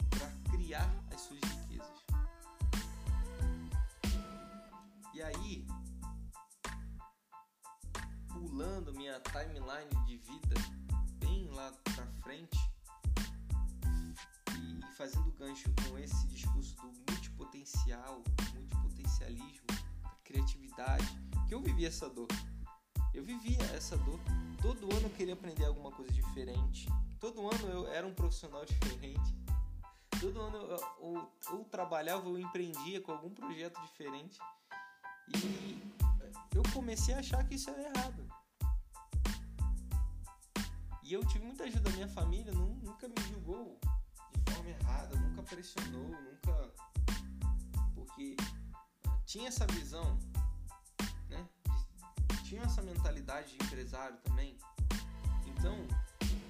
para 0.09 0.51
criar 0.51 0.89
as 1.13 1.21
suas 1.21 1.41
riquezas. 1.41 2.05
E 5.13 5.21
aí, 5.21 5.67
pulando 8.29 8.93
minha 8.93 9.19
timeline 9.19 10.05
de 10.05 10.17
vida 10.17 10.55
bem 11.19 11.49
lá 11.49 11.73
pra 11.83 12.05
frente 12.21 12.68
fazendo 14.99 15.31
gancho 15.31 15.73
com 15.87 15.97
esse 15.97 16.27
discurso 16.27 16.75
do 16.75 16.87
multipotencial, 17.09 18.21
multipotencialismo, 18.53 19.67
criatividade, 20.25 21.07
que 21.47 21.53
eu 21.53 21.61
vivi 21.61 21.85
essa 21.85 22.09
dor. 22.09 22.27
Eu 23.13 23.23
vivia 23.23 23.63
essa 23.73 23.95
dor. 23.95 24.19
Todo 24.61 24.93
ano 24.93 25.03
eu 25.03 25.09
queria 25.11 25.35
aprender 25.35 25.63
alguma 25.63 25.89
coisa 25.89 26.11
diferente. 26.11 26.85
Todo 27.17 27.47
ano 27.47 27.69
eu 27.69 27.87
era 27.87 28.05
um 28.05 28.13
profissional 28.13 28.65
diferente. 28.67 29.33
Todo 30.19 30.41
ano 30.41 30.57
eu, 31.47 31.63
trabalhava 31.71 32.27
ou 32.27 32.37
empreendia 32.37 32.99
com 32.99 33.13
algum 33.13 33.29
projeto 33.29 33.81
diferente. 33.83 34.37
E 35.33 35.81
eu 36.53 36.63
comecei 36.73 37.13
a 37.13 37.19
achar 37.19 37.47
que 37.47 37.55
isso 37.55 37.69
era 37.69 37.83
errado. 37.83 38.27
E 41.01 41.13
eu 41.13 41.25
tive 41.25 41.45
muita 41.45 41.63
ajuda 41.63 41.89
da 41.89 41.91
minha 41.91 42.09
família, 42.09 42.51
nunca 42.51 43.07
me 43.07 43.15
julgou 43.31 43.79
forma 44.59 44.69
errada, 44.69 45.15
nunca 45.15 45.43
pressionou, 45.43 46.09
nunca. 46.09 46.73
Porque 47.95 48.35
tinha 49.25 49.47
essa 49.47 49.65
visão, 49.67 50.19
né? 51.29 51.47
Tinha 52.43 52.63
essa 52.63 52.81
mentalidade 52.81 53.55
de 53.55 53.63
empresário 53.63 54.17
também. 54.17 54.57
Então, 55.45 55.75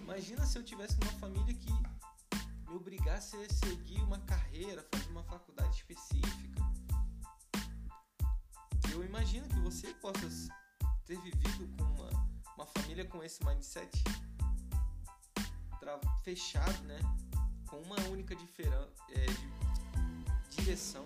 imagina 0.02 0.46
se 0.46 0.58
eu 0.58 0.64
tivesse 0.64 1.00
numa 1.00 1.12
família 1.14 1.54
que 1.54 1.72
me 1.72 2.76
obrigasse 2.76 3.36
a 3.36 3.50
seguir 3.54 4.02
uma 4.02 4.20
carreira, 4.20 4.86
fazer 4.92 5.10
uma 5.12 5.24
faculdade 5.24 5.76
específica 5.76 6.60
eu 8.92 9.06
imagino 9.06 9.48
que 9.48 9.60
você 9.62 9.94
possa 9.94 10.20
ter 11.06 11.18
vivido 11.22 11.70
com 11.78 11.84
uma, 11.84 12.10
uma 12.58 12.66
família 12.66 13.06
com 13.06 13.24
esse 13.24 13.42
mindset 13.46 14.04
fechado, 16.24 16.84
né? 16.84 17.00
Com 17.70 17.78
uma 17.82 18.00
única 18.10 18.34
é, 18.34 18.38
de, 18.38 18.48
direção, 20.50 21.06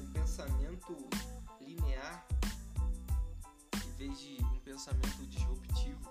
um 0.00 0.12
pensamento 0.12 0.96
linear 1.60 2.26
em 3.84 3.92
vez 3.96 4.18
de 4.18 4.42
um 4.44 4.58
pensamento 4.60 5.26
disruptivo. 5.26 6.10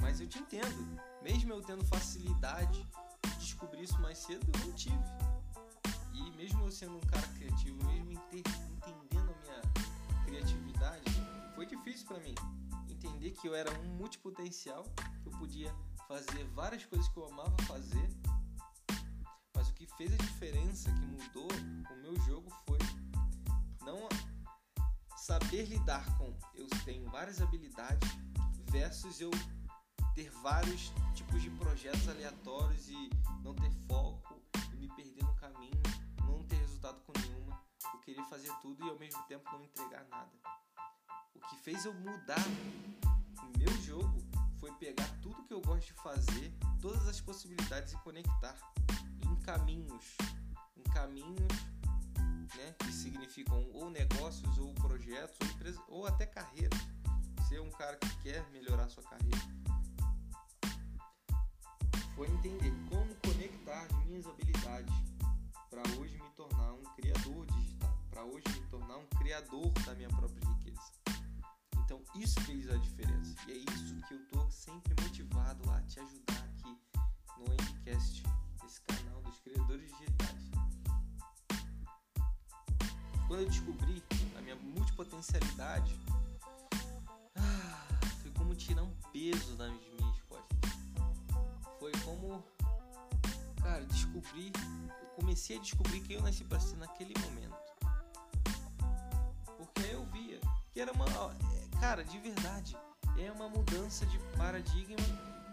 Mas 0.00 0.20
eu 0.20 0.26
te 0.26 0.38
entendo, 0.38 1.00
mesmo 1.22 1.52
eu 1.52 1.62
tendo 1.62 1.84
facilidade 1.84 2.86
de 3.24 3.36
descobrir 3.38 3.82
isso 3.82 4.00
mais 4.00 4.18
cedo, 4.18 4.50
eu 4.54 4.66
não 4.66 4.72
tive 4.74 4.98
e 6.20 6.30
mesmo 6.32 6.64
eu 6.64 6.70
sendo 6.70 6.96
um 6.96 7.00
cara 7.00 7.26
criativo, 7.28 7.82
mesmo 7.86 8.12
entendendo 8.32 9.30
a 9.30 9.34
minha 9.42 9.60
criatividade, 10.24 11.04
foi 11.54 11.66
difícil 11.66 12.06
para 12.06 12.20
mim 12.20 12.34
entender 12.88 13.30
que 13.30 13.48
eu 13.48 13.54
era 13.54 13.70
um 13.80 13.88
multipotencial, 13.96 14.84
que 15.22 15.28
eu 15.28 15.32
podia 15.38 15.74
fazer 16.10 16.44
várias 16.56 16.84
coisas 16.86 17.06
que 17.08 17.16
eu 17.18 17.26
amava 17.26 17.56
fazer. 17.68 18.10
Mas 19.54 19.68
o 19.68 19.74
que 19.74 19.86
fez 19.96 20.12
a 20.12 20.16
diferença, 20.16 20.90
que 20.92 21.06
mudou 21.06 21.48
o 21.88 21.96
meu 22.02 22.20
jogo 22.22 22.50
foi 22.66 22.78
não 23.82 24.08
saber 25.16 25.66
lidar 25.66 26.04
com 26.18 26.36
eu 26.56 26.66
tenho 26.84 27.08
várias 27.10 27.40
habilidades 27.40 28.08
versus 28.72 29.20
eu 29.20 29.30
ter 30.12 30.28
vários 30.42 30.92
tipos 31.14 31.40
de 31.40 31.50
projetos 31.50 32.08
aleatórios 32.08 32.88
e 32.88 33.10
não 33.44 33.54
ter 33.54 33.70
foco 33.86 34.42
e 34.72 34.76
me 34.76 34.88
perder 34.88 35.22
no 35.22 35.34
caminho, 35.36 35.82
não 36.26 36.42
ter 36.42 36.56
resultado 36.56 37.00
com 37.02 37.12
nenhuma. 37.20 37.62
Eu 37.94 38.00
queria 38.00 38.24
fazer 38.24 38.52
tudo 38.60 38.84
e 38.84 38.90
ao 38.90 38.98
mesmo 38.98 39.22
tempo 39.28 39.48
não 39.52 39.62
entregar 39.62 40.04
nada. 40.08 40.32
O 41.36 41.38
que 41.38 41.56
fez 41.58 41.84
eu 41.84 41.94
mudar 41.94 42.44
o 43.44 43.58
meu 43.58 43.72
jogo 43.82 44.29
foi 44.60 44.70
pegar 44.72 45.08
tudo 45.22 45.42
que 45.44 45.54
eu 45.54 45.60
gosto 45.62 45.86
de 45.86 45.94
fazer, 45.94 46.52
todas 46.80 47.08
as 47.08 47.20
possibilidades 47.20 47.94
e 47.94 47.96
conectar 47.98 48.54
em 49.26 49.34
caminhos, 49.36 50.16
em 50.76 50.82
caminhos 50.92 51.52
né, 52.56 52.74
que 52.78 52.92
significam 52.92 53.66
ou 53.72 53.88
negócios, 53.90 54.58
ou 54.58 54.74
projetos, 54.74 55.38
ou 55.88 56.00
ou 56.00 56.06
até 56.06 56.26
carreiras. 56.26 56.78
Ser 57.48 57.56
é 57.56 57.60
um 57.60 57.70
cara 57.70 57.96
que 57.96 58.22
quer 58.22 58.48
melhorar 58.50 58.88
sua 58.88 59.02
carreira. 59.02 59.38
Foi 62.14 62.28
entender 62.28 62.72
como 62.88 63.14
conectar 63.16 63.86
as 63.86 64.06
minhas 64.06 64.26
habilidades 64.26 64.94
para 65.70 65.82
hoje 65.98 66.16
me 66.18 66.30
tornar 66.36 66.72
um 66.74 66.82
criador 66.96 67.46
digital, 67.46 67.98
para 68.10 68.24
hoje 68.24 68.44
me 68.48 68.66
tornar 68.68 68.98
um 68.98 69.06
criador 69.06 69.70
da 69.84 69.94
minha 69.94 70.08
própria. 70.08 70.59
Então 71.90 72.00
isso 72.14 72.40
fez 72.42 72.70
a 72.70 72.76
diferença 72.76 73.34
e 73.48 73.50
é 73.50 73.56
isso 73.56 73.96
que 74.06 74.14
eu 74.14 74.24
tô 74.30 74.48
sempre 74.48 74.94
motivado 75.02 75.68
a 75.72 75.82
te 75.82 75.98
ajudar 75.98 76.44
aqui 76.44 76.78
no 77.36 77.52
Endcast, 77.52 78.22
esse 78.64 78.80
canal 78.82 79.20
dos 79.22 79.40
criadores 79.40 79.90
digitais. 79.98 80.50
Quando 83.26 83.40
eu 83.40 83.48
descobri 83.48 84.00
a 84.38 84.40
minha 84.40 84.54
multipotencialidade, 84.54 85.98
ah, 87.34 87.98
foi 88.22 88.30
como 88.38 88.54
tirar 88.54 88.84
um 88.84 88.94
peso 89.12 89.56
das 89.56 89.72
minhas 89.72 90.20
costas. 90.28 90.70
Foi 91.80 91.90
como, 92.04 92.40
cara, 93.60 93.84
descobrir, 93.86 94.52
eu 95.02 95.08
comecei 95.16 95.56
a 95.56 95.60
descobrir 95.60 96.00
que 96.02 96.12
eu 96.12 96.22
nasci 96.22 96.44
para 96.44 96.60
ser 96.60 96.76
naquele 96.76 97.18
momento. 97.18 97.56
Porque 99.58 99.92
eu 99.92 100.06
via 100.06 100.38
que 100.72 100.80
era 100.80 100.92
uma, 100.92 101.04
cara, 101.80 102.04
de 102.04 102.18
verdade, 102.18 102.76
é 103.18 103.32
uma 103.32 103.48
mudança 103.48 104.04
de 104.04 104.18
paradigma 104.36 104.98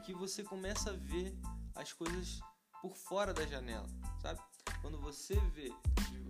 que 0.05 0.13
você 0.13 0.43
começa 0.43 0.91
a 0.91 0.93
ver 0.93 1.33
as 1.73 1.93
coisas 1.93 2.41
por 2.81 2.97
fora 2.97 3.33
da 3.33 3.45
janela, 3.47 3.87
sabe? 4.21 4.41
Quando 4.81 4.99
você 4.99 5.39
vê, 5.51 5.71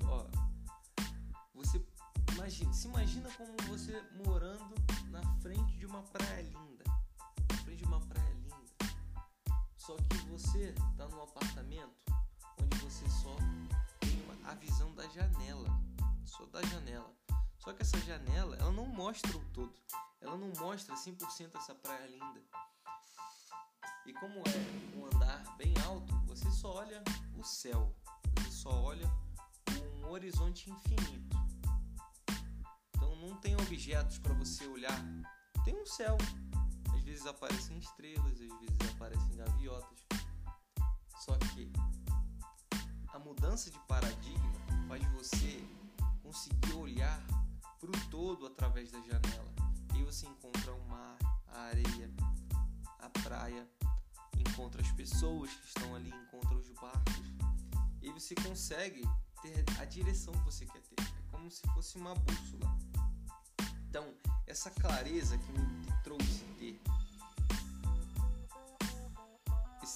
ó, 0.05 0.27
você 1.55 1.83
imagina, 2.33 2.71
se 2.73 2.87
imagina 2.87 3.27
como 3.31 3.51
você 3.67 3.99
morando 4.23 4.75
na 5.09 5.23
frente 5.41 5.75
de 5.77 5.87
uma 5.87 6.03
praia 6.03 6.43
linda. 6.43 6.83
Na 7.49 7.57
frente 7.63 7.79
de 7.79 7.85
uma 7.85 7.99
praia 7.99 8.33
linda. 8.35 8.95
Só 9.77 9.95
que 9.95 10.17
você 10.29 10.75
está 10.91 11.07
num 11.07 11.23
apartamento 11.23 11.97
onde 12.61 12.77
você 12.77 13.09
só 13.09 13.35
tem 13.99 14.21
uma, 14.25 14.51
a 14.51 14.53
visão 14.53 14.93
da 14.93 15.07
janela. 15.09 15.69
Só 16.23 16.45
da 16.45 16.61
janela. 16.61 17.16
Só 17.67 17.73
que 17.73 17.81
essa 17.81 17.99
janela, 17.99 18.55
ela 18.55 18.71
não 18.71 18.85
mostra 18.85 19.35
o 19.35 19.43
todo. 19.51 19.75
Ela 20.21 20.37
não 20.37 20.49
mostra 20.57 20.95
100% 20.95 21.53
essa 21.53 21.75
praia 21.75 22.07
linda. 22.07 22.41
E 24.05 24.13
como 24.13 24.39
é 24.39 24.95
um 24.95 25.05
andar 25.05 25.43
bem 25.57 25.73
alto, 25.85 26.17
você 26.27 26.49
só 26.49 26.75
olha 26.75 27.03
o 27.37 27.43
céu. 27.43 27.93
Você 28.37 28.51
só 28.51 28.69
olha 28.69 29.05
um 29.99 30.07
horizonte 30.07 30.71
infinito 30.71 31.35
não 33.19 33.35
tem 33.41 33.53
objetos 33.55 34.17
para 34.19 34.33
você 34.35 34.65
olhar. 34.67 35.05
Tem 35.65 35.75
um 35.75 35.85
céu. 35.85 36.17
Às 36.95 37.03
vezes 37.03 37.25
aparecem 37.25 37.77
estrelas, 37.77 38.31
às 38.31 38.39
vezes 38.39 38.95
aparecem 38.95 39.35
gaviotas. 39.35 39.99
Só 41.19 41.35
que 41.37 41.69
a 43.09 43.19
mudança 43.19 43.69
de 43.69 43.79
paradigma 43.79 44.53
faz 44.87 45.03
você 45.11 45.61
conseguir 46.23 46.73
olhar 46.73 47.21
para 47.79 47.89
o 47.89 48.09
todo 48.09 48.45
através 48.45 48.91
da 48.91 48.99
janela. 49.01 49.53
E 49.95 50.03
você 50.03 50.25
encontra 50.27 50.73
o 50.73 50.87
mar, 50.87 51.17
a 51.47 51.59
areia, 51.61 52.11
a 52.99 53.09
praia, 53.21 53.67
encontra 54.37 54.81
as 54.81 54.91
pessoas 54.91 55.51
que 55.51 55.67
estão 55.67 55.95
ali, 55.95 56.09
encontra 56.09 56.55
os 56.55 56.69
barcos. 56.71 57.15
E 58.01 58.11
você 58.11 58.35
consegue 58.35 59.01
ter 59.41 59.65
a 59.79 59.85
direção 59.85 60.33
que 60.33 60.45
você 60.45 60.65
quer 60.65 60.81
ter. 60.81 61.01
É 61.01 61.31
como 61.31 61.49
se 61.49 61.61
fosse 61.73 61.97
uma 61.97 62.13
bússola. 62.15 62.77
Então, 63.89 64.13
essa 64.45 64.69
clareza 64.71 65.37
que 65.37 65.51
me 65.51 65.87
trouxe 66.03 66.43
ter 66.57 66.81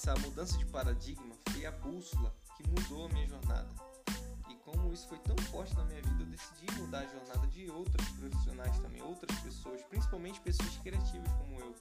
essa 0.02 0.14
mudança 0.16 0.58
de 0.58 0.64
paradigma 0.66 1.36
foi 1.50 1.64
a 1.64 1.70
bússola 1.70 2.34
que 2.56 2.68
mudou 2.68 3.06
a 3.06 3.08
minha 3.10 3.26
jornada. 3.28 3.91
Como 4.72 4.92
isso 4.92 5.06
foi 5.06 5.18
tão 5.18 5.36
forte 5.50 5.74
na 5.76 5.84
minha 5.84 6.00
vida, 6.00 6.22
eu 6.22 6.26
decidi 6.26 6.80
mudar 6.80 7.00
a 7.00 7.06
jornada 7.06 7.46
de 7.48 7.70
outros 7.70 8.08
profissionais 8.08 8.78
também, 8.78 9.02
outras 9.02 9.38
pessoas, 9.40 9.82
principalmente 9.82 10.40
pessoas 10.40 10.76
criativas 10.78 11.30
como 11.32 11.60
eu. 11.60 11.74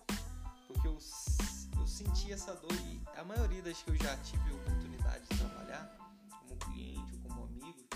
Porque 0.68 0.88
eu, 0.88 0.98
eu 1.80 1.88
senti 1.88 2.34
essa 2.34 2.54
dor 2.54 2.74
e 2.86 3.02
a 3.18 3.24
maioria 3.24 3.62
das 3.62 3.82
que 3.82 3.92
eu 3.92 3.96
já 3.96 4.18
tive 4.18 4.54
oportunidade 4.54 5.24
de 5.30 5.38
trabalhar, 5.38 5.98
como 6.42 6.58
cliente 6.58 7.14
ou 7.14 7.20
como 7.22 7.46
amigo, 7.46 7.88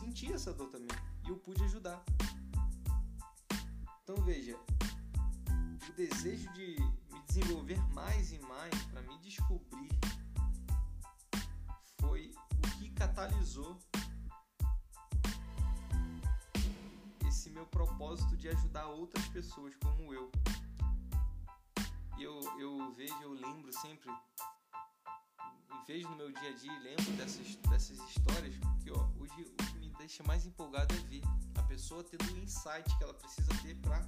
senti 0.00 0.32
essa 0.32 0.52
dor 0.54 0.70
também. 0.70 0.96
E 1.26 1.28
eu 1.28 1.36
pude 1.36 1.62
ajudar. 1.64 2.02
Então 4.02 4.16
veja, 4.24 4.58
o 5.86 5.92
desejo 5.92 6.50
de 6.54 6.76
me 7.12 7.22
desenvolver 7.26 7.78
mais 7.92 8.32
e 8.32 8.38
mais 8.38 8.74
para 8.84 9.02
me 9.02 9.18
descobrir 9.18 9.90
catalisou 13.18 13.76
esse 17.26 17.50
meu 17.50 17.66
propósito 17.66 18.36
de 18.36 18.48
ajudar 18.48 18.86
outras 18.86 19.26
pessoas 19.28 19.74
como 19.82 20.14
eu. 20.14 20.30
E 22.16 22.22
eu, 22.22 22.40
eu 22.60 22.92
vejo, 22.92 23.20
eu 23.20 23.32
lembro 23.32 23.72
sempre, 23.72 24.08
e 24.08 25.86
vejo 25.86 26.08
no 26.10 26.16
meu 26.16 26.30
dia 26.30 26.50
a 26.50 26.54
dia 26.54 26.72
e 26.72 26.78
lembro 26.78 27.12
dessas, 27.16 27.56
dessas 27.56 27.98
histórias, 27.98 28.54
que 28.84 28.92
ó, 28.92 29.08
hoje 29.18 29.42
o 29.42 29.56
que 29.56 29.78
me 29.78 29.90
deixa 29.98 30.22
mais 30.22 30.46
empolgado 30.46 30.94
é 30.94 30.98
ver 30.98 31.22
pessoa 31.68 32.02
tendo 32.02 32.24
o 32.32 32.38
insight 32.38 32.96
que 32.96 33.04
ela 33.04 33.14
precisa 33.14 33.50
ter 33.62 33.74
para 33.76 34.00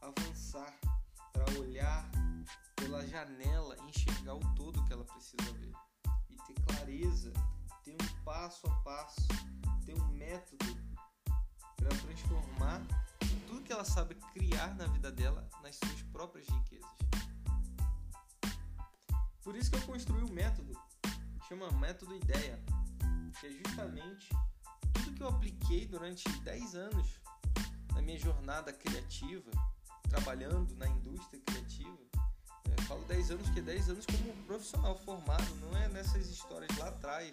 avançar, 0.00 0.74
para 1.32 1.58
olhar 1.58 2.08
pela 2.76 3.04
janela 3.06 3.76
e 3.82 3.90
enxergar 3.90 4.34
o 4.34 4.54
todo 4.54 4.82
que 4.84 4.92
ela 4.92 5.04
precisa 5.04 5.52
ver 5.54 5.72
e 6.30 6.36
ter 6.46 6.54
clareza, 6.62 7.32
ter 7.84 7.92
um 7.92 8.24
passo 8.24 8.66
a 8.66 8.74
passo, 8.76 9.28
ter 9.84 9.94
um 9.94 10.08
método 10.08 10.76
para 11.76 11.90
transformar 11.90 12.80
tudo 13.46 13.62
que 13.62 13.72
ela 13.72 13.84
sabe 13.84 14.14
criar 14.32 14.74
na 14.74 14.86
vida 14.86 15.12
dela 15.12 15.46
nas 15.62 15.76
suas 15.76 16.02
próprias 16.04 16.48
riquezas. 16.48 16.90
Por 19.42 19.54
isso 19.54 19.70
que 19.70 19.76
eu 19.76 19.82
construí 19.82 20.22
o 20.22 20.30
um 20.30 20.32
método, 20.32 20.72
chama 21.46 21.70
método 21.72 22.16
ideia, 22.16 22.58
que 23.38 23.46
é 23.46 23.50
justamente 23.50 24.30
tudo 24.94 25.12
que 25.12 25.22
eu 25.22 25.28
apliquei 25.28 25.86
durante 25.86 26.26
10 26.40 26.74
anos 26.76 27.20
na 27.92 28.00
minha 28.00 28.18
jornada 28.18 28.72
criativa, 28.72 29.50
trabalhando 30.08 30.74
na 30.76 30.88
indústria 30.88 31.40
criativa. 31.44 31.98
É, 32.70 32.82
falo 32.82 33.04
10 33.04 33.32
anos 33.32 33.50
que 33.50 33.58
é 33.58 33.62
10 33.62 33.90
anos 33.90 34.06
como 34.06 34.32
profissional 34.46 34.98
formado, 35.00 35.54
não 35.56 35.76
é 35.76 35.88
nessas 35.88 36.26
histórias 36.28 36.74
lá 36.78 36.88
atrás, 36.88 37.32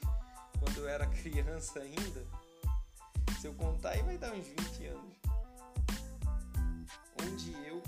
quando 0.62 0.78
eu 0.78 0.88
era 0.88 1.08
criança 1.08 1.80
ainda. 1.80 2.26
Se 3.40 3.48
eu 3.48 3.54
contar 3.56 3.90
aí 3.90 4.04
vai 4.04 4.18
dar 4.18 4.32
uns 4.32 4.46
20 4.46 4.86
anos. 4.86 5.18
Onde 7.24 7.52
eu 7.68 7.82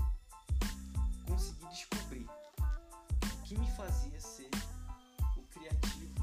consegui 1.28 1.68
descobrir 1.68 2.28
o 2.28 3.44
que 3.44 3.58
me 3.58 3.70
fazia 3.72 4.20
ser 4.20 4.50
o 5.38 5.44
criativo, 5.44 6.16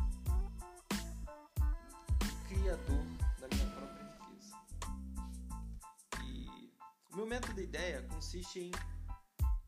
o 2.25 2.49
criador 2.49 3.21
O 7.13 7.17
meu 7.17 7.27
método 7.27 7.55
de 7.55 7.63
ideia 7.63 8.03
consiste 8.03 8.61
em 8.61 8.71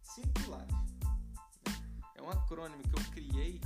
cinco 0.00 0.32
pilares. 0.34 0.74
É 2.14 2.22
um 2.22 2.30
acrônimo 2.30 2.82
que 2.84 2.94
eu 2.94 3.10
criei 3.10 3.60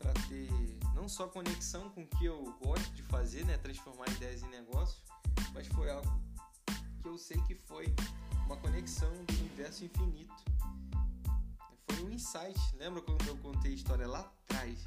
para 0.00 0.12
ter 0.28 0.48
não 0.94 1.08
só 1.08 1.28
conexão 1.28 1.88
com 1.90 2.02
o 2.02 2.06
que 2.06 2.24
eu 2.24 2.52
gosto 2.62 2.90
de 2.92 3.02
fazer, 3.04 3.44
né, 3.44 3.56
transformar 3.58 4.08
ideias 4.08 4.42
em 4.42 4.48
negócios, 4.48 5.02
mas 5.54 5.66
foi 5.68 5.90
algo 5.90 6.20
que 7.00 7.08
eu 7.08 7.16
sei 7.16 7.40
que 7.42 7.54
foi 7.54 7.86
uma 8.46 8.56
conexão 8.56 9.12
do 9.24 9.34
universo 9.34 9.84
infinito. 9.84 10.34
Foi 11.88 12.04
um 12.04 12.10
insight. 12.10 12.58
Lembra 12.76 13.00
quando 13.02 13.26
eu 13.28 13.36
contei 13.38 13.72
a 13.72 13.74
história 13.74 14.08
lá 14.08 14.20
atrás? 14.20 14.84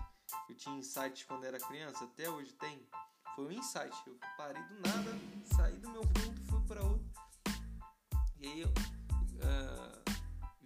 Eu 0.50 0.56
tinha 0.56 0.78
insights 0.78 1.24
quando 1.24 1.46
era 1.46 1.58
criança, 1.60 2.04
até 2.04 2.30
hoje 2.30 2.52
tem. 2.54 2.86
Foi 3.36 3.46
um 3.46 3.52
insight. 3.52 3.96
Eu 4.06 4.18
parei 4.38 4.62
do 4.64 4.76
nada, 4.82 5.20
saí 5.56 5.78
do 5.78 5.90
meu 5.90 6.02
mundo, 6.02 6.44
fui 6.46 6.62
para 6.68 6.84
outro. 6.84 7.08
E 8.40 8.48
aí 8.48 8.64
uh, 8.66 8.72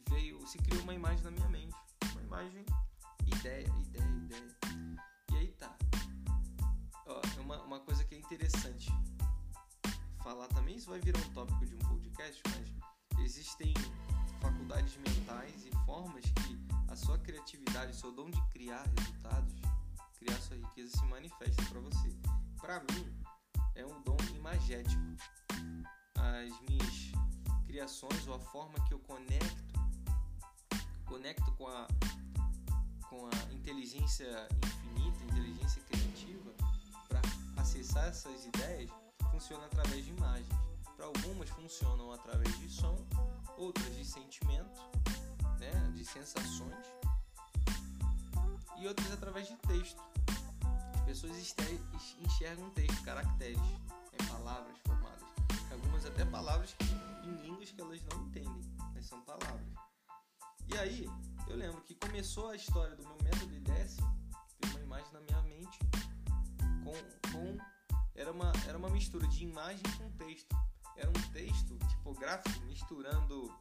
veio, 0.10 0.46
se 0.48 0.58
criou 0.58 0.82
uma 0.84 0.94
imagem 0.94 1.24
na 1.24 1.32
minha 1.32 1.50
mente. 1.50 1.76
Uma 2.14 2.22
imagem, 2.22 2.66
ideia, 3.40 3.68
ideia, 3.68 4.10
ideia. 4.26 4.58
E 5.32 5.36
aí 5.36 5.52
tá. 5.54 5.76
Ó, 7.06 7.22
é 7.38 7.42
uma, 7.42 7.62
uma 7.64 7.80
coisa 7.80 8.04
que 8.04 8.16
é 8.16 8.18
interessante 8.18 8.92
falar 10.24 10.48
também, 10.50 10.76
isso 10.76 10.90
vai 10.90 11.00
virar 11.00 11.20
um 11.20 11.34
tópico 11.34 11.66
de 11.66 11.76
um 11.76 11.80
podcast, 11.80 12.42
mas 12.50 13.24
existem 13.24 13.74
faculdades 14.42 14.98
mentais 14.98 15.66
e 15.66 15.72
formas 15.86 16.26
que 16.26 16.60
a 16.90 16.96
sua 16.96 17.18
criatividade, 17.20 17.92
o 17.92 17.96
seu 17.96 18.12
dom 18.12 18.30
de 18.30 18.42
criar 18.50 18.84
resultados, 18.98 19.56
criar 20.20 20.38
sua 20.42 20.58
riqueza 20.58 20.98
se 20.98 21.06
manifesta 21.06 21.64
para 21.70 21.80
você. 21.80 22.10
Para 22.60 22.80
mim, 22.80 23.16
é 23.76 23.86
um 23.86 24.02
dom 24.02 24.18
imagético. 24.36 25.02
As 26.16 26.60
minhas 26.68 27.12
criações 27.66 28.28
ou 28.28 28.36
a 28.36 28.40
forma 28.40 28.74
que 28.86 28.94
eu 28.94 29.00
conecto, 29.00 29.74
conecto 31.06 31.52
com 31.54 31.68
a 31.68 31.88
com 33.10 33.28
a 33.28 33.54
inteligência 33.54 34.48
infinita, 34.66 35.24
inteligência 35.24 35.82
criativa, 35.84 36.52
para 37.08 37.22
acessar 37.62 38.08
essas 38.08 38.46
ideias 38.46 38.90
funciona 39.32 39.66
através 39.66 40.06
de 40.06 40.12
imagens. 40.12 40.48
Para 40.96 41.06
algumas 41.06 41.50
funcionam 41.50 42.12
através 42.12 42.58
de 42.60 42.70
som, 42.70 42.98
outras 43.58 43.96
de 43.96 44.04
sentimento, 44.04 44.82
né, 45.60 45.72
de 45.96 46.04
sensações, 46.04 46.86
e 48.78 48.88
outras 48.88 49.12
através 49.12 49.48
de 49.48 49.56
texto. 49.58 50.02
As 50.96 51.02
pessoas 51.02 51.38
enxergam 52.20 52.70
texto, 52.72 53.04
caracteres, 53.04 53.58
né, 53.58 54.28
palavras 54.28 54.78
formadas. 54.86 55.24
Algumas 55.72 56.06
até 56.06 56.26
palavras 56.26 56.76
em 57.24 57.32
línguas 57.44 57.72
que 57.72 57.82
elas 57.82 58.02
não 58.04 58.24
entendem, 58.26 58.62
mas 58.94 59.06
são 59.06 59.22
palavras. 59.22 59.68
E 60.68 60.78
aí, 60.78 61.10
eu 61.50 61.56
lembro 61.56 61.82
que 61.82 61.96
começou 61.96 62.50
a 62.50 62.56
história 62.56 62.96
do 62.96 63.04
meu 63.04 63.18
método 63.24 63.54
IDS, 63.54 63.98
tem 64.60 64.72
uma 64.72 64.80
imagem 64.82 65.14
na 65.14 65.22
minha 65.22 65.42
mente 65.44 65.80
com, 66.84 67.32
com 67.32 67.58
era 68.16 68.32
uma, 68.32 68.52
era 68.68 68.78
uma 68.78 68.90
mistura 68.90 69.28
de 69.28 69.44
imagem 69.44 69.84
com 69.98 70.10
texto. 70.12 70.56
Era 70.96 71.10
um 71.10 71.32
texto 71.32 71.78
tipográfico 71.88 72.60
misturando 72.66 73.54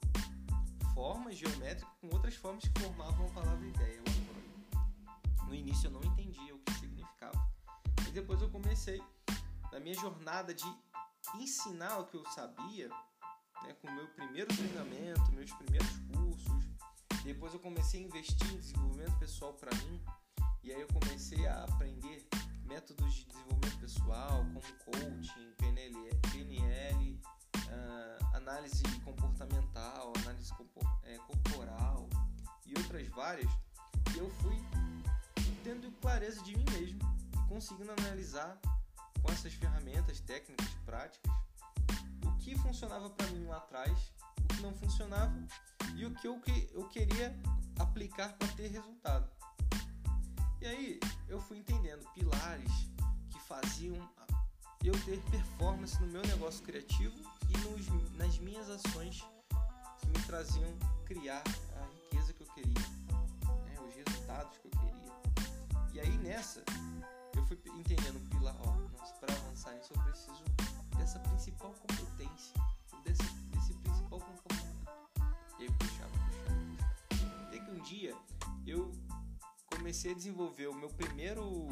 formas 0.94 1.36
geométricas 1.36 1.92
com 2.00 2.08
outras 2.14 2.34
formas 2.36 2.66
que 2.66 2.80
formavam 2.80 3.26
a 3.26 3.30
palavra 3.30 3.66
ideia. 3.66 4.02
No 5.46 5.54
início 5.54 5.88
eu 5.88 5.90
não 5.90 6.02
entendia 6.02 6.54
o 6.54 6.58
que 6.60 6.72
significava. 6.72 7.50
Mas 7.98 8.12
depois 8.12 8.40
eu 8.40 8.48
comecei, 8.50 9.02
na 9.70 9.78
minha 9.78 9.94
jornada 9.94 10.54
de 10.54 10.64
ensinar 11.34 11.98
o 11.98 12.06
que 12.06 12.16
eu 12.16 12.24
sabia, 12.30 12.88
né, 13.62 13.74
com 13.80 13.88
o 13.88 13.94
meu 13.94 14.08
primeiro 14.08 14.48
treinamento, 14.56 15.32
meus 15.32 15.52
primeiros 15.52 15.98
cursos. 16.14 16.65
Depois 17.26 17.52
eu 17.52 17.58
comecei 17.58 18.00
a 18.00 18.04
investir 18.04 18.54
em 18.54 18.58
desenvolvimento 18.58 19.18
pessoal 19.18 19.52
para 19.54 19.74
mim. 19.78 20.00
E 20.62 20.72
aí 20.72 20.80
eu 20.80 20.86
comecei 20.86 21.44
a 21.48 21.64
aprender 21.64 22.24
métodos 22.64 23.14
de 23.14 23.24
desenvolvimento 23.24 23.78
pessoal, 23.80 24.46
como 24.54 24.62
coaching, 24.84 25.52
PNL, 25.58 26.14
PNL 26.30 27.20
uh, 27.56 28.36
análise 28.36 28.82
comportamental, 29.04 30.12
análise 30.22 30.52
é, 31.02 31.18
corporal 31.18 32.08
e 32.64 32.78
outras 32.78 33.08
várias, 33.08 33.50
e 34.14 34.18
eu 34.18 34.30
fui 34.30 34.56
tendo 35.64 35.90
clareza 36.00 36.40
de 36.44 36.56
mim 36.56 36.64
mesmo 36.70 37.00
e 37.34 37.48
conseguindo 37.48 37.90
analisar 37.90 38.56
com 39.20 39.32
essas 39.32 39.52
ferramentas 39.52 40.20
técnicas 40.20 40.68
práticas 40.84 41.32
o 42.24 42.36
que 42.38 42.56
funcionava 42.58 43.10
para 43.10 43.26
mim 43.28 43.46
lá 43.46 43.56
atrás, 43.56 44.12
o 44.44 44.54
que 44.54 44.62
não 44.62 44.72
funcionava 44.74 45.36
e 45.94 46.04
o 46.04 46.14
que 46.14 46.26
eu, 46.26 46.40
que 46.40 46.68
eu 46.72 46.88
queria 46.88 47.36
aplicar 47.78 48.32
para 48.34 48.48
ter 48.48 48.68
resultado. 48.68 49.28
E 50.60 50.66
aí 50.66 51.00
eu 51.28 51.40
fui 51.40 51.58
entendendo 51.58 52.04
pilares 52.14 52.72
que 53.30 53.38
faziam 53.40 53.96
eu 54.82 54.92
ter 55.04 55.20
performance 55.30 56.00
no 56.00 56.06
meu 56.06 56.22
negócio 56.22 56.62
criativo 56.64 57.14
e 57.48 57.58
nos, 57.58 58.12
nas 58.16 58.38
minhas 58.38 58.68
ações 58.70 59.24
que 60.00 60.06
me 60.06 60.26
traziam 60.26 60.72
criar 61.04 61.42
a 61.76 61.86
riqueza 61.86 62.32
que 62.32 62.42
eu 62.42 62.46
queria, 62.48 62.88
né, 63.64 63.76
os 63.86 63.94
resultados 63.94 64.56
que 64.58 64.66
eu 64.66 64.70
queria. 64.70 65.12
E 65.92 66.00
aí 66.00 66.16
nessa 66.18 66.64
eu 67.34 67.44
fui 67.46 67.58
entendendo 67.74 68.28
pilar, 68.30 68.56
ó, 68.60 68.76
para 69.20 69.34
avançar 69.34 69.74
nisso 69.74 69.92
eu 69.94 70.02
preciso 70.02 70.44
dessa 70.96 71.18
principal 71.18 71.72
competência, 71.74 72.54
E 75.58 75.62
aí 75.62 75.70
puxava, 75.72 76.10
puxava, 76.10 76.60
puxava. 77.08 77.42
Até 77.46 77.58
que 77.58 77.70
um 77.70 77.80
dia 77.82 78.14
eu 78.66 78.92
comecei 79.70 80.12
a 80.12 80.14
desenvolver 80.14 80.66
o 80.66 80.74
meu 80.74 80.88
primeiro 80.90 81.68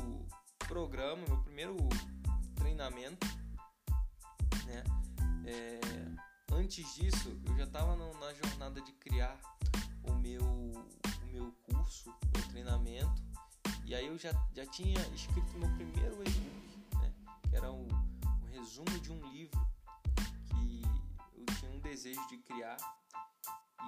programa, 0.67 1.23
meu 1.29 1.43
primeiro 1.43 1.77
treinamento, 2.55 3.27
né? 4.67 4.83
É, 5.47 5.81
antes 6.53 6.95
disso, 6.95 7.39
eu 7.47 7.57
já 7.57 7.65
estava 7.65 7.97
na 7.97 8.33
jornada 8.35 8.81
de 8.81 8.93
criar 8.93 9.39
o 10.03 10.15
meu, 10.15 10.43
o 10.43 11.27
meu 11.33 11.53
curso, 11.63 12.15
meu 12.35 12.49
treinamento, 12.49 13.23
e 13.85 13.95
aí 13.95 14.07
eu 14.07 14.17
já, 14.17 14.33
já 14.55 14.65
tinha 14.67 15.01
escrito 15.09 15.59
meu 15.59 15.69
primeiro 15.75 16.23
e-book, 16.23 16.97
né? 17.01 17.13
que 17.49 17.57
era 17.57 17.71
um, 17.71 17.87
um 17.87 18.51
resumo 18.51 18.99
de 19.01 19.13
um 19.13 19.31
livro 19.31 19.69
que 20.49 20.83
eu 21.37 21.45
tinha 21.57 21.71
um 21.71 21.81
desejo 21.81 22.27
de 22.29 22.39
criar, 22.39 22.77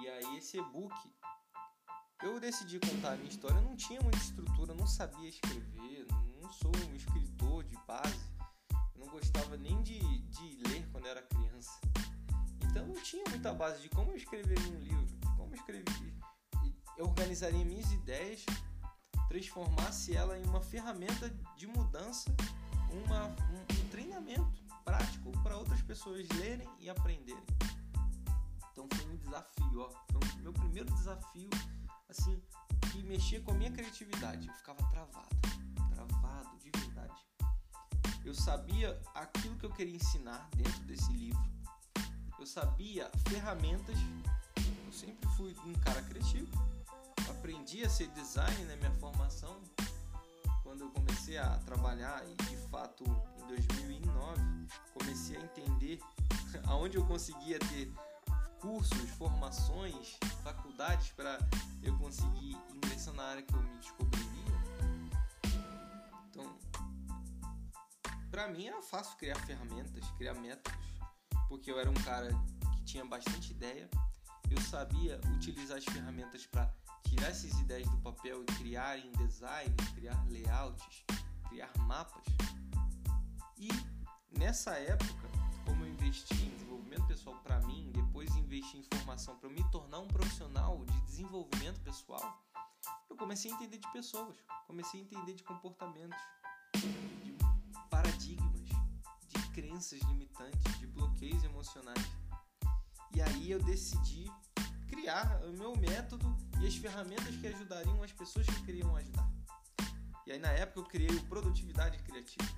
e 0.01 0.07
aí 0.07 0.37
esse 0.37 0.57
e-book 0.57 0.93
eu 2.23 2.39
decidi 2.39 2.79
contar 2.79 3.13
a 3.13 3.15
minha 3.15 3.29
história, 3.29 3.55
eu 3.55 3.61
não 3.61 3.75
tinha 3.75 4.01
muita 4.01 4.17
estrutura, 4.17 4.73
não 4.73 4.87
sabia 4.87 5.29
escrever, 5.29 6.07
não 6.41 6.51
sou 6.51 6.71
um 6.75 6.95
escritor 6.95 7.63
de 7.63 7.75
base, 7.87 8.19
não 8.95 9.07
gostava 9.07 9.55
nem 9.55 9.81
de, 9.83 9.99
de 9.99 10.57
ler 10.67 10.87
quando 10.91 11.07
era 11.07 11.21
criança. 11.21 11.79
Então 12.63 12.87
não 12.87 13.01
tinha 13.01 13.23
muita 13.29 13.53
base 13.53 13.81
de 13.81 13.89
como 13.89 14.11
eu 14.11 14.17
escreveria 14.17 14.71
um 14.71 14.79
livro, 14.79 15.19
como 15.37 15.53
eu 15.53 15.55
escreveria. 15.55 16.13
Eu 16.97 17.05
organizaria 17.05 17.63
minhas 17.63 17.91
ideias, 17.91 18.43
transformasse 19.27 20.15
ela 20.15 20.37
em 20.39 20.43
uma 20.45 20.61
ferramenta 20.61 21.29
de 21.55 21.67
mudança, 21.67 22.35
uma, 22.91 23.27
um, 23.27 23.61
um 23.61 23.89
treinamento 23.89 24.63
prático 24.83 25.31
para 25.43 25.57
outras 25.57 25.81
pessoas 25.83 26.27
lerem 26.29 26.67
e 26.79 26.89
aprenderem. 26.89 27.43
Desafio, 29.27 29.81
ó. 29.81 29.89
Foi 30.09 30.21
o 30.21 30.37
meu 30.41 30.53
primeiro 30.53 30.89
desafio 30.93 31.49
assim, 32.07 32.41
que 32.91 33.03
mexia 33.03 33.41
com 33.41 33.51
a 33.51 33.53
minha 33.55 33.69
criatividade. 33.71 34.47
Eu 34.47 34.53
ficava 34.53 34.81
travado, 34.89 35.35
travado 35.93 36.57
de 36.59 36.71
verdade. 36.79 37.27
Eu 38.23 38.33
sabia 38.33 38.97
aquilo 39.13 39.57
que 39.57 39.65
eu 39.65 39.71
queria 39.71 39.95
ensinar 39.95 40.47
dentro 40.55 40.79
desse 40.83 41.11
livro. 41.11 41.43
Eu 42.39 42.45
sabia 42.45 43.11
ferramentas. 43.27 43.97
Eu 44.85 44.93
sempre 44.93 45.29
fui 45.35 45.53
um 45.65 45.73
cara 45.73 46.01
criativo. 46.03 46.47
Aprendi 47.29 47.83
a 47.83 47.89
ser 47.89 48.07
design 48.11 48.63
na 48.63 48.77
minha 48.77 48.91
formação 48.93 49.61
quando 50.63 50.81
eu 50.81 50.89
comecei 50.91 51.37
a 51.37 51.57
trabalhar 51.65 52.23
e 52.29 52.35
de 52.43 52.57
fato 52.69 53.03
em 53.03 53.47
2009 53.47 54.41
comecei 54.93 55.37
a 55.37 55.41
entender 55.41 55.99
aonde 56.67 56.97
eu 56.97 57.05
conseguia 57.05 57.59
ter 57.59 57.91
cursos, 58.59 59.09
formações, 59.11 60.17
faculdades 60.43 61.09
para 61.11 61.37
eu 61.81 61.97
conseguir 61.97 62.57
ingressar 62.75 63.13
na 63.13 63.23
área 63.23 63.41
que 63.43 63.53
eu 63.53 63.61
me 63.61 63.77
descobriria. 63.77 64.27
Então, 66.29 66.57
para 68.31 68.47
mim 68.47 68.65
era 68.65 68.81
fácil 68.81 69.17
criar 69.17 69.35
ferramentas, 69.45 70.09
criar 70.17 70.33
métodos, 70.35 70.79
porque 71.47 71.71
eu 71.71 71.79
era 71.79 71.89
um 71.89 72.01
cara 72.05 72.29
que 72.75 72.83
tinha 72.83 73.05
bastante 73.05 73.51
ideia. 73.51 73.89
Eu 74.49 74.61
sabia 74.61 75.19
utilizar 75.35 75.77
as 75.77 75.85
ferramentas 75.85 76.45
para 76.45 76.73
tirar 77.03 77.29
essas 77.29 77.51
ideias 77.59 77.89
do 77.89 77.97
papel 77.97 78.43
e 78.43 78.45
criar 78.57 78.97
em 78.97 79.11
design, 79.13 79.75
criar 79.93 80.23
layouts, 80.29 81.05
criar 81.49 81.71
mapas. 81.79 82.23
E 83.57 83.69
nessa 84.37 84.71
época, 84.71 85.27
como 85.65 85.83
eu 85.83 85.89
investi 85.89 86.33
em 86.33 86.49
desenvolvimento 86.51 87.07
pessoal 87.07 87.35
para 87.43 87.59
mim, 87.61 87.91
depois 88.17 88.35
investi 88.35 88.77
em 88.77 88.83
formação 88.83 89.37
para 89.37 89.47
me 89.47 89.63
tornar 89.69 89.99
um 89.99 90.07
profissional 90.07 90.83
de 90.85 91.01
desenvolvimento 91.01 91.79
pessoal, 91.81 92.43
eu 93.07 93.15
comecei 93.15 93.51
a 93.51 93.53
entender 93.53 93.77
de 93.77 93.91
pessoas, 93.91 94.35
comecei 94.65 95.01
a 95.01 95.03
entender 95.03 95.35
de 95.35 95.43
comportamentos, 95.43 96.17
de 96.73 97.37
paradigmas, 97.91 98.69
de 99.27 99.49
crenças 99.53 100.01
limitantes, 100.01 100.79
de 100.79 100.87
bloqueios 100.87 101.43
emocionais. 101.43 102.03
E 103.13 103.21
aí 103.21 103.51
eu 103.51 103.61
decidi 103.61 104.25
criar 104.87 105.39
o 105.45 105.51
meu 105.51 105.75
método 105.75 106.35
e 106.59 106.65
as 106.65 106.75
ferramentas 106.75 107.35
que 107.35 107.45
ajudariam 107.45 108.01
as 108.01 108.11
pessoas 108.11 108.47
que 108.47 108.63
queriam 108.63 108.95
ajudar. 108.95 109.29
E 110.25 110.31
aí 110.31 110.39
na 110.39 110.49
época 110.49 110.79
eu 110.79 110.85
criei 110.85 111.15
o 111.15 111.23
Produtividade 111.25 111.99
Criativa, 111.99 112.49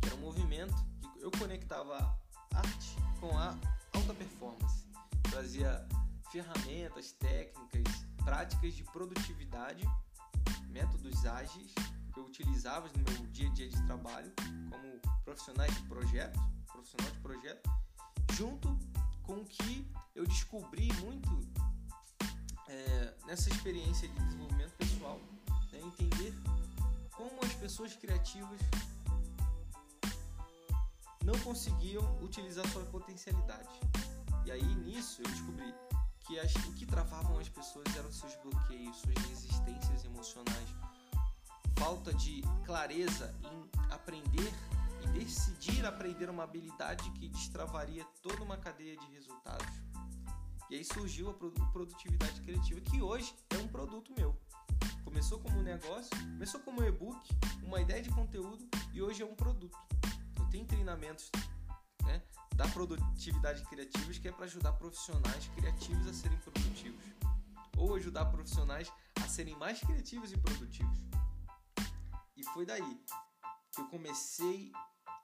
que 0.00 0.06
era 0.06 0.16
um 0.16 0.20
movimento 0.20 0.74
que 1.00 1.20
eu 1.20 1.30
conectava 1.30 2.18
arte 2.52 2.96
com 3.20 3.38
a 3.38 3.56
alta 3.92 4.14
performance. 4.14 4.86
Trazia 5.30 5.86
ferramentas, 6.30 7.12
técnicas, 7.12 8.06
práticas 8.24 8.74
de 8.74 8.84
produtividade, 8.84 9.84
métodos 10.68 11.26
ágeis 11.26 11.74
que 12.12 12.18
eu 12.18 12.24
utilizava 12.24 12.88
no 12.88 13.12
meu 13.12 13.26
dia 13.28 13.48
a 13.48 13.52
dia 13.52 13.68
de 13.68 13.82
trabalho 13.86 14.32
como 14.70 15.00
profissionais 15.24 15.74
de 15.74 15.82
projeto, 15.82 16.38
profissional 16.66 17.10
de 17.10 17.18
projeto, 17.18 17.70
junto 18.32 18.78
com 19.22 19.34
o 19.34 19.44
que 19.44 19.86
eu 20.14 20.26
descobri 20.26 20.92
muito 20.94 21.48
é, 22.68 23.14
nessa 23.26 23.50
experiência 23.50 24.08
de 24.08 24.14
desenvolvimento 24.14 24.72
pessoal, 24.76 25.20
né, 25.72 25.80
entender 25.80 26.34
como 27.12 27.44
as 27.44 27.52
pessoas 27.54 27.94
criativas 27.94 28.60
não 31.24 31.38
conseguiam 31.40 32.02
utilizar 32.22 32.66
sua 32.68 32.84
potencialidade. 32.86 33.68
E 34.44 34.50
aí 34.50 34.74
nisso 34.76 35.22
eu 35.22 35.30
descobri 35.30 35.74
que 36.20 36.38
as, 36.38 36.54
o 36.54 36.72
que 36.72 36.86
travavam 36.86 37.38
as 37.38 37.48
pessoas 37.48 37.84
eram 37.96 38.10
seus 38.10 38.34
bloqueios, 38.36 38.96
suas 38.96 39.26
resistências 39.26 40.04
emocionais, 40.04 40.68
falta 41.76 42.12
de 42.14 42.42
clareza 42.64 43.34
em 43.42 43.70
aprender 43.90 44.52
e 45.02 45.18
decidir 45.18 45.84
aprender 45.84 46.28
uma 46.28 46.44
habilidade 46.44 47.10
que 47.12 47.28
destravaria 47.28 48.04
toda 48.22 48.42
uma 48.42 48.56
cadeia 48.56 48.96
de 48.96 49.06
resultados. 49.12 49.66
E 50.70 50.76
aí 50.76 50.84
surgiu 50.84 51.30
a 51.30 51.34
produtividade 51.72 52.40
criativa, 52.42 52.80
que 52.80 53.02
hoje 53.02 53.34
é 53.50 53.56
um 53.56 53.66
produto 53.66 54.12
meu. 54.16 54.38
Começou 55.04 55.40
como 55.40 55.58
um 55.58 55.62
negócio, 55.62 56.10
começou 56.34 56.60
como 56.60 56.80
um 56.80 56.84
e-book, 56.84 57.18
uma 57.64 57.80
ideia 57.80 58.00
de 58.02 58.10
conteúdo 58.10 58.68
e 58.92 59.02
hoje 59.02 59.22
é 59.22 59.26
um 59.26 59.34
produto. 59.34 59.76
Tenho 60.50 60.66
treinamentos 60.66 61.30
né, 62.04 62.22
da 62.54 62.66
produtividade 62.68 63.62
criativa 63.64 64.12
que 64.12 64.28
é 64.28 64.32
para 64.32 64.44
ajudar 64.44 64.72
profissionais 64.72 65.48
criativos 65.54 66.06
a 66.06 66.12
serem 66.12 66.38
produtivos 66.38 67.04
ou 67.76 67.94
ajudar 67.94 68.26
profissionais 68.26 68.92
a 69.22 69.28
serem 69.28 69.56
mais 69.56 69.80
criativos 69.80 70.32
e 70.32 70.36
produtivos. 70.36 70.98
E 72.36 72.44
foi 72.52 72.66
daí 72.66 73.00
que 73.72 73.80
eu 73.80 73.86
comecei 73.88 74.72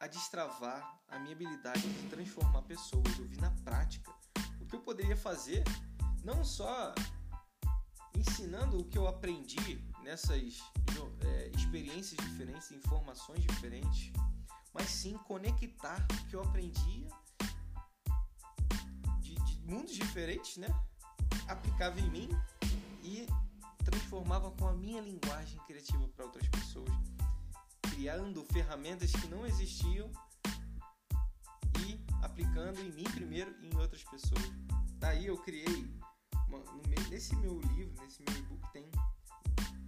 a 0.00 0.06
destravar 0.06 1.00
a 1.08 1.18
minha 1.18 1.34
habilidade 1.34 1.80
de 1.80 2.08
transformar 2.08 2.62
pessoas. 2.62 3.18
Eu 3.18 3.26
vi 3.26 3.36
na 3.40 3.50
prática 3.64 4.12
o 4.60 4.66
que 4.66 4.76
eu 4.76 4.80
poderia 4.80 5.16
fazer, 5.16 5.64
não 6.24 6.44
só 6.44 6.94
ensinando 8.14 8.78
o 8.80 8.84
que 8.84 8.96
eu 8.96 9.06
aprendi 9.06 9.78
nessas 10.02 10.60
é, 11.20 11.50
experiências 11.54 12.18
diferentes, 12.24 12.70
informações 12.70 13.42
diferentes, 13.42 14.12
mas 14.76 14.90
sim 14.90 15.16
conectar 15.26 16.06
o 16.12 16.28
que 16.28 16.36
eu 16.36 16.42
aprendia 16.42 17.08
de, 19.20 19.34
de 19.34 19.58
mundos 19.62 19.94
diferentes, 19.94 20.58
né? 20.58 20.68
Aplicava 21.48 21.98
em 21.98 22.10
mim 22.10 22.28
e 23.02 23.26
transformava 23.82 24.50
com 24.50 24.68
a 24.68 24.74
minha 24.74 25.00
linguagem 25.00 25.58
criativa 25.66 26.06
para 26.08 26.26
outras 26.26 26.46
pessoas, 26.50 26.90
criando 27.90 28.44
ferramentas 28.52 29.10
que 29.12 29.26
não 29.28 29.46
existiam 29.46 30.10
e 31.86 31.98
aplicando 32.22 32.78
em 32.80 32.92
mim 32.92 33.04
primeiro 33.04 33.56
e 33.62 33.68
em 33.68 33.76
outras 33.78 34.04
pessoas. 34.04 34.44
Daí 34.98 35.24
eu 35.24 35.38
criei, 35.38 35.90
uma, 36.48 36.62
nesse 37.08 37.34
meu 37.36 37.58
livro, 37.60 37.94
nesse 38.02 38.22
meu 38.22 38.36
e-book, 38.40 38.72
tem 38.72 38.90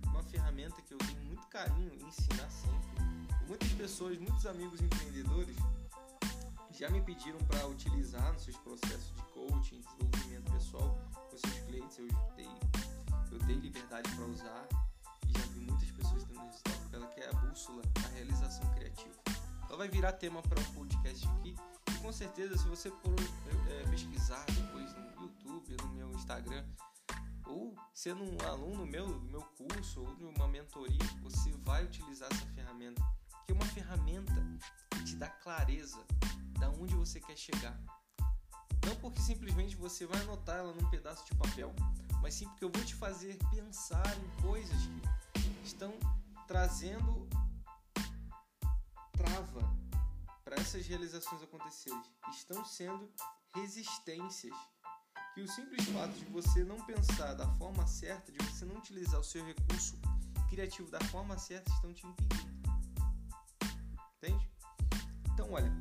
uma 0.05 0.23
ferramenta 0.23 0.81
que 0.81 0.95
eu 0.95 0.99
tenho 0.99 1.21
muito 1.25 1.47
carinho 1.49 1.93
em 1.93 2.09
ensinar 2.09 2.51
sempre. 2.51 3.08
Muitas 3.49 3.73
pessoas, 3.73 4.19
muitos 4.19 4.45
amigos 4.45 4.79
empreendedores 4.83 5.57
já 6.71 6.91
me 6.91 7.01
pediram 7.01 7.39
para 7.47 7.67
utilizar 7.67 8.31
nos 8.35 8.43
seus 8.43 8.59
processos 8.59 9.13
de 9.17 9.23
coaching, 9.33 9.81
desenvolvimento 9.81 10.53
pessoal 10.53 10.99
com 11.31 11.39
seus 11.39 11.59
clientes. 11.61 11.99
Eu 11.99 12.07
dei, 12.37 12.49
eu 13.33 13.39
dei 13.47 13.57
liberdade 13.57 14.15
para 14.15 14.25
usar 14.27 14.69
e 15.27 15.39
já 15.39 15.47
vi 15.47 15.61
muitas 15.61 15.91
pessoas 15.91 16.25
tendo 16.25 16.41
resultado 16.41 16.91
com 16.91 16.97
ela, 16.97 17.15
é 17.17 17.29
a 17.29 17.33
bússola 17.33 17.83
da 17.95 18.09
realização 18.09 18.71
criativa. 18.75 19.15
Ela 19.67 19.79
vai 19.79 19.89
virar 19.89 20.13
tema 20.13 20.43
para 20.43 20.61
um 20.61 20.65
podcast 20.75 21.27
aqui 21.27 21.57
e 21.91 21.99
com 22.01 22.13
certeza 22.13 22.57
se 22.59 22.69
você 22.69 22.91
for 22.91 23.17
é, 23.71 23.91
pesquisar 23.91 24.45
depois 24.45 24.95
no 24.95 25.23
YouTube, 25.23 25.75
no 25.83 25.89
meu 25.95 26.13
Instagram, 26.13 26.65
ou 27.47 27.75
sendo 27.95 28.23
um 28.23 28.37
aluno 28.47 28.87
meu, 28.87 29.07
do 29.07 29.29
meu 29.31 29.41
curso 29.41 30.01
ou 30.01 30.15
de 30.17 30.25
uma 30.25 30.47
mentoria, 30.47 30.99
você 31.23 31.51
vai 31.65 31.85
utilizar 31.85 32.29
essa 32.31 32.47
ferramenta, 32.55 33.03
que 33.49 33.53
é 33.53 33.55
uma 33.55 33.65
ferramenta 33.65 34.47
que 34.91 35.05
te 35.05 35.17
dá 35.17 35.27
clareza 35.27 36.05
da 36.61 36.69
onde 36.69 36.95
você 36.95 37.19
quer 37.19 37.37
chegar. 37.37 37.81
Não 38.85 38.95
porque 38.97 39.23
simplesmente 39.23 39.75
você 39.75 40.05
vai 40.05 40.21
anotar 40.21 40.59
ela 40.59 40.75
num 40.75 40.91
pedaço 40.91 41.25
de 41.25 41.35
papel, 41.35 41.75
mas 42.21 42.35
sim 42.35 42.47
porque 42.47 42.65
eu 42.65 42.71
vou 42.71 42.85
te 42.85 42.95
fazer 42.95 43.39
pensar 43.51 44.07
em 44.19 44.43
coisas 44.43 44.77
que 45.33 45.67
estão 45.67 45.99
trazendo 46.47 47.27
trava 49.13 49.75
para 50.45 50.57
essas 50.57 50.87
realizações 50.87 51.43
acontecerem. 51.43 52.03
Estão 52.31 52.63
sendo 52.67 53.11
resistências 53.55 54.55
que 55.33 55.41
o 55.41 55.49
simples 55.49 55.87
fato 55.87 56.13
de 56.13 56.27
você 56.27 56.65
não 56.65 56.77
pensar 56.85 57.33
da 57.33 57.49
forma 57.57 57.87
certa, 57.87 58.31
de 58.31 58.45
você 58.45 58.67
não 58.67 58.77
utilizar 58.77 59.19
o 59.19 59.25
seu 59.25 59.43
recurso 59.43 59.99
criativo 60.51 60.91
da 60.91 61.01
forma 61.07 61.39
certa, 61.39 61.73
estão 61.73 61.95
te 61.95 62.07
impedindo. 62.07 62.58
Entende? 64.21 64.51
Então, 65.33 65.53
olha, 65.53 65.73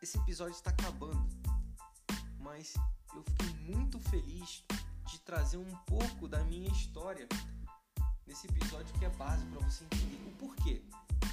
esse 0.00 0.16
episódio 0.18 0.54
está 0.54 0.70
acabando, 0.70 1.28
mas 2.40 2.72
eu 3.14 3.22
fiquei 3.22 3.74
muito 3.74 4.00
feliz 4.00 4.64
de 5.10 5.20
trazer 5.20 5.58
um 5.58 5.76
pouco 5.84 6.26
da 6.26 6.42
minha 6.44 6.70
história 6.70 7.28
nesse 8.26 8.46
episódio 8.46 8.92
que 8.98 9.04
é 9.04 9.10
base 9.10 9.44
para 9.46 9.60
você 9.60 9.84
entender 9.84 10.26
o 10.26 10.32
porquê 10.38 10.82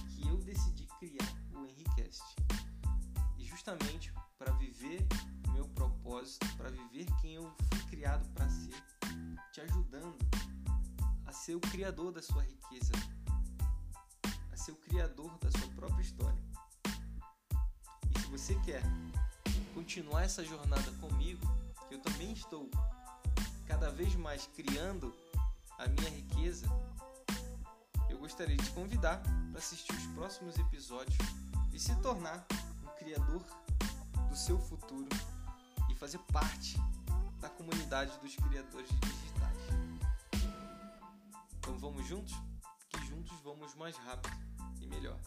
que 0.10 0.28
eu 0.28 0.38
decidi 0.40 0.86
criar 1.00 1.34
o 1.54 1.66
Henricast. 1.66 2.22
E 3.38 3.46
justamente 3.46 4.14
para 4.38 4.52
viver 4.54 5.08
meu 5.54 5.66
propósito, 5.70 6.46
para 6.58 6.70
viver 6.70 7.06
quem 7.22 7.36
eu 7.36 7.50
fui 7.70 7.84
criado 7.90 8.28
para 8.34 8.50
ser, 8.50 8.84
te 9.54 9.62
ajudando 9.62 10.18
a 11.26 11.32
ser 11.32 11.56
o 11.56 11.62
criador 11.62 12.12
da 12.12 12.22
sua 12.22 12.44
riqueza, 12.44 12.92
ser 14.62 14.74
o 14.74 14.76
criador 14.76 15.36
da 15.40 15.50
sua 15.50 15.68
própria 15.70 16.04
história. 16.04 16.40
E 18.16 18.20
se 18.20 18.28
você 18.28 18.54
quer 18.64 18.84
continuar 19.74 20.22
essa 20.22 20.46
jornada 20.46 20.92
comigo, 21.00 21.42
eu 21.90 22.00
também 22.00 22.32
estou 22.32 22.70
cada 23.68 23.90
vez 23.90 24.14
mais 24.16 24.46
criando 24.54 25.12
a 25.80 25.88
minha 25.88 26.10
riqueza, 26.12 26.68
eu 28.08 28.20
gostaria 28.20 28.56
de 28.56 28.64
te 28.64 28.70
convidar 28.72 29.24
para 29.50 29.58
assistir 29.58 29.94
os 29.94 30.06
próximos 30.14 30.56
episódios 30.60 31.18
e 31.74 31.80
se 31.80 31.96
tornar 31.96 32.46
um 32.84 33.00
criador 33.00 33.44
do 34.30 34.36
seu 34.36 34.60
futuro 34.60 35.10
e 35.90 35.96
fazer 35.96 36.20
parte 36.32 36.78
da 37.40 37.50
comunidade 37.50 38.16
dos 38.20 38.36
criadores 38.36 38.90
digitais. 38.90 39.58
Então 41.58 41.80
vamos 41.80 42.06
juntos? 42.06 42.36
Que 42.90 43.04
juntos 43.08 43.40
vamos 43.44 43.74
mais 43.74 43.98
rápido 43.98 44.51
e 44.82 44.88
melhor. 44.88 45.20